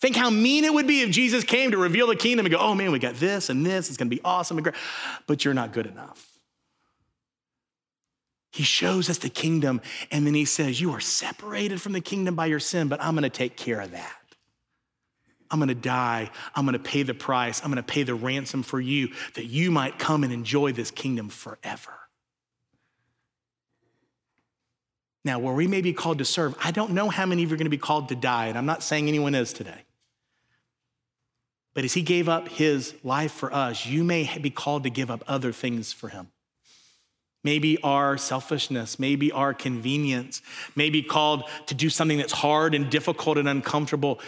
Think 0.00 0.16
how 0.16 0.30
mean 0.30 0.64
it 0.64 0.72
would 0.72 0.86
be 0.86 1.00
if 1.00 1.10
Jesus 1.10 1.44
came 1.44 1.70
to 1.70 1.78
reveal 1.78 2.06
the 2.06 2.16
kingdom 2.16 2.46
and 2.46 2.52
go, 2.52 2.60
oh 2.60 2.74
man, 2.74 2.92
we 2.92 2.98
got 2.98 3.14
this 3.14 3.48
and 3.48 3.64
this, 3.64 3.88
it's 3.88 3.96
gonna 3.96 4.10
be 4.10 4.20
awesome 4.24 4.58
and 4.58 4.64
great, 4.64 4.76
but 5.26 5.44
you're 5.44 5.54
not 5.54 5.72
good 5.72 5.86
enough. 5.86 6.33
He 8.54 8.62
shows 8.62 9.10
us 9.10 9.18
the 9.18 9.28
kingdom, 9.28 9.80
and 10.12 10.24
then 10.24 10.34
he 10.34 10.44
says, 10.44 10.80
You 10.80 10.92
are 10.92 11.00
separated 11.00 11.82
from 11.82 11.92
the 11.92 12.00
kingdom 12.00 12.36
by 12.36 12.46
your 12.46 12.60
sin, 12.60 12.86
but 12.86 13.02
I'm 13.02 13.16
gonna 13.16 13.28
take 13.28 13.56
care 13.56 13.80
of 13.80 13.90
that. 13.90 14.16
I'm 15.50 15.58
gonna 15.58 15.74
die. 15.74 16.30
I'm 16.54 16.64
gonna 16.64 16.78
pay 16.78 17.02
the 17.02 17.14
price. 17.14 17.60
I'm 17.64 17.70
gonna 17.72 17.82
pay 17.82 18.04
the 18.04 18.14
ransom 18.14 18.62
for 18.62 18.80
you 18.80 19.08
that 19.34 19.46
you 19.46 19.72
might 19.72 19.98
come 19.98 20.22
and 20.22 20.32
enjoy 20.32 20.70
this 20.70 20.92
kingdom 20.92 21.30
forever. 21.30 21.98
Now, 25.24 25.40
where 25.40 25.54
we 25.54 25.66
may 25.66 25.80
be 25.80 25.92
called 25.92 26.18
to 26.18 26.24
serve, 26.24 26.54
I 26.62 26.70
don't 26.70 26.92
know 26.92 27.08
how 27.08 27.26
many 27.26 27.42
of 27.42 27.50
you 27.50 27.54
are 27.56 27.58
gonna 27.58 27.70
be 27.70 27.76
called 27.76 28.08
to 28.10 28.14
die, 28.14 28.46
and 28.46 28.56
I'm 28.56 28.66
not 28.66 28.84
saying 28.84 29.08
anyone 29.08 29.34
is 29.34 29.52
today. 29.52 29.82
But 31.74 31.82
as 31.82 31.94
he 31.94 32.02
gave 32.02 32.28
up 32.28 32.46
his 32.46 32.94
life 33.02 33.32
for 33.32 33.52
us, 33.52 33.84
you 33.84 34.04
may 34.04 34.38
be 34.38 34.50
called 34.50 34.84
to 34.84 34.90
give 34.90 35.10
up 35.10 35.24
other 35.26 35.50
things 35.50 35.92
for 35.92 36.08
him 36.08 36.28
maybe 37.44 37.78
our 37.82 38.18
selfishness, 38.18 38.98
maybe 38.98 39.30
our 39.30 39.54
convenience, 39.54 40.42
maybe 40.74 41.02
called 41.02 41.44
to 41.66 41.74
do 41.74 41.90
something 41.90 42.18
that's 42.18 42.32
hard 42.32 42.74
and 42.74 42.90
difficult 42.90 43.38
and 43.38 43.48
uncomfortable 43.48 44.18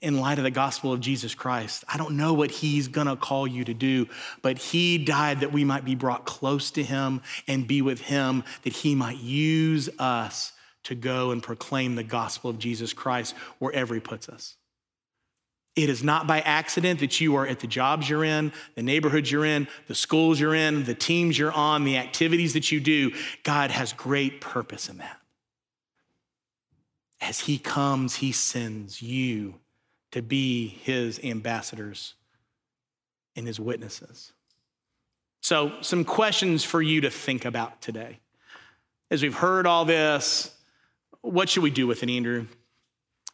in 0.00 0.20
light 0.20 0.38
of 0.38 0.44
the 0.44 0.50
gospel 0.50 0.92
of 0.92 1.00
Jesus 1.00 1.34
Christ. 1.34 1.84
I 1.88 1.98
don't 1.98 2.16
know 2.16 2.32
what 2.32 2.50
he's 2.50 2.88
gonna 2.88 3.16
call 3.16 3.46
you 3.46 3.64
to 3.64 3.74
do, 3.74 4.08
but 4.40 4.56
he 4.56 4.96
died 4.96 5.40
that 5.40 5.52
we 5.52 5.64
might 5.64 5.84
be 5.84 5.96
brought 5.96 6.24
close 6.24 6.70
to 6.72 6.82
him 6.82 7.20
and 7.46 7.66
be 7.66 7.82
with 7.82 8.00
him, 8.00 8.44
that 8.62 8.72
he 8.72 8.94
might 8.94 9.18
use 9.18 9.90
us 9.98 10.52
to 10.84 10.94
go 10.94 11.30
and 11.30 11.42
proclaim 11.42 11.94
the 11.94 12.02
gospel 12.02 12.48
of 12.48 12.58
Jesus 12.58 12.92
Christ 12.92 13.34
wherever 13.58 13.94
he 13.94 14.00
puts 14.00 14.28
us. 14.28 14.56
It 15.82 15.88
is 15.88 16.04
not 16.04 16.26
by 16.26 16.40
accident 16.40 17.00
that 17.00 17.22
you 17.22 17.36
are 17.36 17.46
at 17.46 17.60
the 17.60 17.66
jobs 17.66 18.06
you're 18.08 18.24
in, 18.24 18.52
the 18.74 18.82
neighborhoods 18.82 19.32
you're 19.32 19.46
in, 19.46 19.66
the 19.86 19.94
schools 19.94 20.38
you're 20.38 20.54
in, 20.54 20.84
the 20.84 20.94
teams 20.94 21.38
you're 21.38 21.52
on, 21.52 21.84
the 21.84 21.96
activities 21.96 22.52
that 22.52 22.70
you 22.70 22.80
do. 22.80 23.12
God 23.44 23.70
has 23.70 23.94
great 23.94 24.42
purpose 24.42 24.90
in 24.90 24.98
that. 24.98 25.18
As 27.18 27.40
He 27.40 27.56
comes, 27.56 28.16
He 28.16 28.30
sends 28.30 29.00
you 29.00 29.54
to 30.10 30.20
be 30.20 30.68
His 30.68 31.18
ambassadors 31.20 32.12
and 33.34 33.46
His 33.46 33.58
witnesses. 33.58 34.32
So, 35.40 35.72
some 35.80 36.04
questions 36.04 36.62
for 36.62 36.82
you 36.82 37.00
to 37.00 37.10
think 37.10 37.46
about 37.46 37.80
today. 37.80 38.20
As 39.10 39.22
we've 39.22 39.34
heard 39.34 39.66
all 39.66 39.86
this, 39.86 40.54
what 41.22 41.48
should 41.48 41.62
we 41.62 41.70
do 41.70 41.86
with 41.86 42.02
it, 42.02 42.10
Andrew? 42.10 42.46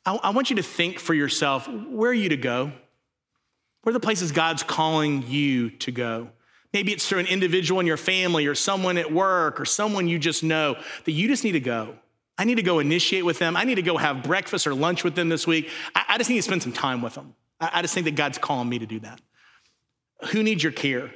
I, 0.07 0.15
I 0.23 0.31
want 0.31 0.49
you 0.49 0.57
to 0.57 0.63
think 0.63 0.99
for 0.99 1.13
yourself 1.13 1.69
where 1.69 2.11
are 2.11 2.15
you 2.15 2.31
to 2.31 2.37
go? 2.37 2.73
Where 3.83 3.91
are 3.91 3.93
the 3.93 4.01
places 4.01 4.33
God's 4.33 4.63
calling 4.63 5.25
you 5.27 5.71
to 5.71 5.93
go? 5.93 6.31
Maybe 6.73 6.93
it's 6.93 7.09
through 7.09 7.21
an 7.21 7.27
individual 7.27 7.81
in 7.81 7.87
your 7.87 7.97
family 7.97 8.47
or 8.47 8.55
someone 8.55 8.99
at 8.99 9.13
work 9.13 9.61
or 9.61 9.65
someone 9.65 10.09
you 10.09 10.19
just 10.19 10.43
know 10.43 10.77
that 11.05 11.13
you 11.13 11.29
just 11.29 11.45
need 11.45 11.53
to 11.53 11.61
go. 11.61 11.97
I 12.39 12.45
need 12.45 12.57
to 12.57 12.63
go 12.63 12.81
initiate 12.81 13.25
with 13.25 13.39
them. 13.39 13.57
I 13.57 13.65
need 13.65 13.77
to 13.77 13.83
go 13.83 13.97
have 13.97 14.23
breakfast 14.23 14.67
or 14.67 14.75
lunch 14.75 15.05
with 15.05 15.15
them 15.15 15.29
this 15.29 15.47
week. 15.47 15.71
I, 15.95 16.05
I 16.11 16.19
just 16.19 16.29
need 16.29 16.37
to 16.37 16.43
spend 16.43 16.63
some 16.63 16.73
time 16.73 17.01
with 17.01 17.15
them. 17.15 17.35
I, 17.61 17.71
I 17.75 17.83
just 17.83 17.95
think 17.95 18.05
that 18.05 18.15
God's 18.15 18.39
calling 18.39 18.69
me 18.69 18.79
to 18.79 18.87
do 18.87 19.01
that. 19.01 19.21
Who 20.31 20.43
needs 20.43 20.63
your 20.63 20.73
care? 20.73 21.13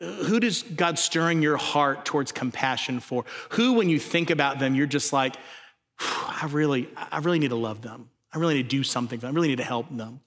Who 0.00 0.40
does 0.40 0.62
God 0.62 0.98
stirring 0.98 1.42
your 1.42 1.56
heart 1.56 2.04
towards 2.04 2.32
compassion 2.32 3.00
for? 3.00 3.24
Who, 3.50 3.74
when 3.74 3.88
you 3.88 3.98
think 3.98 4.30
about 4.30 4.58
them, 4.58 4.74
you're 4.74 4.86
just 4.86 5.12
like, 5.12 5.36
I 6.00 6.48
really, 6.50 6.88
I 6.96 7.18
really 7.18 7.38
need 7.38 7.50
to 7.50 7.56
love 7.56 7.82
them. 7.82 8.10
I 8.32 8.38
really 8.38 8.54
need 8.54 8.64
to 8.64 8.68
do 8.68 8.82
something. 8.82 9.18
for 9.18 9.26
them. 9.26 9.34
I 9.34 9.36
really 9.36 9.48
need 9.48 9.56
to 9.56 9.64
help 9.64 9.86
them. 9.94 10.20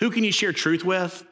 Who 0.00 0.10
can 0.10 0.24
you 0.24 0.32
share 0.32 0.52
truth 0.52 0.84
with? 0.84 1.24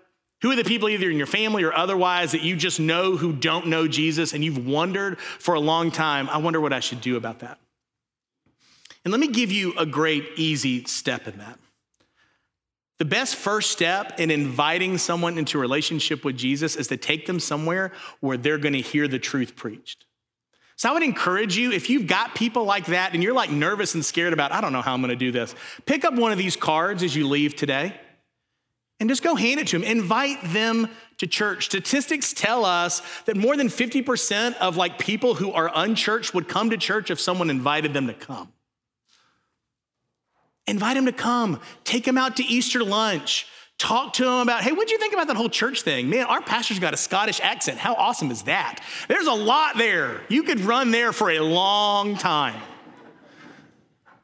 Who 0.43 0.51
are 0.51 0.57
the 0.57 0.65
people, 0.65 0.89
either 0.89 1.11
in 1.11 1.19
your 1.19 1.27
family 1.27 1.65
or 1.65 1.75
otherwise, 1.75 2.33
that 2.33 2.43
you 2.43 2.57
just 2.57 2.81
know 2.81 3.17
who 3.17 3.33
don't 3.33 3.67
know 3.67 3.87
Jesus 3.87 4.33
and 4.33 4.45
you've 4.45 4.67
wondered 4.67 5.19
for 5.19 5.55
a 5.55 5.61
long 5.61 5.91
time, 5.91 6.31
I 6.31 6.39
wonder 6.39 6.61
what 6.61 6.73
I 6.73 6.81
should 6.81 7.01
do 7.01 7.17
about 7.17 7.41
that? 7.41 7.59
And 9.05 9.13
let 9.13 9.21
me 9.21 9.29
give 9.29 9.51
you 9.51 9.75
a 9.79 9.87
great, 9.87 10.25
easy 10.37 10.85
step 10.85 11.27
in 11.27 11.39
that. 11.39 11.59
The 12.99 13.05
best 13.07 13.35
first 13.35 13.71
step 13.71 14.21
in 14.21 14.31
inviting 14.31 14.99
someone 14.99 15.39
into 15.39 15.57
a 15.57 15.61
relationship 15.61 16.23
with 16.23 16.37
Jesus 16.37 16.77
is 16.77 16.89
to 16.89 16.99
take 16.99 17.27
them 17.27 17.41
somewhere 17.41 17.93
where 18.21 18.37
they're 18.37 18.59
going 18.59 18.75
to 18.75 18.81
hear 18.81 19.09
the 19.09 19.19
truth 19.19 19.57
preached. 19.57 20.05
So 20.81 20.89
I 20.89 20.93
would 20.93 21.03
encourage 21.03 21.59
you, 21.59 21.73
if 21.73 21.91
you've 21.91 22.07
got 22.07 22.35
people 22.35 22.65
like 22.65 22.87
that 22.87 23.13
and 23.13 23.23
you're 23.23 23.35
like 23.35 23.51
nervous 23.51 23.93
and 23.95 24.03
scared 24.03 24.33
about, 24.33 24.51
I 24.51 24.63
don't 24.63 24.73
know 24.73 24.81
how 24.81 24.95
I'm 24.95 25.03
to 25.03 25.15
do 25.15 25.31
this, 25.31 25.55
pick 25.85 26.07
up 26.07 26.15
one 26.15 26.33
of 26.33 26.39
these 26.39 26.57
cards 26.57 27.03
as 27.03 27.15
you 27.15 27.29
leave 27.29 27.55
today 27.55 27.95
and 28.99 29.07
just 29.07 29.23
go 29.23 29.35
hand 29.35 29.61
it 29.61 29.67
to 29.67 29.79
them. 29.79 29.87
Invite 29.87 30.39
them 30.43 30.89
to 31.19 31.27
church. 31.27 31.67
Statistics 31.67 32.33
tell 32.33 32.65
us 32.65 33.03
that 33.27 33.37
more 33.37 33.59
than 33.59 33.69
50% 33.69 34.57
of 34.57 34.79
like 34.79 34.99
people 34.99 35.35
who 35.35 35.53
are 35.53 35.71
unchurched 35.75 36.33
would 36.33 36.49
come 36.49 36.71
to 36.71 36.79
church 36.79 37.11
if 37.11 37.21
someone 37.21 37.51
invited 37.51 37.93
them 37.93 38.07
to 38.07 38.15
come. 38.15 38.51
Invite 40.67 40.97
them 40.97 41.05
to 41.05 41.13
come. 41.13 41.61
Take 41.85 42.07
them 42.07 42.17
out 42.17 42.39
to 42.39 42.43
Easter 42.43 42.83
lunch. 42.83 43.47
Talk 43.81 44.13
to 44.15 44.25
them 44.25 44.41
about, 44.41 44.63
hey, 44.63 44.73
what'd 44.73 44.91
you 44.91 44.99
think 44.99 45.15
about 45.15 45.29
that 45.29 45.37
whole 45.37 45.49
church 45.49 45.81
thing? 45.81 46.11
Man, 46.11 46.27
our 46.27 46.43
pastor's 46.43 46.79
got 46.79 46.93
a 46.93 46.99
Scottish 46.99 47.41
accent. 47.41 47.79
How 47.79 47.95
awesome 47.95 48.31
is 48.31 48.43
that? 48.43 48.85
There's 49.09 49.27
a 49.27 49.33
lot 49.33 49.79
there. 49.79 50.21
You 50.29 50.43
could 50.43 50.61
run 50.61 50.91
there 50.91 51.15
for 51.15 51.31
a 51.31 51.41
long 51.41 52.15
time. 52.15 52.61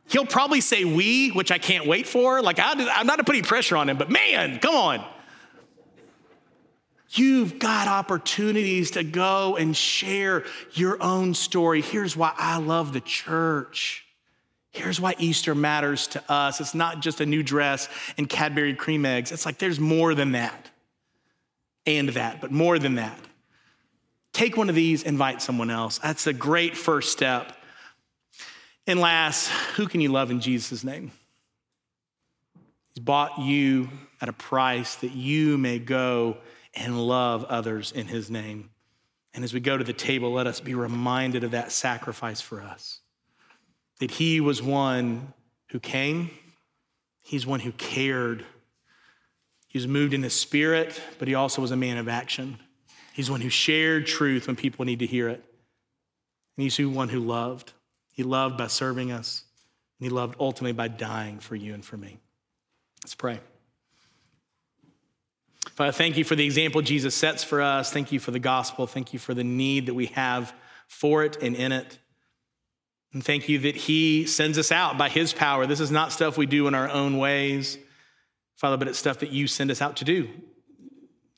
He'll 0.09 0.27
probably 0.27 0.61
say 0.61 0.85
we, 0.85 1.31
which 1.31 1.51
I 1.51 1.57
can't 1.57 1.87
wait 1.87 2.07
for. 2.07 2.43
Like, 2.43 2.59
I'm 2.61 3.07
not 3.07 3.25
putting 3.25 3.45
pressure 3.45 3.79
on 3.79 3.89
him, 3.89 3.97
but 3.97 4.11
man, 4.11 4.59
come 4.59 4.75
on. 4.75 5.05
You've 7.13 7.59
got 7.59 7.89
opportunities 7.89 8.91
to 8.91 9.05
go 9.05 9.57
and 9.57 9.75
share 9.75 10.45
your 10.75 11.03
own 11.03 11.33
story. 11.33 11.81
Here's 11.81 12.15
why 12.15 12.35
I 12.37 12.59
love 12.59 12.93
the 12.93 13.01
church. 13.01 14.06
Here's 14.77 15.01
why 15.01 15.15
Easter 15.19 15.55
matters 15.55 16.07
to 16.09 16.23
us. 16.31 16.61
It's 16.61 16.75
not 16.75 17.01
just 17.01 17.21
a 17.21 17.27
new 17.27 17.43
dress 17.43 17.89
and 18.19 18.29
Cadbury 18.29 18.75
cream 18.75 19.07
eggs. 19.07 19.33
It's 19.33 19.47
like 19.47 19.59
there's 19.59 19.81
more 19.81 20.15
than 20.15 20.33
that 20.33 20.71
and 21.87 22.11
that, 22.11 22.41
but 22.41 22.53
more 22.53 22.79
than 22.79 22.97
that. 22.97 23.19
Take 24.33 24.57
one 24.57 24.69
of 24.69 24.75
these, 24.75 25.03
invite 25.03 25.41
someone 25.41 25.71
else. 25.71 25.99
That's 25.99 26.27
a 26.27 26.33
great 26.35 26.77
first 26.77 27.11
step 27.11 27.57
and 28.87 29.01
last, 29.01 29.49
who 29.77 29.89
can 29.89 30.01
you 30.01 30.11
love 30.11 30.31
in 30.31 30.41
Jesus' 30.41 30.85
name? 30.85 31.11
He's 32.95 33.03
bought 33.03 33.39
you 33.41 33.89
at 34.21 34.29
a 34.29 34.33
price 34.33 34.95
that 34.97 35.13
you 35.13 35.59
may 35.59 35.79
go 35.79 36.37
and 36.75 37.01
love 37.01 37.45
others 37.45 37.91
in 37.91 38.07
his 38.07 38.31
name. 38.31 38.71
And 39.35 39.43
as 39.43 39.53
we 39.53 39.61
go 39.61 39.77
to 39.77 39.85
the 39.85 39.93
table, 39.93 40.33
let 40.33 40.47
us 40.47 40.61
be 40.61 40.75
reminded 40.75 41.43
of 41.43 41.51
that 41.51 41.73
sacrifice 41.73 42.41
for 42.41 42.63
us. 42.63 43.01
That 44.01 44.13
he 44.13 44.41
was 44.41 44.63
one 44.63 45.33
who 45.71 45.81
came, 45.81 46.31
he's 47.23 47.47
one 47.47 47.61
who 47.61 47.73
cared. 47.73 48.45
He 49.69 49.79
was 49.79 49.87
moved 49.87 50.15
in 50.15 50.23
his 50.23 50.35
spirit, 50.35 51.01
but 51.19 51.29
he 51.29 51.35
also 51.35 51.61
was 51.61 51.71
a 51.71 51.77
man 51.77 51.99
of 51.99 52.09
action. 52.09 52.59
He's 53.13 53.31
one 53.31 53.41
who 53.41 53.49
shared 53.49 54.07
truth 54.07 54.47
when 54.47 54.57
people 54.57 54.85
need 54.85 55.01
to 55.01 55.07
hear 55.07 55.29
it. 55.29 55.43
And 56.57 56.63
he's 56.63 56.79
one 56.81 57.09
who 57.09 57.21
loved. 57.21 57.73
He 58.17 58.23
loved 58.23 58.57
by 58.57 58.69
serving 58.69 59.13
us, 59.13 59.45
and 60.01 60.09
He 60.09 60.11
loved 60.11 60.37
ultimately 60.41 60.73
by 60.73 60.89
dying 60.89 61.39
for 61.39 61.55
you 61.55 61.75
and 61.75 61.85
for 61.85 61.99
me. 61.99 62.19
Let's 63.05 63.15
pray. 63.15 63.41
Father, 65.75 65.93
thank 65.93 66.17
you 66.17 66.25
for 66.25 66.35
the 66.35 66.47
example 66.47 66.81
Jesus 66.81 67.15
sets 67.15 67.45
for 67.45 67.61
us. 67.61 67.93
Thank 67.93 68.13
you 68.13 68.19
for 68.19 68.31
the 68.31 68.39
gospel. 68.39 68.87
Thank 68.87 69.13
you 69.13 69.19
for 69.19 69.35
the 69.35 69.45
need 69.45 69.87
that 69.87 69.95
we 69.95 70.07
have 70.07 70.55
for 70.89 71.25
it 71.25 71.37
and 71.43 71.55
in 71.55 71.73
it. 71.73 71.99
And 73.17 73.25
thank 73.25 73.49
you 73.49 73.61
that 73.61 73.77
He 73.77 74.27
sends 74.27 74.59
us 74.59 74.71
out 74.71 74.99
by 74.99 75.09
His 75.09 75.33
power. 75.33 75.65
This 75.65 75.81
is 75.81 75.91
not 75.91 76.13
stuff 76.13 76.37
we 76.37 76.45
do 76.45 76.67
in 76.69 76.75
our 76.75 76.91
own 76.91 77.17
ways, 77.17 77.79
Father, 78.57 78.77
but 78.77 78.89
it's 78.89 78.99
stuff 78.99 79.21
that 79.21 79.31
you 79.31 79.47
send 79.47 79.71
us 79.71 79.81
out 79.81 79.97
to 79.97 80.05
do. 80.05 80.29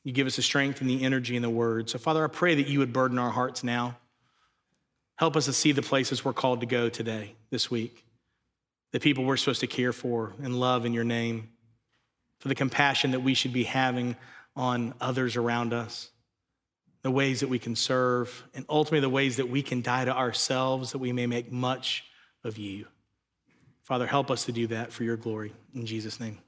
You 0.03 0.11
give 0.11 0.27
us 0.27 0.35
the 0.35 0.41
strength 0.41 0.81
and 0.81 0.89
the 0.89 1.05
energy 1.05 1.37
and 1.37 1.43
the 1.45 1.49
word. 1.49 1.89
So, 1.89 1.97
Father, 1.97 2.21
I 2.21 2.27
pray 2.27 2.55
that 2.55 2.67
you 2.67 2.79
would 2.79 2.91
burden 2.91 3.17
our 3.17 3.29
hearts 3.29 3.63
now. 3.63 3.95
Help 5.15 5.37
us 5.37 5.45
to 5.45 5.53
see 5.53 5.71
the 5.71 5.81
places 5.81 6.25
we're 6.25 6.33
called 6.33 6.59
to 6.59 6.65
go 6.65 6.89
today, 6.89 7.35
this 7.49 7.71
week, 7.71 8.03
the 8.91 8.99
people 8.99 9.23
we're 9.23 9.37
supposed 9.37 9.61
to 9.61 9.67
care 9.67 9.93
for 9.93 10.33
and 10.43 10.59
love 10.59 10.85
in 10.85 10.91
your 10.91 11.05
name, 11.05 11.47
for 12.39 12.49
the 12.49 12.55
compassion 12.55 13.11
that 13.11 13.21
we 13.21 13.33
should 13.33 13.53
be 13.53 13.63
having 13.63 14.17
on 14.53 14.93
others 14.99 15.37
around 15.37 15.71
us, 15.71 16.09
the 17.01 17.11
ways 17.11 17.39
that 17.39 17.49
we 17.49 17.59
can 17.59 17.75
serve, 17.75 18.43
and 18.53 18.65
ultimately 18.67 18.99
the 18.99 19.09
ways 19.09 19.37
that 19.37 19.49
we 19.49 19.61
can 19.61 19.81
die 19.81 20.05
to 20.05 20.15
ourselves 20.15 20.91
that 20.91 20.99
we 20.99 21.13
may 21.13 21.27
make 21.27 21.51
much 21.51 22.03
of 22.43 22.57
you. 22.57 22.87
Father, 23.83 24.05
help 24.05 24.29
us 24.29 24.45
to 24.45 24.51
do 24.51 24.67
that 24.67 24.91
for 24.91 25.03
your 25.03 25.17
glory. 25.17 25.53
In 25.73 25.85
Jesus' 25.85 26.19
name. 26.19 26.39